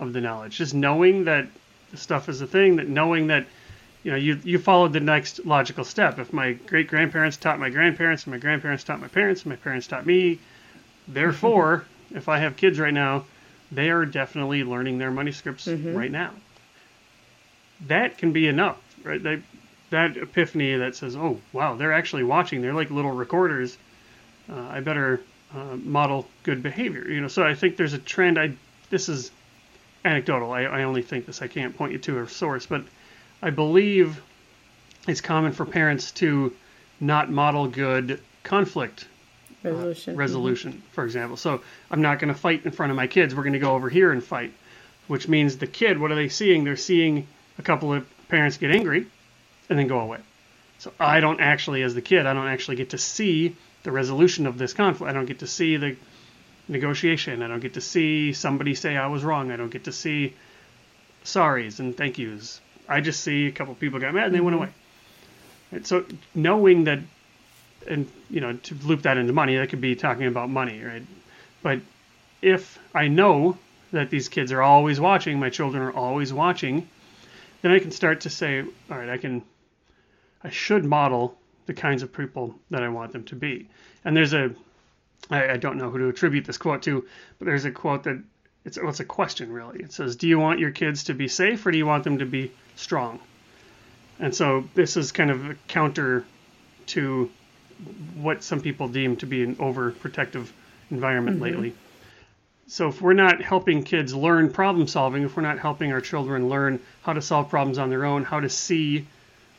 of 0.00 0.12
the 0.12 0.20
knowledge 0.20 0.58
just 0.58 0.74
knowing 0.74 1.24
that 1.24 1.46
the 1.90 1.96
stuff 1.96 2.28
is 2.28 2.40
a 2.40 2.46
thing 2.46 2.76
that 2.76 2.88
knowing 2.88 3.28
that 3.28 3.46
you 4.04 4.10
know, 4.12 4.16
you 4.16 4.38
you 4.44 4.58
followed 4.58 4.92
the 4.92 5.00
next 5.00 5.44
logical 5.46 5.82
step. 5.84 6.18
If 6.18 6.32
my 6.32 6.52
great 6.52 6.86
grandparents 6.88 7.36
taught 7.36 7.58
my 7.58 7.70
grandparents, 7.70 8.24
and 8.24 8.32
my 8.32 8.38
grandparents 8.38 8.84
taught 8.84 9.00
my 9.00 9.08
parents, 9.08 9.42
and 9.42 9.50
my 9.50 9.56
parents 9.56 9.86
taught 9.86 10.06
me, 10.06 10.38
therefore, 11.08 11.84
if 12.14 12.28
I 12.28 12.38
have 12.38 12.56
kids 12.56 12.78
right 12.78 12.94
now, 12.94 13.24
they 13.72 13.90
are 13.90 14.04
definitely 14.06 14.62
learning 14.62 14.98
their 14.98 15.10
money 15.10 15.32
scripts 15.32 15.66
Mm-hmm. 15.66 15.96
right 15.96 16.10
now. 16.10 16.30
That 17.88 18.18
can 18.18 18.32
be 18.32 18.46
enough, 18.46 18.78
right? 19.02 19.22
They, 19.22 19.42
that 19.90 20.16
epiphany 20.16 20.76
that 20.76 20.96
says, 20.96 21.16
"Oh, 21.16 21.40
wow, 21.52 21.74
they're 21.76 21.92
actually 21.92 22.24
watching. 22.24 22.62
They're 22.62 22.74
like 22.74 22.90
little 22.90 23.10
recorders. 23.12 23.76
Uh, 24.50 24.60
I 24.70 24.80
better 24.80 25.20
uh, 25.54 25.76
model 25.76 26.28
good 26.42 26.62
behavior." 26.62 27.08
You 27.10 27.20
know, 27.20 27.28
so 27.28 27.42
I 27.42 27.54
think 27.54 27.76
there's 27.76 27.92
a 27.92 27.98
trend. 27.98 28.38
I 28.38 28.52
this 28.90 29.08
is 29.08 29.30
anecdotal. 30.04 30.52
I, 30.52 30.62
I 30.62 30.82
only 30.84 31.02
think 31.02 31.26
this. 31.26 31.42
I 31.42 31.48
can't 31.48 31.76
point 31.76 31.92
you 31.92 31.98
to 31.98 32.20
a 32.20 32.28
source, 32.28 32.66
but 32.66 32.84
I 33.44 33.50
believe 33.50 34.22
it's 35.06 35.20
common 35.20 35.52
for 35.52 35.66
parents 35.66 36.12
to 36.12 36.54
not 36.98 37.30
model 37.30 37.68
good 37.68 38.22
conflict 38.42 39.06
uh, 39.62 39.68
Resolution. 39.68 40.12
Mm-hmm. 40.12 40.18
resolution, 40.18 40.82
for 40.92 41.04
example. 41.04 41.36
So 41.36 41.60
I'm 41.90 42.00
not 42.00 42.20
going 42.20 42.32
to 42.32 42.40
fight 42.40 42.64
in 42.64 42.70
front 42.70 42.90
of 42.90 42.96
my 42.96 43.06
kids. 43.06 43.34
We're 43.34 43.42
going 43.42 43.52
to 43.52 43.58
go 43.58 43.74
over 43.74 43.90
here 43.90 44.12
and 44.12 44.24
fight, 44.24 44.54
which 45.08 45.28
means 45.28 45.58
the 45.58 45.66
kid, 45.66 45.98
what 45.98 46.10
are 46.10 46.14
they 46.14 46.30
seeing? 46.30 46.64
They're 46.64 46.76
seeing 46.76 47.26
a 47.58 47.62
couple 47.62 47.92
of 47.92 48.06
parents 48.28 48.56
get 48.56 48.70
angry 48.70 49.06
and 49.68 49.78
then 49.78 49.88
go 49.88 50.00
away. 50.00 50.20
So 50.78 50.94
I 50.98 51.20
don't 51.20 51.40
actually, 51.40 51.82
as 51.82 51.94
the 51.94 52.00
kid, 52.00 52.24
I 52.24 52.32
don't 52.32 52.48
actually 52.48 52.76
get 52.76 52.90
to 52.90 52.98
see 52.98 53.56
the 53.82 53.92
resolution 53.92 54.46
of 54.46 54.56
this 54.56 54.72
conflict. 54.72 55.10
I 55.10 55.12
don't 55.12 55.26
get 55.26 55.40
to 55.40 55.46
see 55.46 55.76
the 55.76 55.96
negotiation. 56.66 57.42
I 57.42 57.48
don't 57.48 57.60
get 57.60 57.74
to 57.74 57.82
see 57.82 58.32
somebody 58.32 58.74
say 58.74 58.96
I 58.96 59.08
was 59.08 59.22
wrong. 59.22 59.50
I 59.50 59.56
don't 59.56 59.70
get 59.70 59.84
to 59.84 59.92
see 59.92 60.32
sorries 61.24 61.78
and 61.78 61.94
thank 61.94 62.16
yous. 62.16 62.62
I 62.88 63.00
just 63.00 63.20
see 63.20 63.46
a 63.46 63.52
couple 63.52 63.74
people 63.74 64.00
got 64.00 64.14
mad 64.14 64.26
and 64.26 64.34
they 64.34 64.40
went 64.40 64.54
mm-hmm. 64.54 64.64
away. 64.64 64.74
Right? 65.72 65.86
So 65.86 66.04
knowing 66.34 66.84
that 66.84 67.00
and 67.86 68.10
you 68.30 68.40
know 68.40 68.54
to 68.54 68.74
loop 68.76 69.02
that 69.02 69.16
into 69.16 69.32
money 69.32 69.56
that 69.56 69.68
could 69.68 69.80
be 69.80 69.94
talking 69.94 70.26
about 70.26 70.48
money 70.48 70.82
right 70.82 71.02
but 71.62 71.80
if 72.42 72.78
i 72.94 73.08
know 73.08 73.56
that 73.92 74.10
these 74.10 74.28
kids 74.28 74.52
are 74.52 74.62
always 74.62 75.00
watching 75.00 75.38
my 75.38 75.50
children 75.50 75.82
are 75.82 75.92
always 75.92 76.32
watching 76.32 76.88
then 77.62 77.72
i 77.72 77.78
can 77.78 77.90
start 77.90 78.22
to 78.22 78.30
say 78.30 78.60
all 78.90 78.98
right 78.98 79.08
i 79.08 79.16
can 79.16 79.42
i 80.42 80.50
should 80.50 80.84
model 80.84 81.36
the 81.66 81.74
kinds 81.74 82.02
of 82.02 82.12
people 82.12 82.54
that 82.70 82.82
i 82.82 82.88
want 82.88 83.12
them 83.12 83.24
to 83.24 83.36
be 83.36 83.68
and 84.04 84.16
there's 84.16 84.32
a 84.32 84.50
i, 85.30 85.50
I 85.50 85.56
don't 85.56 85.76
know 85.76 85.90
who 85.90 85.98
to 85.98 86.08
attribute 86.08 86.44
this 86.44 86.58
quote 86.58 86.82
to 86.82 87.06
but 87.38 87.46
there's 87.46 87.64
a 87.64 87.70
quote 87.70 88.04
that 88.04 88.22
it's, 88.64 88.78
well, 88.78 88.88
it's 88.88 89.00
a 89.00 89.04
question 89.04 89.52
really 89.52 89.80
it 89.80 89.92
says 89.92 90.16
do 90.16 90.26
you 90.26 90.38
want 90.38 90.58
your 90.58 90.70
kids 90.70 91.04
to 91.04 91.14
be 91.14 91.28
safe 91.28 91.64
or 91.66 91.70
do 91.70 91.78
you 91.78 91.86
want 91.86 92.04
them 92.04 92.18
to 92.18 92.26
be 92.26 92.50
strong 92.76 93.20
and 94.18 94.34
so 94.34 94.64
this 94.74 94.96
is 94.96 95.12
kind 95.12 95.30
of 95.30 95.50
a 95.50 95.54
counter 95.68 96.24
to 96.86 97.30
what 98.16 98.42
some 98.42 98.60
people 98.60 98.88
deem 98.88 99.16
to 99.16 99.26
be 99.26 99.42
an 99.42 99.56
overprotective 99.56 100.48
environment 100.90 101.36
mm-hmm. 101.36 101.44
lately. 101.44 101.74
So 102.66 102.88
if 102.88 103.02
we're 103.02 103.12
not 103.12 103.42
helping 103.42 103.82
kids 103.82 104.14
learn 104.14 104.50
problem 104.50 104.86
solving, 104.86 105.24
if 105.24 105.36
we're 105.36 105.42
not 105.42 105.58
helping 105.58 105.92
our 105.92 106.00
children 106.00 106.48
learn 106.48 106.80
how 107.02 107.12
to 107.12 107.20
solve 107.20 107.50
problems 107.50 107.78
on 107.78 107.90
their 107.90 108.04
own, 108.04 108.24
how 108.24 108.40
to 108.40 108.48
see 108.48 109.06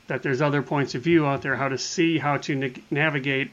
that 0.08 0.24
there's 0.24 0.42
other 0.42 0.62
points 0.62 0.96
of 0.96 1.02
view 1.02 1.26
out 1.26 1.42
there, 1.42 1.56
how 1.56 1.68
to 1.68 1.78
see 1.78 2.18
how 2.18 2.38
to 2.38 2.56
na- 2.56 2.82
navigate, 2.90 3.52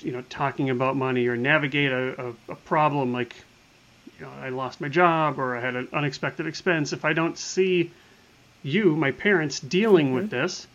you 0.00 0.12
know, 0.12 0.22
talking 0.22 0.68
about 0.68 0.96
money 0.96 1.26
or 1.26 1.36
navigate 1.36 1.92
a, 1.92 2.28
a, 2.28 2.52
a 2.52 2.56
problem 2.56 3.12
like, 3.12 3.34
you 4.18 4.26
know, 4.26 4.32
I 4.32 4.48
lost 4.50 4.80
my 4.80 4.88
job 4.88 5.38
or 5.38 5.56
I 5.56 5.60
had 5.60 5.76
an 5.76 5.88
unexpected 5.92 6.46
expense. 6.46 6.92
If 6.92 7.04
I 7.04 7.12
don't 7.12 7.38
see 7.38 7.92
you, 8.62 8.96
my 8.96 9.12
parents, 9.12 9.60
dealing 9.60 10.12
with 10.12 10.30
mm-hmm. 10.30 10.42
this, 10.42 10.66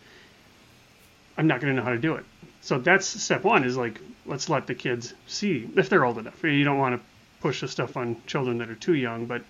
I'm 1.36 1.46
not 1.46 1.60
going 1.60 1.74
to 1.74 1.80
know 1.80 1.84
how 1.84 1.92
to 1.92 1.98
do 1.98 2.14
it. 2.14 2.24
So 2.60 2.78
that's 2.78 3.06
step 3.06 3.44
one 3.44 3.64
is 3.64 3.76
like, 3.76 4.00
let's 4.26 4.48
let 4.48 4.66
the 4.66 4.74
kids 4.74 5.12
see 5.26 5.68
if 5.76 5.88
they're 5.88 6.04
old 6.04 6.18
enough. 6.18 6.42
You 6.42 6.64
don't 6.64 6.78
want 6.78 6.98
to 6.98 7.06
push 7.40 7.60
the 7.60 7.68
stuff 7.68 7.96
on 7.96 8.16
children 8.26 8.58
that 8.58 8.70
are 8.70 8.74
too 8.74 8.94
young, 8.94 9.26
but 9.26 9.42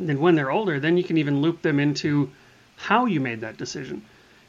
then 0.00 0.20
when 0.20 0.34
they're 0.34 0.50
older, 0.50 0.80
then 0.80 0.96
you 0.96 1.04
can 1.04 1.18
even 1.18 1.40
loop 1.40 1.62
them 1.62 1.78
into 1.78 2.30
how 2.76 3.06
you 3.06 3.20
made 3.20 3.42
that 3.42 3.56
decision. 3.56 4.02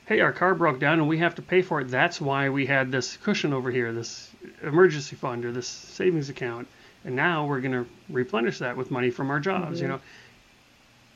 Hey, 0.07 0.21
our 0.21 0.31
car 0.31 0.55
broke 0.55 0.79
down 0.79 0.99
and 0.99 1.07
we 1.07 1.19
have 1.19 1.35
to 1.35 1.41
pay 1.41 1.61
for 1.61 1.81
it. 1.81 1.89
That's 1.89 2.19
why 2.19 2.49
we 2.49 2.65
had 2.65 2.91
this 2.91 3.17
cushion 3.17 3.53
over 3.53 3.69
here, 3.69 3.93
this 3.93 4.31
emergency 4.63 5.15
fund 5.15 5.45
or 5.45 5.51
this 5.51 5.67
savings 5.67 6.29
account. 6.29 6.67
And 7.05 7.15
now 7.15 7.45
we're 7.45 7.61
going 7.61 7.73
to 7.73 7.85
replenish 8.09 8.59
that 8.59 8.75
with 8.75 8.89
money 8.89 9.11
from 9.11 9.29
our 9.29 9.39
jobs, 9.39 9.79
you 9.79 9.87
mm-hmm. 9.87 9.97
know. 9.97 10.01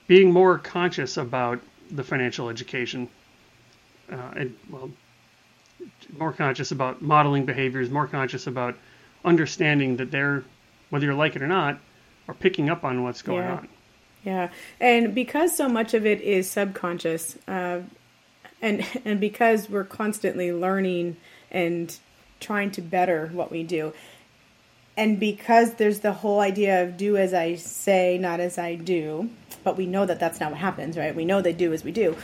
Being 0.08 0.32
more 0.32 0.58
conscious 0.58 1.18
about 1.18 1.62
the 1.92 2.04
financial 2.04 2.50
education 2.50 3.10
uh, 4.12 4.32
and 4.36 4.56
well 4.70 4.92
more 6.18 6.32
conscious 6.34 6.72
about 6.72 7.02
modeling 7.02 7.46
behaviors 7.46 7.90
more 7.90 8.08
conscious 8.08 8.48
about 8.48 8.76
understanding 9.26 9.98
that 9.98 10.12
they're 10.12 10.44
whether 10.90 11.06
you 11.06 11.14
like 11.16 11.36
it 11.36 11.42
or 11.42 11.48
not 11.48 11.80
are 12.28 12.34
picking 12.34 12.70
up 12.70 12.84
on 12.84 13.04
what's 13.04 13.22
going 13.22 13.44
Yeah. 13.44 13.54
on 13.58 13.68
Yeah, 14.24 14.50
and 14.80 15.16
because 15.16 15.56
so 15.56 15.68
much 15.68 15.94
of 15.96 16.06
it 16.06 16.22
is 16.22 16.50
subconscious, 16.50 17.38
uh, 17.48 17.82
and 18.62 18.86
and 19.06 19.20
because 19.20 19.70
we're 19.70 19.84
constantly 19.84 20.52
learning 20.52 21.18
and 21.50 21.98
trying 22.40 22.72
to 22.72 22.82
better 22.82 23.28
what 23.34 23.52
we 23.52 23.64
do, 23.64 23.94
and 25.02 25.20
because 25.20 25.74
there's 25.74 26.02
the 26.02 26.14
whole 26.14 26.42
idea 26.42 26.84
of 26.84 26.96
do 26.96 27.18
as 27.18 27.34
I 27.34 27.56
say, 27.56 28.20
not 28.20 28.40
as 28.40 28.60
I 28.60 28.76
do, 28.76 29.32
but 29.64 29.76
we 29.76 29.88
know 29.88 30.06
that 30.06 30.20
that's 30.20 30.40
not 30.40 30.52
what 30.52 30.60
happens, 30.60 30.96
right? 30.96 31.16
We 31.16 31.26
know 31.26 31.42
they 31.42 31.54
do 31.54 31.74
as 31.74 31.84
we 31.84 31.92
do. 31.92 32.16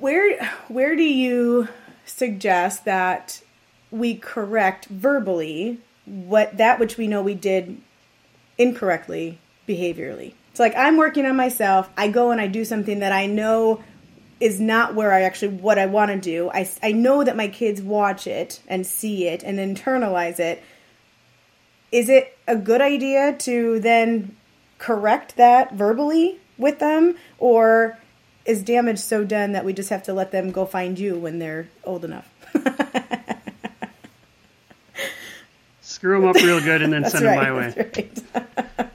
Where 0.00 0.44
where 0.66 0.96
do 0.96 1.04
you 1.04 1.68
suggest 2.04 2.84
that 2.86 3.40
we 3.92 4.16
correct 4.16 4.86
verbally 4.86 5.78
what 6.06 6.56
that 6.56 6.80
which 6.80 6.96
we 6.96 7.06
know 7.06 7.22
we 7.22 7.34
did 7.34 7.80
incorrectly 8.58 9.38
behaviorally. 9.68 10.34
It's 10.50 10.58
like 10.58 10.74
I'm 10.74 10.96
working 10.96 11.24
on 11.24 11.36
myself. 11.36 11.88
I 11.96 12.08
go 12.08 12.32
and 12.32 12.40
I 12.40 12.48
do 12.48 12.64
something 12.64 12.98
that 12.98 13.12
I 13.12 13.26
know 13.26 13.80
is 14.40 14.60
not 14.60 14.96
where 14.96 15.12
I 15.12 15.22
actually 15.22 15.54
what 15.54 15.78
I 15.78 15.86
want 15.86 16.10
to 16.10 16.18
do. 16.18 16.50
I, 16.50 16.68
I 16.82 16.90
know 16.90 17.22
that 17.22 17.36
my 17.36 17.46
kids 17.46 17.80
watch 17.80 18.26
it 18.26 18.60
and 18.66 18.84
see 18.84 19.28
it 19.28 19.44
and 19.44 19.60
internalize 19.60 20.40
it. 20.40 20.64
Is 21.92 22.08
it 22.08 22.36
a 22.48 22.56
good 22.56 22.80
idea 22.80 23.36
to 23.40 23.78
then 23.78 24.36
correct 24.78 25.36
that 25.36 25.74
verbally 25.74 26.40
with 26.58 26.80
them 26.80 27.16
or 27.38 27.98
is 28.44 28.64
damage 28.64 28.98
so 28.98 29.22
done 29.24 29.52
that 29.52 29.64
we 29.64 29.72
just 29.72 29.90
have 29.90 30.02
to 30.02 30.12
let 30.12 30.32
them 30.32 30.50
go 30.50 30.66
find 30.66 30.98
you 30.98 31.16
when 31.16 31.38
they're 31.38 31.68
old 31.84 32.04
enough? 32.04 32.28
screw 36.02 36.20
them 36.20 36.28
up 36.28 36.34
real 36.36 36.60
good 36.60 36.82
and 36.82 36.92
then 36.92 37.04
send 37.08 37.24
right. 37.24 37.44
them 37.44 37.54
my 37.54 37.60
way 37.60 38.18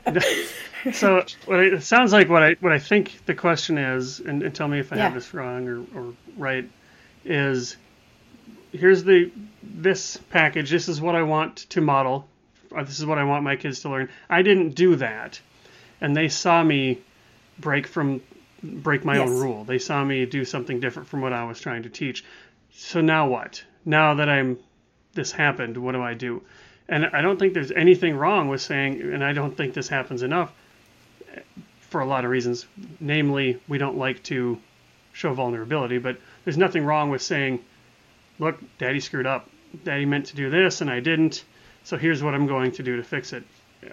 right. 0.05 0.93
so 0.93 1.23
I, 1.49 1.53
it 1.55 1.83
sounds 1.83 2.11
like 2.11 2.27
what 2.27 2.43
I 2.43 2.53
what 2.59 2.73
I 2.73 2.79
think 2.79 3.25
the 3.25 3.33
question 3.33 3.77
is, 3.77 4.19
and, 4.19 4.43
and 4.43 4.53
tell 4.53 4.67
me 4.67 4.79
if 4.79 4.91
I 4.91 4.97
have 4.97 5.13
this 5.13 5.33
wrong 5.33 5.67
or, 5.67 5.85
or 5.95 6.13
right, 6.35 6.69
is 7.23 7.77
here's 8.73 9.05
the 9.05 9.31
this 9.63 10.17
package. 10.29 10.69
This 10.69 10.89
is 10.89 10.99
what 10.99 11.15
I 11.15 11.23
want 11.23 11.57
to 11.69 11.79
model. 11.79 12.27
Or 12.71 12.83
this 12.83 12.99
is 12.99 13.05
what 13.05 13.17
I 13.17 13.23
want 13.23 13.43
my 13.43 13.55
kids 13.55 13.81
to 13.81 13.89
learn. 13.89 14.09
I 14.29 14.41
didn't 14.41 14.71
do 14.71 14.95
that, 14.97 15.39
and 16.01 16.15
they 16.15 16.27
saw 16.27 16.63
me 16.63 17.01
break 17.59 17.87
from 17.87 18.21
break 18.63 19.05
my 19.05 19.19
own 19.19 19.29
rule. 19.29 19.63
They 19.63 19.79
saw 19.79 20.03
me 20.03 20.25
do 20.25 20.43
something 20.43 20.79
different 20.79 21.07
from 21.07 21.21
what 21.21 21.33
I 21.33 21.45
was 21.45 21.59
trying 21.59 21.83
to 21.83 21.89
teach. 21.89 22.23
So 22.73 23.01
now 23.01 23.27
what? 23.27 23.63
Now 23.85 24.15
that 24.15 24.29
I'm 24.29 24.57
this 25.13 25.31
happened, 25.31 25.77
what 25.77 25.93
do 25.93 26.01
I 26.01 26.13
do? 26.13 26.43
And 26.89 27.05
I 27.05 27.21
don't 27.21 27.37
think 27.37 27.53
there's 27.53 27.71
anything 27.71 28.15
wrong 28.15 28.47
with 28.47 28.61
saying, 28.61 29.01
and 29.01 29.23
I 29.23 29.33
don't 29.33 29.55
think 29.55 29.73
this 29.73 29.89
happens 29.89 30.23
enough 30.23 30.51
for 31.81 32.01
a 32.01 32.05
lot 32.05 32.23
of 32.23 32.31
reasons. 32.31 32.65
Namely, 32.99 33.59
we 33.67 33.77
don't 33.77 33.97
like 33.97 34.23
to 34.23 34.59
show 35.11 35.33
vulnerability, 35.33 35.97
but 35.97 36.17
there's 36.43 36.57
nothing 36.57 36.85
wrong 36.85 37.09
with 37.09 37.21
saying, 37.21 37.63
look, 38.39 38.57
daddy 38.77 38.99
screwed 38.99 39.25
up. 39.25 39.49
Daddy 39.83 40.05
meant 40.05 40.27
to 40.27 40.35
do 40.35 40.49
this 40.49 40.81
and 40.81 40.89
I 40.89 40.99
didn't. 40.99 41.43
So 41.87 41.95
here's 41.95 42.21
what 42.21 42.33
I'm 42.33 42.47
going 42.47 42.73
to 42.73 42.83
do 42.83 42.97
to 42.97 43.03
fix 43.03 43.31
it. 43.31 43.43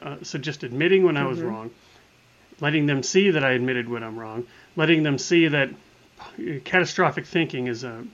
Uh, 0.03 0.17
so 0.23 0.37
just 0.37 0.65
admitting 0.65 1.05
when 1.05 1.17
I 1.17 1.27
was 1.27 1.41
wrong, 1.41 1.71
letting 2.61 2.87
them 2.87 3.05
see 3.05 3.31
that 3.31 3.45
I 3.45 3.53
admitted 3.53 3.89
when 3.89 4.03
I'm 4.03 4.19
wrong, 4.19 4.49
letting 4.75 5.05
them 5.05 5.17
see 5.17 5.47
that 5.47 5.71
catastrophic 6.65 7.25
thinking 7.25 7.69
is 7.69 7.85
a, 7.85 8.05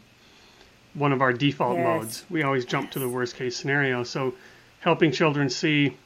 one 0.92 1.12
of 1.14 1.22
our 1.22 1.32
default 1.32 1.78
Yes. 1.78 1.84
modes. 1.84 2.24
We 2.28 2.42
always 2.42 2.66
jump 2.66 2.90
to 2.90 2.98
the 2.98 3.08
worst 3.08 3.36
case 3.36 3.56
scenario. 3.56 4.02
So 4.02 4.34
helping 4.80 5.12
children 5.12 5.48
see, 5.48 5.96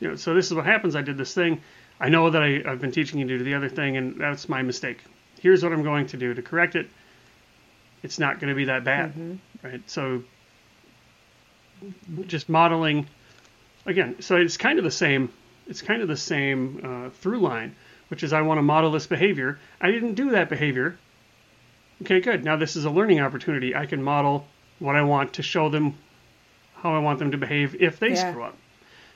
you 0.00 0.08
know, 0.08 0.16
so 0.16 0.34
this 0.34 0.48
is 0.48 0.52
what 0.52 0.66
happens. 0.66 0.94
I 0.94 1.00
did 1.00 1.16
this 1.16 1.32
thing. 1.32 1.62
I 1.98 2.10
know 2.10 2.28
that 2.28 2.42
I, 2.42 2.62
I've 2.66 2.82
been 2.82 2.92
teaching 2.92 3.20
you 3.20 3.26
to 3.28 3.38
do 3.38 3.44
the 3.44 3.54
other 3.54 3.70
thing, 3.70 3.96
and 3.96 4.20
that's 4.20 4.50
my 4.50 4.60
mistake. 4.60 4.98
Here's 5.40 5.62
what 5.62 5.72
I'm 5.72 5.82
going 5.82 6.08
to 6.08 6.18
do 6.18 6.34
to 6.34 6.42
correct 6.42 6.74
it. 6.74 6.90
It's 8.02 8.18
not 8.18 8.38
going 8.38 8.50
to 8.50 8.54
be 8.54 8.66
that 8.66 8.84
bad, 8.84 9.14
right? 9.62 9.80
So 9.88 10.24
just 12.26 12.48
modeling 12.48 13.06
again. 13.86 14.20
So 14.20 14.36
it's 14.36 14.56
kind 14.56 14.78
of 14.78 14.84
the 14.84 14.90
same. 14.90 15.30
It's 15.66 15.82
kind 15.82 16.02
of 16.02 16.08
the 16.08 16.16
same 16.16 16.80
uh, 16.84 17.10
through 17.10 17.38
line, 17.40 17.74
which 18.08 18.22
is 18.22 18.32
I 18.32 18.42
want 18.42 18.58
to 18.58 18.62
model 18.62 18.90
this 18.90 19.06
behavior. 19.06 19.58
I 19.80 19.90
didn't 19.90 20.14
do 20.14 20.30
that 20.32 20.48
behavior, 20.48 20.98
okay, 22.02 22.20
good. 22.20 22.44
Now 22.44 22.56
this 22.56 22.76
is 22.76 22.84
a 22.84 22.90
learning 22.90 23.20
opportunity. 23.20 23.74
I 23.74 23.86
can 23.86 24.02
model 24.02 24.46
what 24.78 24.96
I 24.96 25.02
want 25.02 25.34
to 25.34 25.42
show 25.42 25.68
them 25.68 25.94
how 26.76 26.94
I 26.94 26.98
want 26.98 27.18
them 27.18 27.30
to 27.30 27.38
behave 27.38 27.76
if 27.80 27.98
they 27.98 28.10
Yeah. 28.10 28.30
screw 28.30 28.44
up. 28.44 28.56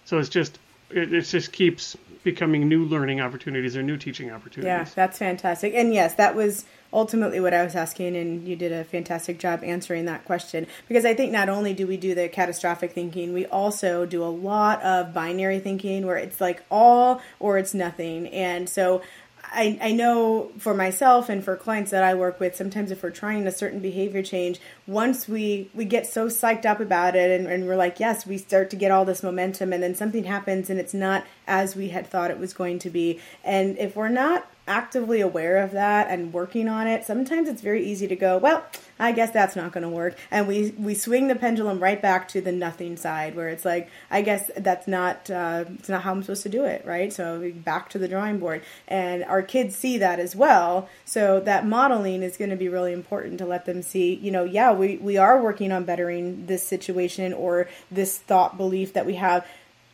So 0.04 0.18
it's 0.18 0.28
just 0.28 0.58
it, 0.90 1.12
it 1.12 1.22
just 1.22 1.52
keeps 1.52 1.96
becoming 2.22 2.68
new 2.68 2.84
learning 2.84 3.20
opportunities 3.20 3.76
or 3.76 3.82
new 3.82 3.96
teaching 3.96 4.30
opportunities. 4.30 4.88
Yeah, 4.88 4.94
that's 4.94 5.18
fantastic. 5.18 5.74
And 5.74 5.92
yes, 5.94 6.14
that 6.14 6.34
was 6.34 6.64
ultimately 6.92 7.38
what 7.40 7.52
I 7.52 7.62
was 7.62 7.74
asking, 7.74 8.16
and 8.16 8.46
you 8.46 8.56
did 8.56 8.72
a 8.72 8.84
fantastic 8.84 9.38
job 9.38 9.62
answering 9.62 10.06
that 10.06 10.24
question. 10.24 10.66
Because 10.88 11.04
I 11.04 11.14
think 11.14 11.32
not 11.32 11.48
only 11.48 11.74
do 11.74 11.86
we 11.86 11.96
do 11.96 12.14
the 12.14 12.28
catastrophic 12.28 12.92
thinking, 12.92 13.32
we 13.32 13.46
also 13.46 14.06
do 14.06 14.22
a 14.22 14.26
lot 14.26 14.82
of 14.82 15.12
binary 15.12 15.58
thinking 15.58 16.06
where 16.06 16.16
it's 16.16 16.40
like 16.40 16.62
all 16.70 17.20
or 17.38 17.58
it's 17.58 17.74
nothing. 17.74 18.26
And 18.28 18.68
so 18.68 19.02
I, 19.50 19.78
I 19.80 19.92
know 19.92 20.50
for 20.58 20.74
myself 20.74 21.28
and 21.28 21.42
for 21.42 21.56
clients 21.56 21.90
that 21.90 22.02
I 22.02 22.14
work 22.14 22.40
with, 22.40 22.56
sometimes 22.56 22.90
if 22.90 23.02
we're 23.02 23.10
trying 23.10 23.46
a 23.46 23.52
certain 23.52 23.80
behavior 23.80 24.22
change, 24.22 24.60
once 24.86 25.28
we, 25.28 25.70
we 25.74 25.84
get 25.84 26.06
so 26.06 26.28
psyched 26.28 26.66
up 26.66 26.80
about 26.80 27.16
it 27.16 27.38
and, 27.38 27.48
and 27.48 27.66
we're 27.66 27.76
like, 27.76 27.98
yes, 28.00 28.26
we 28.26 28.38
start 28.38 28.70
to 28.70 28.76
get 28.76 28.90
all 28.90 29.04
this 29.04 29.22
momentum, 29.22 29.72
and 29.72 29.82
then 29.82 29.94
something 29.94 30.24
happens 30.24 30.70
and 30.70 30.78
it's 30.78 30.94
not 30.94 31.24
as 31.46 31.74
we 31.74 31.88
had 31.88 32.06
thought 32.06 32.30
it 32.30 32.38
was 32.38 32.52
going 32.52 32.78
to 32.80 32.90
be. 32.90 33.20
And 33.44 33.78
if 33.78 33.96
we're 33.96 34.08
not 34.08 34.46
actively 34.68 35.20
aware 35.20 35.56
of 35.62 35.72
that 35.72 36.08
and 36.08 36.32
working 36.32 36.68
on 36.68 36.86
it, 36.86 37.04
sometimes 37.04 37.48
it's 37.48 37.62
very 37.62 37.84
easy 37.84 38.06
to 38.06 38.14
go, 38.14 38.38
well, 38.38 38.64
I 38.98 39.12
guess 39.12 39.30
that's 39.30 39.56
not 39.56 39.72
going 39.72 39.82
to 39.82 39.88
work. 39.88 40.16
And 40.30 40.46
we, 40.46 40.70
we 40.78 40.94
swing 40.94 41.28
the 41.28 41.34
pendulum 41.34 41.80
right 41.80 42.00
back 42.00 42.28
to 42.28 42.40
the 42.40 42.52
nothing 42.52 42.96
side 42.96 43.34
where 43.34 43.48
it's 43.48 43.64
like, 43.64 43.90
I 44.10 44.22
guess 44.22 44.50
that's 44.56 44.86
not, 44.86 45.30
uh, 45.30 45.64
it's 45.78 45.88
not 45.88 46.02
how 46.02 46.12
I'm 46.12 46.22
supposed 46.22 46.42
to 46.42 46.48
do 46.48 46.64
it, 46.64 46.84
right? 46.84 47.12
So 47.12 47.50
back 47.56 47.88
to 47.90 47.98
the 47.98 48.08
drawing 48.08 48.38
board. 48.38 48.62
And 48.86 49.24
our 49.24 49.42
kids 49.42 49.74
see 49.74 49.98
that 49.98 50.18
as 50.20 50.36
well. 50.36 50.88
So 51.04 51.40
that 51.40 51.66
modeling 51.66 52.22
is 52.22 52.36
going 52.36 52.50
to 52.50 52.56
be 52.56 52.68
really 52.68 52.92
important 52.92 53.38
to 53.38 53.46
let 53.46 53.64
them 53.64 53.82
see, 53.82 54.14
you 54.14 54.30
know, 54.30 54.44
yeah, 54.44 54.72
we, 54.72 54.96
we 54.98 55.16
are 55.16 55.42
working 55.42 55.72
on 55.72 55.84
bettering 55.84 56.46
this 56.46 56.66
situation 56.66 57.32
or 57.32 57.68
this 57.90 58.18
thought 58.18 58.56
belief 58.56 58.92
that 58.92 59.06
we 59.06 59.14
have. 59.14 59.46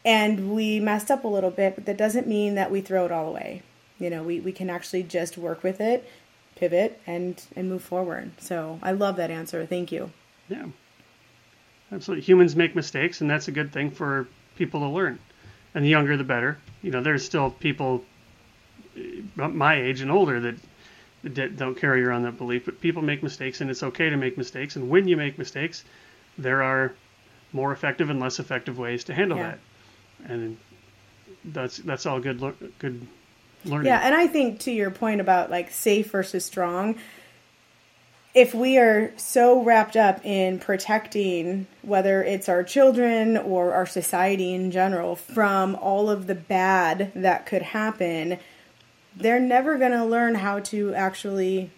And 0.05 0.53
we 0.55 0.81
messed 0.81 1.11
up 1.11 1.25
a 1.25 1.29
little 1.29 1.51
bit, 1.51 1.77
but 1.77 1.87
that 1.87 1.97
doesn't 1.97 2.27
mean 2.27 2.57
that 2.57 2.71
we 2.71 2.83
throw 2.83 3.07
it 3.07 3.13
all 3.13 3.29
away 3.29 3.63
you 3.99 4.11
know 4.11 4.23
we, 4.23 4.41
we 4.41 4.53
can 4.53 4.71
actually 4.71 5.03
just 5.03 5.37
work 5.39 5.63
with 5.63 5.81
it 5.81 6.09
pivot 6.57 7.01
and 7.07 7.43
and 7.57 7.69
move 7.69 7.83
forward 7.83 8.31
so 8.39 8.79
i 8.83 8.93
love 8.93 9.17
that 9.17 9.31
answer 9.31 9.65
thank 9.67 9.91
you 9.93 10.11
Yeah. 10.49 10.67
Absolutely. 11.93 12.25
Humans 12.25 12.57
make 12.57 12.75
mistakes, 12.75 13.21
and 13.21 13.31
that's 13.31 13.47
a 13.47 13.53
good 13.53 13.71
thing 13.73 13.91
for 13.91 14.27
people 14.57 14.81
to 14.81 14.87
learn. 14.89 15.19
And 15.75 15.85
the 15.85 15.89
younger, 15.89 16.17
the 16.17 16.25
better. 16.25 16.59
You 16.83 16.91
know, 16.91 17.03
there's 17.03 17.25
still 17.25 17.51
people 17.51 18.05
uh, 19.39 19.49
my 19.49 19.75
age 19.81 20.01
and 20.01 20.11
older 20.11 20.41
that, 20.41 21.57
don't 21.57 21.77
carry 21.77 22.03
around 22.05 22.23
that 22.23 22.37
belief, 22.37 22.65
but 22.65 22.81
people 22.81 23.01
make 23.03 23.23
mistakes, 23.23 23.61
and 23.61 23.71
it's 23.71 23.83
okay 23.83 24.11
to 24.11 24.17
make 24.17 24.37
mistakes. 24.37 24.77
And 24.77 24.91
when 24.91 25.07
you 25.07 25.17
make 25.17 25.39
mistakes, 25.39 25.85
there 26.37 26.63
are 26.63 26.93
more 27.53 27.71
effective 27.73 28.11
and 28.11 28.19
less 28.19 28.41
effective 28.41 28.77
ways 28.79 29.05
to 29.05 29.15
handle 29.15 29.39
Yeah. 29.39 29.51
that. 29.51 29.59
And 30.33 30.57
that's 31.45 31.77
that's 31.79 32.07
all 32.07 32.19
good 32.19 32.41
good 32.79 33.07
learning. 33.65 33.87
yeah 33.87 34.01
and 34.03 34.15
i 34.15 34.27
think 34.27 34.61
to 34.61 34.71
your 34.71 34.91
point 34.91 35.21
about 35.21 35.51
like 35.51 35.71
safe 35.71 36.11
versus 36.11 36.45
strong 36.45 36.97
if 38.35 38.53
we 38.53 38.79
are 38.79 39.13
so 39.17 39.63
wrapped 39.63 39.97
up 39.97 40.25
in 40.25 40.59
protecting 40.59 41.67
whether 41.83 42.23
it's 42.23 42.49
our 42.49 42.65
children 42.65 43.37
or 43.37 43.73
our 43.73 43.87
society 43.87 44.53
in 44.53 44.71
general 44.71 45.15
from 45.15 45.77
all 45.77 46.11
of 46.11 46.27
the 46.27 46.35
bad 46.35 47.13
that 47.15 47.47
could 47.47 47.63
happen 47.63 48.39
they're 49.17 49.41
never 49.41 49.79
going 49.79 49.93
to 49.93 50.05
learn 50.05 50.35
how 50.35 50.59
to 50.59 50.93
actually 50.95 51.71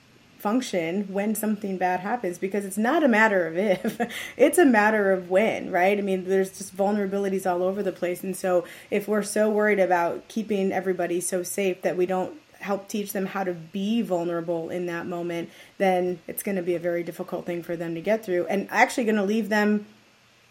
function 0.47 1.03
when 1.13 1.35
something 1.35 1.77
bad 1.77 1.99
happens 1.99 2.39
because 2.39 2.65
it's 2.65 2.79
not 2.79 3.03
a 3.03 3.09
matter 3.09 3.49
of 3.49 3.59
if 3.59 4.01
it's 4.37 4.59
a 4.59 4.65
matter 4.65 5.11
of 5.11 5.29
when 5.29 5.73
right? 5.73 5.99
I 5.99 6.03
mean 6.03 6.29
there's 6.29 6.57
just 6.57 6.77
vulnerabilities 6.77 7.51
all 7.51 7.65
over 7.65 7.83
the 7.83 7.91
place. 7.91 8.23
And 8.23 8.37
so 8.37 8.65
if 8.89 9.09
we're 9.09 9.25
so 9.25 9.51
worried 9.51 9.81
about 9.81 10.29
keeping 10.29 10.71
everybody 10.71 11.21
so 11.21 11.43
safe 11.43 11.83
that 11.83 11.97
we 11.97 12.07
don't 12.07 12.39
help 12.61 12.87
teach 12.87 13.13
them 13.13 13.27
how 13.27 13.43
to 13.43 13.55
be 13.55 14.03
vulnerable 14.03 14.71
in 14.71 14.87
that 14.87 15.05
moment 15.07 15.51
then 15.79 16.21
it's 16.29 16.45
going 16.45 16.55
to 16.57 16.63
be 16.63 16.77
a 16.77 16.79
very 16.79 17.03
difficult 17.03 17.45
thing 17.45 17.65
for 17.65 17.75
them 17.75 17.97
to 17.97 18.01
get 18.01 18.25
through. 18.25 18.47
And 18.47 18.69
actually 18.71 19.03
going 19.03 19.17
to 19.17 19.25
leave 19.25 19.49
them 19.49 19.85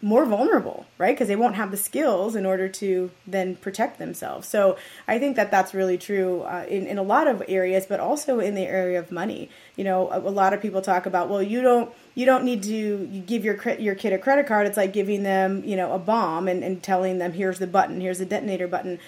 more 0.02 0.26
vulnerable, 0.26 0.84
right? 0.98 1.14
Because 1.14 1.26
they 1.26 1.36
won't 1.36 1.54
have 1.54 1.70
the 1.70 1.76
skills 1.76 2.36
in 2.36 2.44
order 2.44 2.68
to 2.68 3.10
then 3.26 3.56
protect 3.56 3.98
themselves. 3.98 4.46
So 4.46 4.76
I 5.08 5.18
think 5.18 5.36
that 5.36 5.50
that's 5.50 5.72
really 5.72 5.96
true 5.96 6.42
uh, 6.42 6.66
in, 6.68 6.86
in 6.86 6.98
a 6.98 7.02
lot 7.02 7.26
of 7.26 7.42
areas, 7.48 7.86
but 7.86 7.98
also 7.98 8.38
in 8.38 8.54
the 8.54 8.66
area 8.66 8.98
of 8.98 9.10
money. 9.10 9.48
You 9.74 9.84
know, 9.84 10.10
a, 10.10 10.18
a 10.18 10.30
lot 10.30 10.52
of 10.52 10.60
people 10.60 10.82
talk 10.82 11.06
about, 11.06 11.30
well, 11.30 11.42
you 11.42 11.62
don't 11.62 11.90
you 12.14 12.26
don't 12.26 12.44
need 12.44 12.62
to 12.64 13.06
give 13.26 13.44
your 13.44 13.58
your 13.78 13.94
kid 13.94 14.12
a 14.12 14.18
credit 14.18 14.46
card. 14.46 14.66
It's 14.66 14.76
like 14.76 14.92
giving 14.92 15.22
them, 15.22 15.64
you 15.64 15.76
know, 15.76 15.92
a 15.92 15.98
bomb 15.98 16.46
and, 16.46 16.62
and 16.62 16.82
telling 16.82 17.16
them, 17.18 17.32
here's 17.32 17.58
the 17.58 17.66
button, 17.66 18.00
here's 18.00 18.18
the 18.18 18.26
detonator 18.26 18.68
button. 18.68 18.98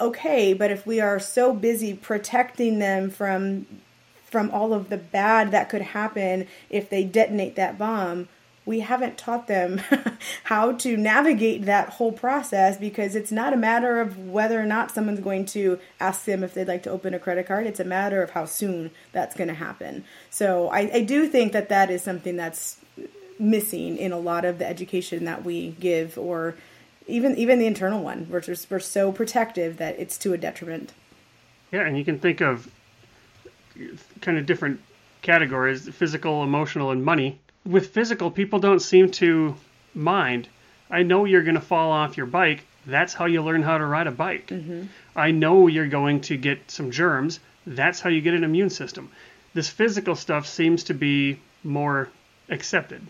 Okay, 0.00 0.54
but 0.54 0.70
if 0.70 0.86
we 0.86 0.98
are 0.98 1.20
so 1.20 1.52
busy 1.52 1.92
protecting 1.92 2.78
them 2.78 3.10
from 3.10 3.66
from 4.24 4.50
all 4.50 4.72
of 4.72 4.88
the 4.88 4.96
bad 4.96 5.50
that 5.50 5.68
could 5.68 5.82
happen 5.82 6.48
if 6.70 6.88
they 6.88 7.04
detonate 7.04 7.54
that 7.56 7.76
bomb, 7.76 8.28
we 8.64 8.80
haven't 8.80 9.18
taught 9.18 9.48
them 9.48 9.80
how 10.44 10.72
to 10.72 10.96
navigate 10.96 11.64
that 11.64 11.90
whole 11.90 12.12
process 12.12 12.76
because 12.76 13.16
it's 13.16 13.32
not 13.32 13.52
a 13.52 13.56
matter 13.56 14.00
of 14.00 14.18
whether 14.18 14.60
or 14.60 14.66
not 14.66 14.90
someone's 14.90 15.20
going 15.20 15.44
to 15.46 15.78
ask 15.98 16.24
them 16.24 16.44
if 16.44 16.54
they'd 16.54 16.68
like 16.68 16.82
to 16.84 16.90
open 16.90 17.12
a 17.12 17.18
credit 17.18 17.46
card. 17.46 17.66
It's 17.66 17.80
a 17.80 17.84
matter 17.84 18.22
of 18.22 18.30
how 18.30 18.44
soon 18.44 18.90
that's 19.10 19.34
going 19.34 19.48
to 19.48 19.54
happen. 19.54 20.04
So 20.30 20.68
I, 20.68 20.90
I 20.94 21.00
do 21.02 21.26
think 21.26 21.52
that 21.52 21.68
that 21.70 21.90
is 21.90 22.02
something 22.02 22.36
that's 22.36 22.78
missing 23.38 23.96
in 23.96 24.12
a 24.12 24.18
lot 24.18 24.44
of 24.44 24.58
the 24.58 24.66
education 24.66 25.24
that 25.24 25.44
we 25.44 25.70
give 25.80 26.16
or 26.16 26.54
even 27.08 27.36
even 27.36 27.58
the 27.58 27.66
internal 27.66 28.02
one. 28.02 28.28
We're 28.30 28.40
just 28.40 28.70
we're 28.70 28.78
so 28.78 29.10
protective 29.10 29.78
that 29.78 29.98
it's 29.98 30.16
to 30.18 30.32
a 30.32 30.38
detriment. 30.38 30.92
Yeah, 31.72 31.86
and 31.86 31.98
you 31.98 32.04
can 32.04 32.18
think 32.18 32.40
of 32.40 32.70
kind 34.20 34.38
of 34.38 34.46
different 34.46 34.80
categories 35.22 35.88
physical, 35.88 36.42
emotional, 36.42 36.90
and 36.90 37.04
money. 37.04 37.40
With 37.64 37.88
physical, 37.88 38.30
people 38.30 38.58
don't 38.58 38.80
seem 38.80 39.10
to 39.12 39.54
mind. 39.94 40.48
I 40.90 41.02
know 41.02 41.24
you're 41.24 41.42
going 41.42 41.54
to 41.54 41.60
fall 41.60 41.92
off 41.92 42.16
your 42.16 42.26
bike. 42.26 42.64
That's 42.86 43.14
how 43.14 43.26
you 43.26 43.42
learn 43.42 43.62
how 43.62 43.78
to 43.78 43.86
ride 43.86 44.06
a 44.06 44.10
bike. 44.10 44.48
Mm-hmm. 44.48 44.84
I 45.14 45.30
know 45.30 45.68
you're 45.68 45.86
going 45.86 46.22
to 46.22 46.36
get 46.36 46.70
some 46.70 46.90
germs. 46.90 47.38
That's 47.66 48.00
how 48.00 48.10
you 48.10 48.20
get 48.20 48.34
an 48.34 48.44
immune 48.44 48.70
system. 48.70 49.10
This 49.54 49.68
physical 49.68 50.16
stuff 50.16 50.46
seems 50.46 50.84
to 50.84 50.94
be 50.94 51.38
more 51.62 52.08
accepted, 52.48 53.02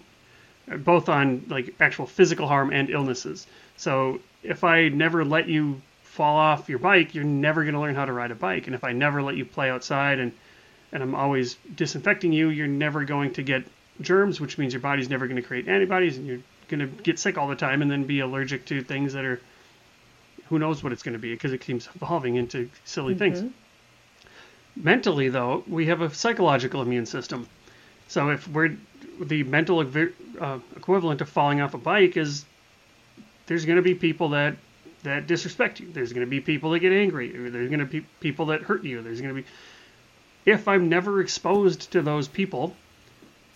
both 0.68 1.08
on 1.08 1.46
like 1.48 1.74
actual 1.80 2.06
physical 2.06 2.46
harm 2.46 2.72
and 2.72 2.90
illnesses. 2.90 3.46
So 3.76 4.20
if 4.42 4.64
I 4.64 4.88
never 4.88 5.24
let 5.24 5.48
you 5.48 5.80
fall 6.02 6.36
off 6.36 6.68
your 6.68 6.78
bike, 6.78 7.14
you're 7.14 7.24
never 7.24 7.62
going 7.62 7.74
to 7.74 7.80
learn 7.80 7.94
how 7.94 8.04
to 8.04 8.12
ride 8.12 8.30
a 8.30 8.34
bike. 8.34 8.66
And 8.66 8.74
if 8.74 8.84
I 8.84 8.92
never 8.92 9.22
let 9.22 9.36
you 9.36 9.44
play 9.44 9.70
outside 9.70 10.18
and 10.18 10.32
and 10.92 11.02
I'm 11.02 11.14
always 11.14 11.56
disinfecting 11.74 12.34
you, 12.34 12.50
you're 12.50 12.66
never 12.66 13.04
going 13.04 13.32
to 13.32 13.42
get 13.42 13.64
germs, 14.00 14.40
which 14.40 14.58
means 14.58 14.72
your 14.72 14.80
body's 14.80 15.10
never 15.10 15.26
going 15.26 15.40
to 15.40 15.46
create 15.46 15.68
antibodies, 15.68 16.16
and 16.18 16.26
you're 16.26 16.40
going 16.68 16.80
to 16.80 16.86
get 17.02 17.18
sick 17.18 17.38
all 17.38 17.48
the 17.48 17.56
time 17.56 17.82
and 17.82 17.90
then 17.90 18.04
be 18.04 18.20
allergic 18.20 18.64
to 18.66 18.82
things 18.82 19.12
that 19.12 19.24
are 19.24 19.40
who 20.48 20.58
knows 20.58 20.82
what 20.82 20.92
it's 20.92 21.02
going 21.02 21.14
to 21.14 21.18
be 21.18 21.32
because 21.32 21.52
it 21.52 21.60
keeps 21.60 21.88
evolving 21.94 22.36
into 22.36 22.68
silly 22.84 23.14
things. 23.14 23.42
Mentally, 24.76 25.28
though, 25.28 25.64
we 25.66 25.86
have 25.86 26.00
a 26.00 26.12
psychological 26.12 26.82
immune 26.82 27.06
system. 27.06 27.46
So 28.08 28.30
if 28.30 28.46
we're 28.48 28.76
the 29.20 29.42
mental 29.44 29.80
uh, 29.80 30.58
equivalent 30.76 31.20
of 31.20 31.28
falling 31.28 31.60
off 31.60 31.74
a 31.74 31.78
bike 31.78 32.16
is 32.16 32.44
there's 33.46 33.64
going 33.64 33.76
to 33.76 33.82
be 33.82 33.94
people 33.94 34.30
that 34.30 34.56
that 35.02 35.26
disrespect 35.26 35.80
you. 35.80 35.90
There's 35.90 36.12
going 36.12 36.26
to 36.26 36.30
be 36.30 36.40
people 36.40 36.70
that 36.70 36.78
get 36.78 36.92
angry. 36.92 37.30
There's 37.30 37.68
going 37.68 37.80
to 37.80 37.86
be 37.86 38.02
people 38.20 38.46
that 38.46 38.62
hurt 38.62 38.84
you. 38.84 39.02
There's 39.02 39.20
going 39.20 39.34
to 39.34 39.42
be 39.42 39.48
if 40.44 40.68
I'm 40.68 40.88
never 40.88 41.20
exposed 41.20 41.92
to 41.92 42.02
those 42.02 42.28
people, 42.28 42.76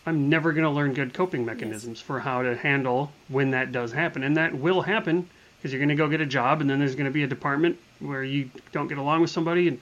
I'm 0.06 0.28
never 0.28 0.52
going 0.52 0.64
to 0.64 0.70
learn 0.70 0.94
good 0.94 1.12
coping 1.12 1.44
mechanisms 1.44 2.00
for 2.00 2.20
how 2.20 2.42
to 2.42 2.56
handle 2.56 3.10
when 3.28 3.50
that 3.50 3.72
does 3.72 3.92
happen. 3.92 4.22
And 4.22 4.36
that 4.36 4.54
will 4.54 4.80
happen 4.80 5.28
because 5.58 5.72
you're 5.72 5.80
going 5.80 5.88
to 5.88 5.96
go 5.96 6.08
get 6.08 6.20
a 6.20 6.26
job 6.26 6.60
and 6.60 6.70
then 6.70 6.78
there's 6.78 6.94
going 6.94 7.06
to 7.06 7.12
be 7.12 7.24
a 7.24 7.26
department 7.26 7.76
where 7.98 8.22
you 8.22 8.48
don't 8.70 8.86
get 8.86 8.98
along 8.98 9.22
with 9.22 9.30
somebody. 9.30 9.66
And 9.66 9.80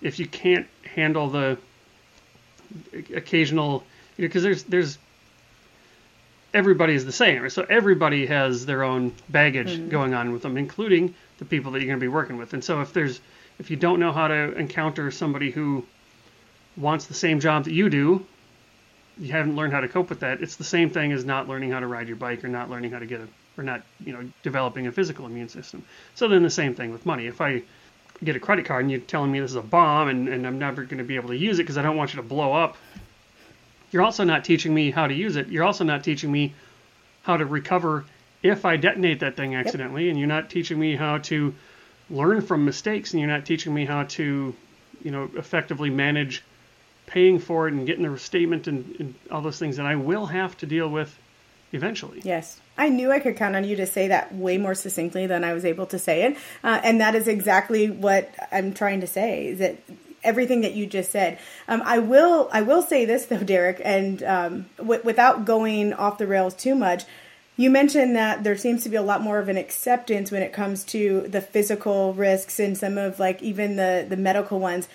if 0.00 0.18
you 0.18 0.26
can't 0.26 0.66
handle 0.84 1.28
the 1.28 1.58
occasional, 3.14 3.84
you 4.16 4.22
know, 4.22 4.28
because 4.28 4.42
there's, 4.42 4.62
there's, 4.64 4.98
everybody 6.54 6.94
is 6.94 7.04
the 7.04 7.12
same. 7.12 7.50
So 7.50 7.66
everybody 7.68 8.24
has 8.26 8.64
their 8.64 8.82
own 8.82 9.12
baggage 9.28 9.72
mm-hmm. 9.72 9.90
going 9.90 10.14
on 10.14 10.32
with 10.32 10.40
them, 10.40 10.56
including 10.56 11.14
the 11.38 11.44
people 11.44 11.72
that 11.72 11.80
you're 11.80 11.88
going 11.88 12.00
to 12.00 12.04
be 12.04 12.08
working 12.08 12.38
with. 12.38 12.54
And 12.54 12.64
so 12.64 12.80
if 12.80 12.94
there's, 12.94 13.20
if 13.58 13.70
you 13.70 13.76
don't 13.76 14.00
know 14.00 14.12
how 14.12 14.28
to 14.28 14.52
encounter 14.56 15.10
somebody 15.10 15.50
who 15.50 15.84
wants 16.78 17.04
the 17.04 17.14
same 17.14 17.40
job 17.40 17.64
that 17.64 17.72
you 17.72 17.90
do, 17.90 18.24
you 19.20 19.32
haven't 19.32 19.54
learned 19.54 19.72
how 19.72 19.80
to 19.80 19.88
cope 19.88 20.08
with 20.08 20.20
that. 20.20 20.42
It's 20.42 20.56
the 20.56 20.64
same 20.64 20.90
thing 20.90 21.12
as 21.12 21.24
not 21.24 21.48
learning 21.48 21.70
how 21.70 21.80
to 21.80 21.86
ride 21.86 22.08
your 22.08 22.16
bike 22.16 22.42
or 22.42 22.48
not 22.48 22.70
learning 22.70 22.90
how 22.90 22.98
to 22.98 23.06
get 23.06 23.20
a 23.20 23.28
or 23.58 23.64
not, 23.64 23.82
you 24.04 24.12
know, 24.12 24.28
developing 24.42 24.86
a 24.86 24.92
physical 24.92 25.26
immune 25.26 25.48
system. 25.48 25.84
So 26.14 26.28
then 26.28 26.42
the 26.42 26.50
same 26.50 26.74
thing 26.74 26.92
with 26.92 27.04
money. 27.04 27.26
If 27.26 27.40
I 27.40 27.62
get 28.24 28.36
a 28.36 28.40
credit 28.40 28.64
card 28.64 28.82
and 28.84 28.90
you're 28.90 29.00
telling 29.00 29.30
me 29.30 29.40
this 29.40 29.50
is 29.50 29.56
a 29.56 29.62
bomb 29.62 30.08
and, 30.08 30.28
and 30.28 30.46
I'm 30.46 30.58
never 30.58 30.84
going 30.84 30.98
to 30.98 31.04
be 31.04 31.16
able 31.16 31.28
to 31.28 31.36
use 31.36 31.58
it 31.58 31.64
because 31.64 31.76
I 31.76 31.82
don't 31.82 31.96
want 31.96 32.14
you 32.14 32.22
to 32.22 32.26
blow 32.26 32.52
up 32.52 32.76
You're 33.90 34.02
also 34.02 34.24
not 34.24 34.44
teaching 34.44 34.72
me 34.72 34.90
how 34.90 35.06
to 35.06 35.14
use 35.14 35.36
it. 35.36 35.48
You're 35.48 35.64
also 35.64 35.84
not 35.84 36.04
teaching 36.04 36.30
me 36.30 36.54
how 37.22 37.36
to 37.36 37.44
recover 37.44 38.04
if 38.42 38.64
I 38.64 38.76
detonate 38.76 39.20
that 39.20 39.36
thing 39.36 39.54
accidentally, 39.54 40.04
yep. 40.04 40.10
and 40.12 40.18
you're 40.18 40.28
not 40.28 40.48
teaching 40.48 40.78
me 40.78 40.96
how 40.96 41.18
to 41.18 41.54
learn 42.08 42.40
from 42.40 42.64
mistakes, 42.64 43.12
and 43.12 43.20
you're 43.20 43.28
not 43.28 43.44
teaching 43.44 43.74
me 43.74 43.84
how 43.84 44.04
to, 44.04 44.54
you 45.02 45.10
know, 45.10 45.28
effectively 45.36 45.90
manage 45.90 46.42
paying 47.10 47.40
for 47.40 47.66
it 47.66 47.74
and 47.74 47.86
getting 47.86 48.10
the 48.10 48.18
statement 48.18 48.68
and, 48.68 48.96
and 48.98 49.14
all 49.30 49.42
those 49.42 49.58
things 49.58 49.76
that 49.76 49.86
I 49.86 49.96
will 49.96 50.26
have 50.26 50.56
to 50.58 50.66
deal 50.66 50.88
with 50.88 51.18
eventually. 51.72 52.20
Yes. 52.24 52.60
I 52.78 52.88
knew 52.88 53.12
I 53.12 53.18
could 53.18 53.36
count 53.36 53.56
on 53.56 53.64
you 53.64 53.76
to 53.76 53.86
say 53.86 54.08
that 54.08 54.34
way 54.34 54.58
more 54.58 54.74
succinctly 54.74 55.26
than 55.26 55.44
I 55.44 55.52
was 55.52 55.64
able 55.64 55.86
to 55.86 55.98
say 55.98 56.22
it. 56.22 56.36
Uh, 56.64 56.80
and 56.82 57.00
that 57.00 57.14
is 57.14 57.28
exactly 57.28 57.90
what 57.90 58.32
I'm 58.50 58.72
trying 58.72 59.00
to 59.02 59.06
say 59.06 59.48
is 59.48 59.58
that 59.58 59.76
everything 60.22 60.60
that 60.62 60.74
you 60.74 60.86
just 60.86 61.10
said. 61.10 61.38
Um, 61.68 61.82
I 61.84 61.98
will 61.98 62.48
I 62.52 62.62
will 62.62 62.82
say 62.82 63.04
this 63.04 63.26
though, 63.26 63.38
Derek, 63.38 63.80
and 63.84 64.22
um, 64.22 64.66
w- 64.76 65.00
without 65.04 65.44
going 65.44 65.92
off 65.92 66.18
the 66.18 66.26
rails 66.26 66.54
too 66.54 66.74
much, 66.74 67.04
you 67.56 67.70
mentioned 67.70 68.16
that 68.16 68.44
there 68.44 68.56
seems 68.56 68.82
to 68.84 68.88
be 68.88 68.96
a 68.96 69.02
lot 69.02 69.20
more 69.20 69.38
of 69.38 69.48
an 69.48 69.56
acceptance 69.56 70.30
when 70.30 70.42
it 70.42 70.52
comes 70.52 70.84
to 70.84 71.26
the 71.28 71.40
physical 71.40 72.14
risks 72.14 72.58
and 72.58 72.76
some 72.76 72.98
of 72.98 73.18
like 73.18 73.42
even 73.42 73.76
the 73.76 74.06
the 74.08 74.16
medical 74.16 74.58
ones. 74.58 74.88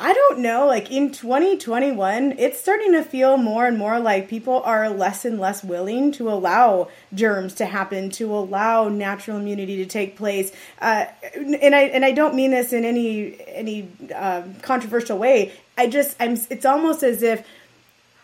I 0.00 0.12
don't 0.12 0.40
know, 0.40 0.66
like 0.66 0.90
in 0.90 1.12
2021, 1.12 2.34
it's 2.38 2.58
starting 2.58 2.92
to 2.92 3.02
feel 3.02 3.36
more 3.36 3.66
and 3.66 3.76
more 3.76 4.00
like 4.00 4.28
people 4.28 4.62
are 4.64 4.88
less 4.88 5.24
and 5.24 5.38
less 5.38 5.62
willing 5.62 6.12
to 6.12 6.30
allow 6.30 6.88
germs 7.12 7.54
to 7.56 7.66
happen, 7.66 8.10
to 8.10 8.34
allow 8.34 8.88
natural 8.88 9.36
immunity 9.36 9.76
to 9.76 9.86
take 9.86 10.16
place. 10.16 10.52
Uh, 10.80 11.04
and 11.34 11.74
I 11.74 11.82
and 11.82 12.04
I 12.04 12.12
don't 12.12 12.34
mean 12.34 12.50
this 12.50 12.72
in 12.72 12.84
any 12.84 13.36
any 13.46 13.88
uh, 14.14 14.42
controversial 14.62 15.18
way. 15.18 15.52
I 15.76 15.86
just 15.86 16.16
I'm. 16.18 16.38
It's 16.48 16.64
almost 16.64 17.02
as 17.02 17.22
if 17.22 17.46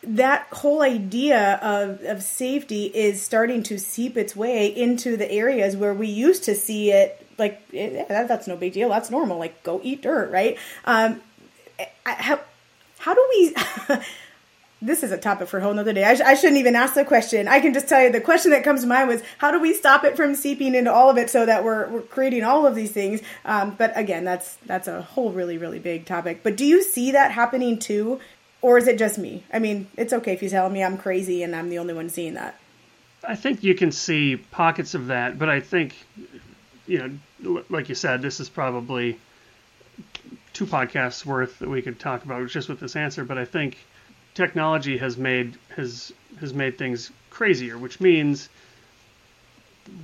that 0.03 0.47
whole 0.53 0.83
idea 0.83 1.55
of, 1.57 2.01
of 2.03 2.22
safety 2.22 2.85
is 2.87 3.20
starting 3.22 3.62
to 3.64 3.79
seep 3.79 4.16
its 4.16 4.37
way 4.37 4.66
into 4.66 5.16
the 5.16 5.31
areas 5.31 5.77
where 5.77 5.93
we 5.93 6.07
used 6.07 6.45
to 6.45 6.55
see 6.55 6.93
it 6.93 7.27
like 7.39 7.61
eh, 7.74 8.05
that's 8.09 8.47
no 8.47 8.57
big 8.57 8.72
deal 8.72 8.89
that's 8.89 9.11
normal 9.11 9.39
like 9.39 9.62
go 9.64 9.81
eat 9.83 10.03
dirt 10.03 10.31
right 10.31 10.59
um, 10.85 11.20
how, 12.05 12.41
how 12.99 13.14
do 13.14 13.27
we 13.31 13.55
this 14.83 15.03
is 15.03 15.11
a 15.11 15.16
topic 15.16 15.49
for 15.49 15.59
a 15.59 15.62
whole 15.62 15.72
nother 15.72 15.93
day. 15.93 16.05
I, 16.05 16.14
sh- 16.14 16.20
I, 16.20 16.35
shouldn't 16.35 16.59
even 16.59 16.77
ask 16.77 16.95
the 16.95 17.05
question. 17.05 17.49
I 17.49 17.61
can 17.61 17.72
just 17.72 17.89
tell 17.89 18.03
you 18.03 18.12
the 18.12 18.20
question 18.20 18.51
that 18.51 18.62
comes 18.62 18.83
to 18.83 18.87
mind 18.87 19.09
was 19.09 19.22
how 19.39 19.51
do 19.51 19.59
we 19.59 19.72
stop 19.72 20.05
it 20.05 20.16
from 20.16 20.35
seeping 20.35 20.74
into 20.74 20.93
all 20.93 21.09
of 21.09 21.16
it 21.16 21.31
so 21.31 21.47
that 21.47 21.64
we're, 21.64 21.89
we're 21.89 22.03
creating 22.03 22.45
all 22.45 22.66
of 22.66 22.74
these 22.74 22.93
things. 22.93 23.22
Um, 23.45 23.74
but 23.77 23.97
again, 23.97 24.24
that's 24.24 24.57
that's 24.66 24.87
a 24.87 25.03
whole 25.03 25.33
really 25.33 25.57
really 25.57 25.79
big 25.79 26.05
topic. 26.05 26.41
But 26.43 26.57
do 26.57 26.64
you 26.64 26.83
see 26.83 27.11
that 27.12 27.33
happening 27.33 27.79
too, 27.79 28.20
or 28.61 28.77
is 28.77 28.87
it 28.87 28.99
just 28.99 29.18
me? 29.18 29.45
I 29.53 29.59
mean, 29.59 29.89
it's 29.97 30.12
okay 30.12 30.33
if 30.33 30.43
you 30.43 30.51
tell 30.51 30.68
me 30.68 30.85
I'm 30.85 30.99
crazy 30.99 31.43
and 31.43 31.57
I'm 31.57 31.70
the 31.70 31.79
only 31.79 31.95
one 31.95 32.11
seeing 32.11 32.35
that. 32.35 32.59
I 33.27 33.35
think 33.35 33.64
you 33.64 33.74
can 33.74 33.91
see 33.93 34.37
pockets 34.37 34.95
of 34.95 35.07
that, 35.07 35.39
but 35.39 35.49
I 35.49 35.61
think 35.61 35.95
you 36.87 37.18
know, 37.43 37.64
like 37.70 37.89
you 37.89 37.95
said, 37.95 38.20
this 38.20 38.41
is 38.41 38.49
probably 38.49 39.18
two 40.57 40.65
podcasts 40.65 41.27
worth 41.27 41.59
that 41.59 41.69
we 41.69 41.83
could 41.83 42.01
talk 42.01 42.25
about 42.25 42.49
just 42.49 42.71
with 42.71 42.81
this 42.81 42.97
answer, 42.97 43.25
but 43.25 43.37
I 43.37 43.45
think 43.45 43.77
technology 44.35 44.97
has 44.97 45.19
made 45.19 45.59
has 45.77 46.13
has 46.41 46.55
made 46.55 46.79
things 46.79 47.13
crazier, 47.29 47.77
which 47.77 48.01
means 48.01 48.49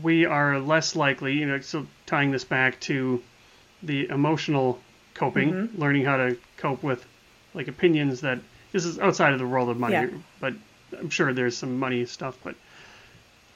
we 0.03 0.27
are 0.27 0.59
less 0.59 0.95
likely, 0.95 1.33
you 1.33 1.47
know, 1.47 1.59
so 1.61 1.87
tying 2.05 2.33
this 2.33 2.45
back 2.45 2.79
to 2.81 3.23
the 3.83 4.07
emotional 4.11 4.79
coping, 5.15 5.53
mm-hmm. 5.53 5.81
learning 5.81 6.05
how 6.05 6.19
to 6.19 6.37
cope 6.59 6.83
with 6.83 7.03
like 7.55 7.69
opinions 7.69 8.21
that 8.21 8.39
this 8.73 8.85
is 8.85 8.99
outside 8.99 9.33
of 9.33 9.39
the 9.39 9.47
world 9.47 9.71
of 9.71 9.79
money, 9.79 9.95
yeah. 9.95 10.09
but 10.39 10.53
I'm 10.99 11.09
sure 11.09 11.33
there's 11.33 11.57
some 11.57 11.79
money 11.79 12.05
stuff, 12.05 12.37
but 12.45 12.55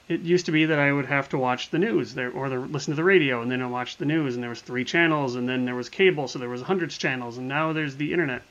it 0.09 0.21
used 0.21 0.45
to 0.45 0.51
be 0.51 0.65
that 0.65 0.79
I 0.79 0.91
would 0.91 1.05
have 1.05 1.29
to 1.29 1.37
watch 1.37 1.69
the 1.69 1.79
news 1.79 2.13
there 2.13 2.31
or 2.31 2.49
the, 2.49 2.59
listen 2.59 2.93
to 2.93 2.95
the 2.95 3.03
radio 3.03 3.41
and 3.41 3.51
then 3.51 3.61
I 3.61 3.67
watch 3.67 3.97
the 3.97 4.05
news 4.05 4.35
and 4.35 4.43
there 4.43 4.49
was 4.49 4.61
three 4.61 4.85
channels 4.85 5.35
and 5.35 5.47
then 5.47 5.65
there 5.65 5.75
was 5.75 5.89
cable 5.89 6.27
so 6.27 6.39
there 6.39 6.49
was 6.49 6.61
hundreds 6.61 6.97
channels 6.97 7.37
and 7.37 7.47
now 7.47 7.73
there's 7.73 7.95
the 7.95 8.13
internet 8.13 8.41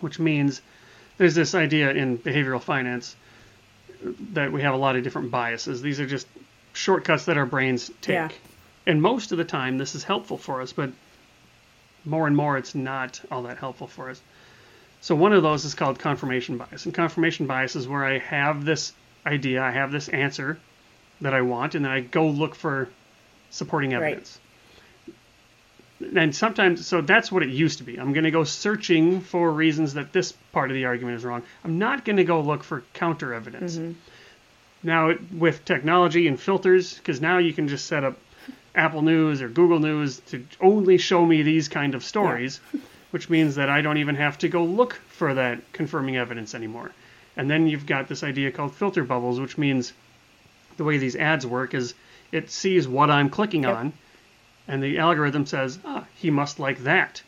which 0.00 0.18
means 0.18 0.60
there's 1.16 1.34
this 1.34 1.54
idea 1.54 1.90
in 1.90 2.18
behavioral 2.18 2.62
finance 2.62 3.16
that 4.32 4.52
we 4.52 4.62
have 4.62 4.74
a 4.74 4.76
lot 4.76 4.94
of 4.94 5.02
different 5.02 5.32
biases. 5.32 5.82
These 5.82 5.98
are 5.98 6.06
just 6.06 6.28
shortcuts 6.72 7.24
that 7.24 7.36
our 7.36 7.46
brains 7.46 7.90
take. 8.00 8.14
Yeah. 8.14 8.28
and 8.86 9.02
most 9.02 9.32
of 9.32 9.38
the 9.38 9.44
time 9.44 9.78
this 9.78 9.96
is 9.96 10.04
helpful 10.04 10.38
for 10.38 10.62
us 10.62 10.72
but 10.72 10.90
more 12.04 12.28
and 12.28 12.36
more 12.36 12.56
it's 12.56 12.76
not 12.76 13.20
all 13.32 13.42
that 13.42 13.58
helpful 13.58 13.88
for 13.88 14.10
us. 14.10 14.22
So 15.00 15.16
one 15.16 15.32
of 15.32 15.42
those 15.42 15.64
is 15.64 15.74
called 15.74 15.98
confirmation 15.98 16.56
bias 16.56 16.84
and 16.84 16.94
confirmation 16.94 17.48
bias 17.48 17.74
is 17.74 17.88
where 17.88 18.04
I 18.04 18.18
have 18.18 18.64
this 18.64 18.92
idea 19.26 19.60
I 19.60 19.72
have 19.72 19.90
this 19.90 20.08
answer 20.08 20.58
that 21.20 21.34
I 21.34 21.42
want, 21.42 21.74
and 21.74 21.84
then 21.84 21.92
I 21.92 22.00
go 22.00 22.28
look 22.28 22.54
for 22.54 22.88
supporting 23.50 23.94
evidence. 23.94 24.38
Right. 24.38 26.16
And 26.16 26.34
sometimes, 26.34 26.86
so 26.86 27.00
that's 27.00 27.32
what 27.32 27.42
it 27.42 27.48
used 27.48 27.78
to 27.78 27.84
be. 27.84 27.98
I'm 27.98 28.12
going 28.12 28.24
to 28.24 28.30
go 28.30 28.44
searching 28.44 29.20
for 29.20 29.50
reasons 29.50 29.94
that 29.94 30.12
this 30.12 30.32
part 30.52 30.70
of 30.70 30.74
the 30.74 30.84
argument 30.84 31.16
is 31.16 31.24
wrong. 31.24 31.42
I'm 31.64 31.78
not 31.78 32.04
going 32.04 32.18
to 32.18 32.24
go 32.24 32.40
look 32.40 32.62
for 32.62 32.84
counter 32.94 33.34
evidence. 33.34 33.76
Mm-hmm. 33.76 33.92
Now, 34.84 35.14
with 35.36 35.64
technology 35.64 36.28
and 36.28 36.40
filters, 36.40 36.94
because 36.94 37.20
now 37.20 37.38
you 37.38 37.52
can 37.52 37.66
just 37.66 37.86
set 37.86 38.04
up 38.04 38.16
Apple 38.76 39.02
News 39.02 39.42
or 39.42 39.48
Google 39.48 39.80
News 39.80 40.20
to 40.28 40.44
only 40.60 40.98
show 40.98 41.26
me 41.26 41.42
these 41.42 41.66
kind 41.66 41.96
of 41.96 42.04
stories, 42.04 42.60
yeah. 42.72 42.80
which 43.10 43.28
means 43.28 43.56
that 43.56 43.68
I 43.68 43.80
don't 43.80 43.96
even 43.98 44.14
have 44.14 44.38
to 44.38 44.48
go 44.48 44.62
look 44.64 44.94
for 45.08 45.34
that 45.34 45.72
confirming 45.72 46.16
evidence 46.16 46.54
anymore. 46.54 46.92
And 47.36 47.50
then 47.50 47.66
you've 47.66 47.86
got 47.86 48.08
this 48.08 48.22
idea 48.22 48.52
called 48.52 48.74
filter 48.74 49.02
bubbles, 49.02 49.40
which 49.40 49.58
means 49.58 49.92
the 50.78 50.84
way 50.84 50.96
these 50.96 51.16
ads 51.16 51.46
work 51.46 51.74
is 51.74 51.94
it 52.32 52.50
sees 52.50 52.88
what 52.88 53.10
I'm 53.10 53.28
clicking 53.28 53.64
yep. 53.64 53.76
on, 53.76 53.92
and 54.66 54.82
the 54.82 54.98
algorithm 54.98 55.44
says, 55.44 55.78
ah, 55.84 56.06
he 56.16 56.30
must 56.30 56.58
like 56.58 56.78
that. 56.84 57.22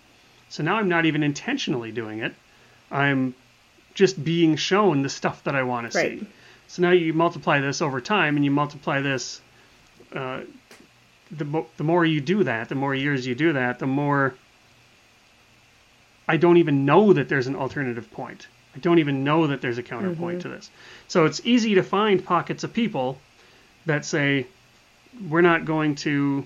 So 0.48 0.62
now 0.62 0.76
I'm 0.76 0.88
not 0.88 1.05
even 1.05 1.22
intentionally 1.22 1.92
doing 1.92 2.20
it. 2.20 2.34
I'm 2.90 3.34
just 3.94 4.22
being 4.22 4.57
shown 4.57 5.03
the 5.03 5.09
stuff 5.09 5.44
that 5.44 5.55
I 5.55 5.62
want 5.62 5.94
right. 5.94 6.18
to 6.18 6.24
see. 6.24 6.30
So 6.68 6.82
now 6.82 6.92
you 6.92 7.12
multiply 7.12 7.61
this 7.61 7.82
over 7.82 8.01
time, 8.01 8.36
and 8.36 8.44
you 8.44 8.51
multiply 8.51 9.01
this. 9.03 9.42
Uh, 10.12 10.40
the, 11.30 11.44
mo- 11.44 11.66
the 11.76 11.84
more 11.84 12.05
you 12.05 12.20
do 12.20 12.44
that, 12.44 12.68
the 12.68 12.74
more 12.74 12.94
years 12.94 13.26
you 13.26 13.34
do 13.34 13.53
that, 13.53 13.78
the 13.78 13.86
more 13.86 14.34
I 16.30 16.36
don't 16.36 16.59
even 16.59 16.84
know 16.84 17.12
that 17.12 17.28
there's 17.28 17.48
an 17.48 17.57
alternative 17.57 18.09
point. 18.12 18.46
I 18.76 18.78
don't 18.78 19.01
even 19.01 19.24
know 19.24 19.48
that 19.48 19.61
there's 19.61 19.78
a 19.78 19.82
counterpoint 19.82 20.38
mm-hmm. 20.38 20.48
to 20.48 20.57
this. 20.57 20.70
So 21.09 21.24
it's 21.24 21.40
easy 21.44 21.74
to 21.74 21.82
find 21.82 22.24
pockets 22.24 22.62
of 22.62 22.72
people 22.72 23.18
that 23.86 24.04
say 24.04 24.46
we're 25.28 25.40
not 25.40 25.64
going 25.64 25.94
to 25.96 26.44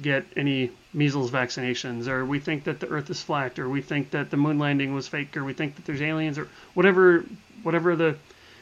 get 0.00 0.24
any 0.36 0.70
measles 0.92 1.30
vaccinations, 1.30 2.08
or 2.08 2.24
we 2.24 2.38
think 2.38 2.64
that 2.64 2.80
the 2.80 2.88
Earth 2.88 3.10
is 3.10 3.22
flat, 3.22 3.58
or 3.58 3.68
we 3.68 3.82
think 3.82 4.10
that 4.10 4.30
the 4.30 4.36
moon 4.36 4.58
landing 4.58 4.94
was 4.94 5.08
fake, 5.08 5.36
or 5.36 5.44
we 5.44 5.52
think 5.52 5.76
that 5.76 5.84
there's 5.84 6.02
aliens, 6.02 6.38
or 6.38 6.48
whatever, 6.74 7.24
whatever 7.62 7.96
the 7.96 8.16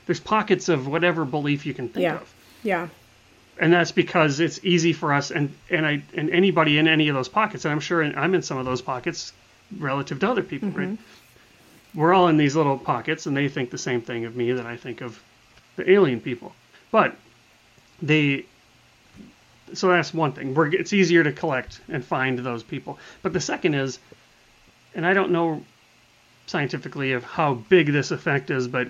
there's 0.06 0.20
pockets 0.20 0.68
of 0.68 0.88
whatever 0.88 1.24
belief 1.24 1.64
you 1.64 1.74
can 1.74 1.88
think 1.88 2.02
yeah. 2.02 2.16
of. 2.16 2.34
Yeah. 2.62 2.88
And 3.58 3.72
that's 3.72 3.92
because 3.92 4.40
it's 4.40 4.64
easy 4.64 4.92
for 4.92 5.12
us, 5.12 5.30
and 5.30 5.54
and 5.70 5.86
I 5.86 6.02
and 6.14 6.30
anybody 6.30 6.78
in 6.78 6.88
any 6.88 7.08
of 7.08 7.14
those 7.14 7.28
pockets, 7.28 7.64
and 7.64 7.72
I'm 7.72 7.80
sure 7.80 8.02
I'm 8.02 8.34
in 8.34 8.42
some 8.42 8.58
of 8.58 8.64
those 8.64 8.82
pockets 8.82 9.32
relative 9.78 10.20
to 10.20 10.30
other 10.30 10.42
people, 10.42 10.70
mm-hmm. 10.70 10.78
right? 10.78 10.98
We're 11.94 12.14
all 12.14 12.28
in 12.28 12.38
these 12.38 12.56
little 12.56 12.78
pockets, 12.78 13.26
and 13.26 13.36
they 13.36 13.48
think 13.48 13.70
the 13.70 13.78
same 13.78 14.00
thing 14.00 14.24
of 14.24 14.34
me 14.34 14.52
that 14.52 14.64
I 14.64 14.76
think 14.76 15.02
of 15.02 15.22
the 15.76 15.90
alien 15.90 16.20
people. 16.20 16.54
But 16.90 17.14
they 18.02 18.44
so 19.74 19.88
that's 19.88 20.12
one 20.12 20.32
thing. 20.32 20.54
We're, 20.54 20.74
it's 20.74 20.92
easier 20.92 21.24
to 21.24 21.32
collect 21.32 21.80
and 21.88 22.04
find 22.04 22.38
those 22.38 22.62
people. 22.62 22.98
But 23.22 23.32
the 23.32 23.40
second 23.40 23.74
is, 23.74 23.98
and 24.94 25.06
I 25.06 25.14
don't 25.14 25.30
know 25.30 25.64
scientifically 26.46 27.12
of 27.12 27.24
how 27.24 27.54
big 27.54 27.92
this 27.92 28.10
effect 28.10 28.50
is, 28.50 28.68
but 28.68 28.88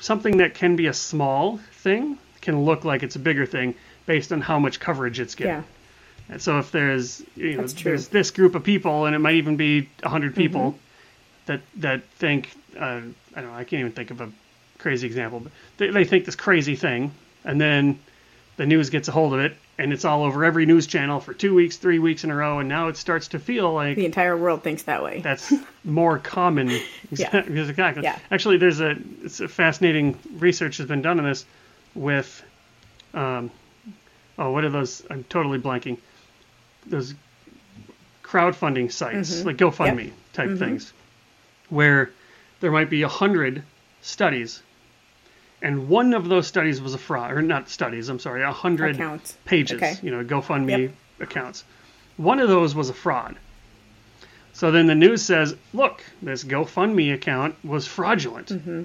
something 0.00 0.38
that 0.38 0.54
can 0.54 0.74
be 0.74 0.86
a 0.86 0.94
small 0.94 1.58
thing 1.72 2.18
can 2.40 2.64
look 2.64 2.84
like 2.84 3.02
it's 3.02 3.16
a 3.16 3.18
bigger 3.20 3.46
thing 3.46 3.74
based 4.06 4.32
on 4.32 4.40
how 4.40 4.58
much 4.58 4.80
coverage 4.80 5.20
it's 5.20 5.34
getting. 5.34 5.54
Yeah. 5.54 5.62
And 6.30 6.42
so 6.42 6.58
if 6.58 6.70
there's 6.70 7.22
you 7.36 7.56
know 7.56 7.66
there's 7.66 8.08
this 8.08 8.30
group 8.30 8.54
of 8.54 8.62
people, 8.62 9.06
and 9.06 9.14
it 9.14 9.18
might 9.18 9.34
even 9.34 9.56
be 9.56 9.88
hundred 10.02 10.34
people 10.34 10.72
mm-hmm. 10.72 10.78
that 11.46 11.60
that 11.76 12.04
think 12.04 12.50
uh, 12.78 13.00
I 13.34 13.40
don't 13.40 13.50
know 13.50 13.54
I 13.54 13.64
can't 13.64 13.80
even 13.80 13.92
think 13.92 14.10
of 14.10 14.20
a 14.20 14.30
crazy 14.78 15.06
example, 15.06 15.40
but 15.40 15.52
they, 15.76 15.90
they 15.90 16.04
think 16.04 16.24
this 16.24 16.36
crazy 16.36 16.76
thing, 16.76 17.12
and 17.44 17.60
then 17.60 17.98
the 18.56 18.66
news 18.66 18.90
gets 18.90 19.08
a 19.08 19.12
hold 19.12 19.34
of 19.34 19.40
it 19.40 19.56
and 19.80 19.94
it's 19.94 20.04
all 20.04 20.24
over 20.24 20.44
every 20.44 20.66
news 20.66 20.86
channel 20.86 21.20
for 21.20 21.32
two 21.32 21.54
weeks, 21.54 21.78
three 21.78 21.98
weeks 21.98 22.22
in 22.22 22.30
a 22.30 22.36
row, 22.36 22.58
and 22.58 22.68
now 22.68 22.88
it 22.88 22.98
starts 22.98 23.28
to 23.28 23.38
feel 23.38 23.72
like 23.72 23.96
the 23.96 24.04
entire 24.04 24.36
world 24.36 24.62
thinks 24.62 24.82
that 24.82 25.02
way. 25.02 25.22
That's 25.22 25.54
more 25.84 26.18
common. 26.18 26.68
yeah. 27.10 27.34
exactly. 27.34 28.02
Yeah. 28.02 28.18
Actually, 28.30 28.58
there's 28.58 28.80
a 28.80 28.96
it's 29.22 29.40
a 29.40 29.48
fascinating 29.48 30.18
research 30.36 30.76
has 30.76 30.86
been 30.86 31.00
done 31.00 31.18
on 31.18 31.24
this 31.24 31.46
with, 31.94 32.44
um, 33.14 33.50
oh, 34.38 34.50
what 34.50 34.64
are 34.64 34.70
those? 34.70 35.02
I'm 35.08 35.24
totally 35.24 35.58
blanking. 35.58 35.96
Those 36.86 37.14
crowdfunding 38.22 38.92
sites 38.92 39.34
mm-hmm. 39.34 39.46
like 39.46 39.56
GoFundMe 39.56 40.04
yep. 40.04 40.12
type 40.34 40.48
mm-hmm. 40.50 40.58
things, 40.58 40.92
where 41.70 42.10
there 42.60 42.70
might 42.70 42.90
be 42.90 43.00
a 43.00 43.08
hundred 43.08 43.62
studies, 44.02 44.62
and 45.62 45.88
one 45.88 46.14
of 46.14 46.28
those 46.28 46.46
studies 46.46 46.80
was 46.80 46.94
a 46.94 46.98
fraud, 46.98 47.32
or 47.32 47.42
not 47.42 47.68
studies. 47.68 48.08
I'm 48.08 48.18
sorry, 48.18 48.42
a 48.42 48.52
hundred 48.52 48.98
pages. 49.44 49.76
Okay. 49.76 49.96
You 50.02 50.10
know, 50.10 50.24
GoFundMe 50.24 50.80
Yep. 50.82 50.92
accounts. 51.20 51.64
One 52.16 52.38
of 52.40 52.48
those 52.48 52.74
was 52.74 52.88
a 52.90 52.94
fraud. 52.94 53.36
So 54.52 54.70
then 54.70 54.86
the 54.86 54.94
news 54.94 55.22
says, 55.22 55.54
look, 55.72 56.02
this 56.22 56.44
GoFundMe 56.44 57.14
account 57.14 57.54
was 57.64 57.86
fraudulent. 57.86 58.48
Mm-hmm. 58.48 58.82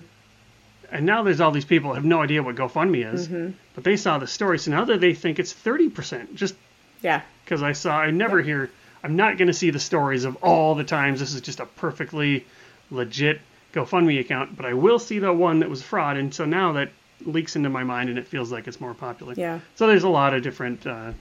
And 0.92 1.06
now 1.06 1.24
there's 1.24 1.42
all 1.42 1.52
these 1.52 1.66
people 1.66 1.94
have 1.94 2.06
no 2.06 2.22
idea 2.22 2.44
what 2.44 2.56
GoFundMe 2.56 3.14
is, 3.14 3.28
Mm-hmm. 3.28 3.52
but 3.74 3.84
they 3.84 3.98
saw 3.98 4.18
the 4.18 4.28
story. 4.28 4.60
So 4.60 4.72
now 4.72 4.86
that 4.86 5.02
they 5.02 5.14
think 5.14 5.40
it's 5.40 5.54
30%, 5.54 6.36
just 6.36 6.56
Yeah. 7.02 7.22
because 7.44 7.62
I 7.64 7.74
saw, 7.74 7.98
I 8.00 8.12
never 8.12 8.42
hear, 8.42 8.70
I'm 9.04 9.16
not 9.16 9.38
going 9.38 9.48
to 9.48 9.54
see 9.54 9.70
the 9.72 9.80
stories 9.80 10.24
of 10.24 10.38
all 10.44 10.76
the 10.76 10.84
times 10.84 11.20
this 11.20 11.34
is 11.34 11.42
just 11.42 11.60
a 11.60 11.66
perfectly 11.66 12.46
legit 12.92 13.42
GoFundMe 13.76 14.20
account, 14.20 14.56
but 14.56 14.66
I 14.66 14.74
will 14.74 15.00
see 15.00 15.20
the 15.20 15.34
one 15.34 15.60
that 15.60 15.70
was 15.70 15.84
fraud. 15.84 16.18
And 16.18 16.34
so 16.34 16.46
now 16.46 16.72
that 16.74 16.90
leaks 17.26 17.56
into 17.56 17.70
my 17.70 17.84
mind 17.84 18.10
and 18.10 18.18
it 18.18 18.28
feels 18.28 18.52
like 18.52 18.68
it's 18.68 18.80
more 18.80 18.94
popular. 18.94 19.34
Yeah. 19.36 19.60
So 19.76 19.88
there's 19.88 20.04
a 20.04 20.10
lot 20.10 20.34
of 20.34 20.42
different 20.42 20.88
uh, 20.88 21.12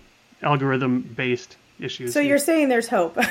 algorithm 0.42 1.02
based 1.02 1.56
issues. 1.80 2.12
So 2.12 2.20
here. 2.20 2.30
you're 2.30 2.38
saying 2.38 2.68
there's 2.68 2.88
hope. 2.88 3.16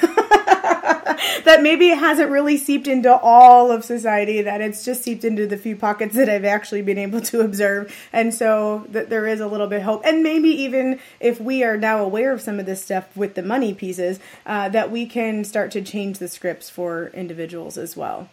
that 1.43 1.59
maybe 1.61 1.89
it 1.89 1.97
hasn't 1.97 2.29
really 2.29 2.57
seeped 2.57 2.87
into 2.87 3.13
all 3.13 3.71
of 3.71 3.85
society, 3.85 4.41
that 4.41 4.61
it's 4.61 4.83
just 4.83 5.03
seeped 5.03 5.23
into 5.23 5.47
the 5.47 5.57
few 5.57 5.75
pockets 5.75 6.15
that 6.15 6.29
I've 6.29 6.45
actually 6.45 6.81
been 6.81 6.97
able 6.97 7.21
to 7.21 7.41
observe. 7.41 7.95
And 8.11 8.33
so 8.33 8.85
that 8.89 9.09
there 9.09 9.27
is 9.27 9.39
a 9.39 9.47
little 9.47 9.67
bit 9.67 9.77
of 9.77 9.83
hope. 9.83 10.01
And 10.05 10.23
maybe 10.23 10.49
even 10.49 10.99
if 11.19 11.39
we 11.39 11.63
are 11.63 11.77
now 11.77 12.03
aware 12.03 12.31
of 12.31 12.41
some 12.41 12.59
of 12.59 12.65
this 12.65 12.83
stuff 12.83 13.15
with 13.15 13.35
the 13.35 13.43
money 13.43 13.73
pieces, 13.73 14.19
uh, 14.45 14.69
that 14.69 14.91
we 14.91 15.05
can 15.05 15.43
start 15.43 15.71
to 15.71 15.81
change 15.81 16.19
the 16.19 16.27
scripts 16.27 16.69
for 16.69 17.07
individuals 17.07 17.77
as 17.77 17.95
well. 17.95 18.29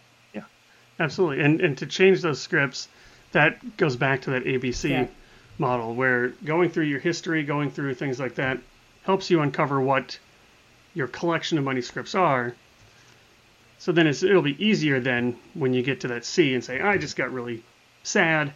Absolutely. 1.01 1.43
And 1.43 1.61
and 1.61 1.79
to 1.79 1.87
change 1.87 2.21
those 2.23 2.41
scripts, 2.41 2.89
that 3.33 3.77
goes 3.77 3.97
back 3.97 4.23
to 4.23 4.31
that 4.31 4.45
ABC 4.45 4.91
Yeah. 4.91 5.07
model 5.59 5.95
where 5.95 6.29
going 6.45 6.71
through 6.71 6.85
your 6.85 7.01
history, 7.01 7.43
going 7.43 7.71
through 7.71 7.95
things 7.95 8.21
like 8.21 8.37
that, 8.37 8.59
helps 9.03 9.31
you 9.31 9.41
uncover 9.41 9.81
what 9.81 10.19
your 10.95 11.09
collection 11.09 11.59
of 11.59 11.65
money 11.65 11.81
scripts 11.81 12.15
are. 12.15 12.55
So 13.79 13.93
then 13.93 14.07
it's, 14.07 14.23
it'll 14.23 14.43
be 14.43 14.63
easier 14.65 15.01
then 15.01 15.37
when 15.55 15.73
you 15.73 15.83
get 15.83 16.01
to 16.01 16.09
that 16.09 16.25
C 16.25 16.55
and 16.55 16.63
say, 16.63 16.81
I 16.81 16.99
just 16.99 17.17
got 17.17 17.33
really 17.33 17.63
sad. 18.03 18.53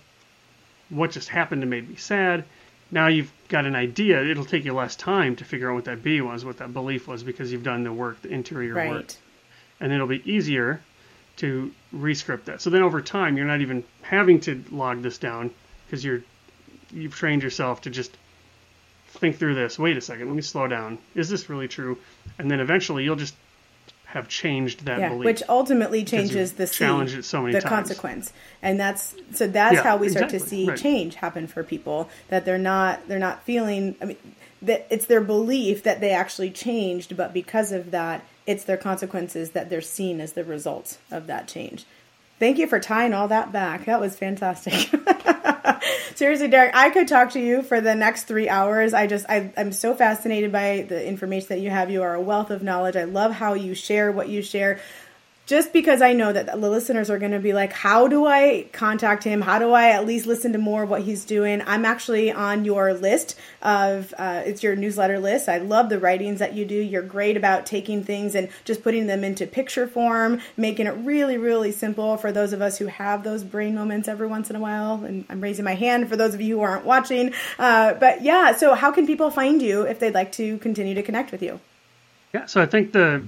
What 0.91 1.13
just 1.13 1.31
happened 1.31 1.63
to 1.63 1.67
make 1.67 1.89
me 1.89 1.97
sad? 1.97 2.45
Now 2.91 3.07
you've 3.07 3.33
got 3.49 3.65
an 3.65 3.75
idea. 3.75 4.23
It'll 4.23 4.45
take 4.45 4.67
you 4.67 4.75
less 4.75 4.97
time 4.97 5.35
to 5.37 5.45
figure 5.45 5.71
out 5.71 5.75
what 5.75 5.85
that 5.87 6.03
B 6.03 6.21
was, 6.21 6.45
what 6.45 6.59
that 6.59 6.75
belief 6.75 7.09
was, 7.09 7.23
because 7.23 7.51
you've 7.51 7.63
done 7.63 7.85
the 7.85 7.93
work, 7.93 8.21
the 8.21 8.29
interior 8.29 8.75
work 8.75 9.15
and 9.81 9.93
it'll 9.93 10.07
be 10.07 10.23
easier 10.31 10.81
to 11.37 11.73
rescript 12.01 12.47
that. 12.47 12.61
So 12.61 12.71
then 12.71 12.83
over 12.83 13.01
time, 13.01 13.37
you're 13.37 13.47
not 13.47 13.61
even 13.61 13.85
having 14.03 14.41
to 14.41 14.63
log 14.71 15.03
this 15.03 15.19
down 15.19 15.51
because 15.87 16.05
you're 16.05 16.23
you've 16.93 17.15
trained 17.15 17.43
yourself 17.43 17.83
to 17.83 17.91
just 17.91 18.17
think 19.07 19.39
through 19.39 19.55
this. 19.55 19.79
Wait 19.79 19.97
a 19.97 20.01
second, 20.01 20.27
let 20.27 20.37
me 20.37 20.43
slow 20.43 20.67
down. 20.67 20.99
Is 21.15 21.29
this 21.29 21.49
really 21.49 21.69
true? 21.69 21.99
And 22.39 22.51
then 22.51 22.61
eventually, 22.61 23.05
you'll 23.05 23.17
just 23.17 23.35
have 24.07 24.29
changed 24.29 24.85
that 24.85 24.99
Yeah, 25.01 25.09
belief. 25.09 25.25
which 25.25 25.43
ultimately 25.49 26.05
changes 26.05 26.53
the 26.53 26.67
C, 26.67 26.77
challenged 26.77 27.17
it 27.17 27.25
so 27.25 27.41
many 27.43 27.53
the 27.53 27.61
times. 27.61 27.89
consequence, 27.89 28.33
and 28.63 28.79
that's 28.79 29.15
so 29.33 29.47
that's 29.47 29.75
Yeah, 29.75 29.83
how 29.83 29.97
we 29.97 30.09
start 30.09 30.31
to 30.31 30.41
see 30.41 30.69
right. 30.69 30.79
change 30.79 31.17
happen 31.17 31.47
for 31.47 31.65
people 31.65 32.09
that 32.29 32.45
they're 32.45 32.59
not 32.59 33.09
they're 33.09 33.19
not 33.19 33.43
feeling. 33.45 33.97
I 34.01 34.05
mean, 34.07 34.17
that 34.63 34.87
it's 34.89 35.07
their 35.07 35.21
belief 35.21 35.83
that 35.83 36.01
they 36.01 36.11
actually 36.11 36.51
changed, 36.51 37.17
but 37.17 37.33
because 37.35 37.73
of 37.73 37.91
that, 37.91 38.25
it's 38.47 38.65
their 38.65 38.77
consequences 38.77 39.51
that 39.51 39.71
they're 39.71 39.81
seen 39.81 40.21
as 40.21 40.33
the 40.33 40.45
result 40.45 40.99
of 41.11 41.27
that 41.27 41.49
change. 41.49 41.85
Thank 42.39 42.59
you 42.59 42.67
for 42.67 42.81
tying 42.81 43.15
all 43.15 43.29
that 43.29 43.53
back. 43.53 43.85
That 43.85 44.01
was 44.01 44.17
fantastic. 44.17 44.75
Seriously, 46.15 46.49
Derek, 46.49 46.75
I 46.75 46.91
could 46.91 47.09
talk 47.09 47.31
to 47.31 47.41
you 47.41 47.63
for 47.63 47.81
the 47.81 47.95
next 47.95 48.25
three 48.25 48.49
hours. 48.49 48.93
I 48.93 49.07
just, 49.07 49.25
I, 49.29 49.53
I'm 49.57 49.73
so 49.73 49.95
fascinated 49.95 50.51
by 50.51 50.85
the 50.89 51.07
information 51.07 51.49
that 51.51 51.61
you 51.61 51.71
have. 51.71 51.91
You 51.91 52.03
are 52.03 52.15
a 52.15 52.21
wealth 52.21 52.51
of 52.51 52.63
knowledge. 52.63 52.97
I 52.97 53.05
love 53.05 53.33
how 53.33 53.55
you 53.55 53.75
share 53.75 54.11
what 54.11 54.29
you 54.29 54.43
share. 54.43 54.81
Just 55.47 55.75
because 55.75 56.01
I 56.01 56.15
know 56.15 56.33
that 56.33 56.47
the 56.47 56.57
listeners 56.57 57.11
are 57.11 57.19
going 57.19 57.33
to 57.33 57.39
be 57.39 57.53
like, 57.53 57.71
how 57.71 58.09
do 58.09 58.25
I 58.25 58.67
contact 58.73 59.25
him? 59.25 59.43
How 59.43 59.59
do 59.59 59.73
I 59.73 59.91
at 59.91 60.07
least 60.07 60.25
listen 60.25 60.53
to 60.53 60.59
more 60.59 60.85
of 60.85 60.89
what 60.89 61.03
he's 61.03 61.27
doing? 61.27 61.63
I'm 61.67 61.85
actually 61.85 62.33
on 62.33 62.65
your 62.65 62.95
list 62.95 63.37
of, 63.61 64.15
uh, 64.17 64.43
it's 64.47 64.63
your 64.63 64.75
newsletter 64.75 65.19
list. 65.19 65.51
I 65.51 65.59
love 65.59 65.91
the 65.91 65.99
writings 65.99 66.39
that 66.39 66.55
you 66.55 66.65
do. 66.65 66.75
You're 66.75 67.03
great 67.03 67.37
about 67.37 67.67
taking 67.67 68.03
things 68.03 68.35
and 68.35 68.49
just 68.65 68.83
putting 68.83 69.07
them 69.07 69.23
into 69.23 69.47
picture 69.47 69.87
form, 69.87 70.41
making 70.57 70.87
it 70.87 70.93
really, 70.93 71.37
really 71.37 71.73
simple 71.73 72.17
for 72.17 72.33
those 72.33 72.55
of 72.55 72.63
us 72.63 72.79
who 72.79 72.87
have 72.87 73.23
those 73.23 73.45
brain 73.45 73.75
moments 73.75 74.09
every 74.09 74.27
once 74.27 74.49
in 74.49 74.57
a 74.57 74.61
while. 74.61 75.05
And 75.05 75.27
I'm 75.29 75.43
raising 75.43 75.67
my 75.67 75.75
hand 75.75 76.09
for 76.09 76.17
those 76.17 76.33
of 76.33 76.41
you 76.41 76.57
who 76.57 76.63
aren't 76.63 76.87
watching. 76.87 77.35
Uh, 77.59 77.93
but 77.93 78.23
yeah, 78.23 78.57
so 78.57 78.75
how 78.75 78.91
can 78.91 79.07
people 79.07 79.31
find 79.31 79.61
you 79.61 79.83
if 79.83 79.99
they'd 80.01 80.15
like 80.15 80.33
to 80.33 80.57
continue 80.59 80.95
to 80.95 81.03
connect 81.03 81.33
with 81.33 81.43
you? 81.43 81.61
Yeah, 82.33 82.47
so 82.47 82.63
I 82.63 82.67
think 82.67 82.93
the 82.93 83.23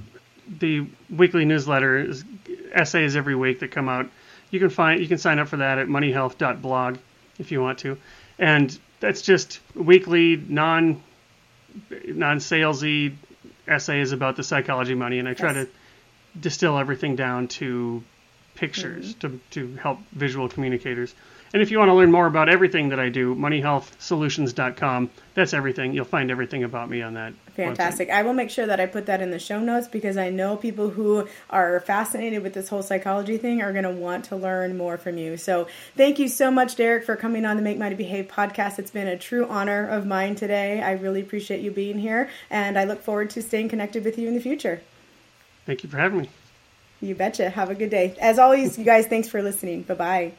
the 0.48 0.86
weekly 1.10 1.44
newsletter 1.44 1.98
is 1.98 2.24
essays 2.72 3.16
every 3.16 3.34
week 3.34 3.60
that 3.60 3.70
come 3.70 3.88
out. 3.88 4.08
You 4.50 4.60
can 4.60 4.70
find 4.70 5.00
you 5.00 5.08
can 5.08 5.18
sign 5.18 5.38
up 5.38 5.48
for 5.48 5.56
that 5.58 5.78
at 5.78 5.88
moneyhealth.blog 5.88 6.98
if 7.38 7.50
you 7.50 7.60
want 7.60 7.78
to, 7.80 7.98
and 8.38 8.76
that's 9.00 9.22
just 9.22 9.60
weekly 9.74 10.36
non 10.36 11.02
non 12.06 12.38
salesy 12.38 13.14
essays 13.68 14.12
about 14.12 14.36
the 14.36 14.44
psychology 14.44 14.92
of 14.92 14.98
money, 14.98 15.18
and 15.18 15.28
I 15.28 15.34
try 15.34 15.52
Yes. 15.52 15.66
to 15.66 15.72
distill 16.40 16.78
everything 16.78 17.16
down 17.16 17.48
to 17.48 18.02
pictures 18.54 19.14
mm-hmm. 19.14 19.38
to 19.50 19.66
to 19.68 19.76
help 19.76 19.98
visual 20.12 20.48
communicators. 20.48 21.14
And 21.52 21.62
if 21.62 21.70
you 21.70 21.78
want 21.78 21.88
to 21.88 21.94
learn 21.94 22.10
more 22.10 22.26
about 22.26 22.48
everything 22.48 22.90
that 22.90 23.00
I 23.00 23.08
do, 23.08 23.34
moneyhealthsolutions.com. 23.34 25.10
That's 25.34 25.54
everything. 25.54 25.92
You'll 25.92 26.04
find 26.04 26.30
everything 26.30 26.64
about 26.64 26.90
me 26.90 27.02
on 27.02 27.14
that. 27.14 27.32
website. 27.32 27.54
Fantastic. 27.54 28.10
I 28.10 28.22
will 28.22 28.32
make 28.32 28.50
sure 28.50 28.66
that 28.66 28.80
I 28.80 28.86
put 28.86 29.06
that 29.06 29.20
in 29.22 29.30
the 29.30 29.38
show 29.38 29.60
notes 29.60 29.88
because 29.88 30.16
I 30.16 30.30
know 30.30 30.56
people 30.56 30.90
who 30.90 31.28
are 31.50 31.80
fascinated 31.80 32.42
with 32.42 32.54
this 32.54 32.68
whole 32.68 32.82
psychology 32.82 33.38
thing 33.38 33.62
are 33.62 33.72
going 33.72 33.84
to 33.84 33.90
want 33.90 34.26
to 34.26 34.36
learn 34.36 34.76
more 34.76 34.98
from 34.98 35.18
you. 35.18 35.36
So 35.36 35.66
thank 35.96 36.18
you 36.18 36.28
so 36.28 36.50
much, 36.50 36.76
Derek, 36.76 37.04
for 37.04 37.16
coming 37.16 37.44
on 37.44 37.56
the 37.56 37.62
Make 37.62 37.78
Money 37.78 37.94
Behave 37.94 38.28
podcast. 38.28 38.78
It's 38.78 38.90
been 38.90 39.06
a 39.06 39.18
true 39.18 39.46
honor 39.46 39.86
of 39.86 40.06
mine 40.06 40.34
today. 40.34 40.82
I 40.82 40.92
really 40.92 41.20
appreciate 41.20 41.60
you 41.60 41.70
being 41.70 41.98
here, 41.98 42.28
and 42.50 42.78
I 42.78 42.84
look 42.84 43.02
forward 43.02 43.30
to 43.30 43.42
staying 43.42 43.68
connected 43.68 44.04
with 44.04 44.18
you 44.18 44.28
in 44.28 44.34
the 44.34 44.40
future. 44.40 44.82
Thank 45.64 45.82
you 45.82 45.88
for 45.90 45.98
having 45.98 46.22
me. 46.22 46.30
You 47.00 47.14
betcha. 47.14 47.50
Have 47.50 47.70
a 47.70 47.74
good 47.74 47.90
day. 47.90 48.16
As 48.20 48.38
always, 48.38 48.78
you 48.78 48.84
guys, 48.84 49.06
thanks 49.06 49.28
for 49.28 49.42
listening. 49.42 49.82
Bye 49.82 50.32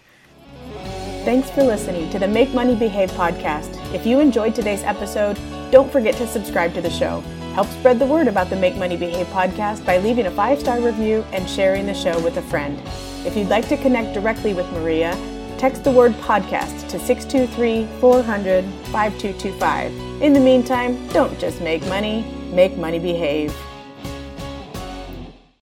bye. 0.63 0.96
Thanks 1.27 1.49
for 1.49 1.61
listening 1.61 2.09
to 2.11 2.19
the 2.19 2.27
Make 2.29 2.53
Money 2.53 2.73
Behave 2.73 3.11
podcast. 3.11 3.75
If 3.93 4.05
you 4.05 4.21
enjoyed 4.21 4.55
today's 4.55 4.81
episode, 4.83 5.37
don't 5.71 5.91
forget 5.91 6.15
to 6.15 6.25
subscribe 6.25 6.73
to 6.75 6.81
the 6.81 6.89
show. 6.89 7.19
Help 7.53 7.67
spread 7.67 7.99
the 7.99 8.05
word 8.05 8.29
about 8.29 8.49
the 8.49 8.55
Make 8.55 8.77
Money 8.77 8.95
Behave 8.95 9.27
podcast 9.27 9.85
by 9.85 9.97
leaving 9.97 10.27
a 10.27 10.31
five 10.31 10.57
star 10.57 10.79
review 10.79 11.25
and 11.33 11.49
sharing 11.49 11.85
the 11.85 11.93
show 11.93 12.17
with 12.21 12.37
a 12.37 12.41
friend. 12.43 12.81
If 13.25 13.35
you'd 13.35 13.49
like 13.49 13.67
to 13.67 13.75
connect 13.75 14.13
directly 14.13 14.53
with 14.53 14.71
Maria, 14.71 15.17
text 15.57 15.83
the 15.83 15.91
word 15.91 16.13
podcast 16.13 16.87
to 16.91 16.97
623 16.97 17.99
400 17.99 18.63
5225. 18.63 20.21
In 20.21 20.31
the 20.31 20.39
meantime, 20.39 21.09
don't 21.09 21.37
just 21.37 21.59
make 21.59 21.85
money, 21.87 22.21
make 22.53 22.77
money 22.77 22.99
behave. 22.99 23.53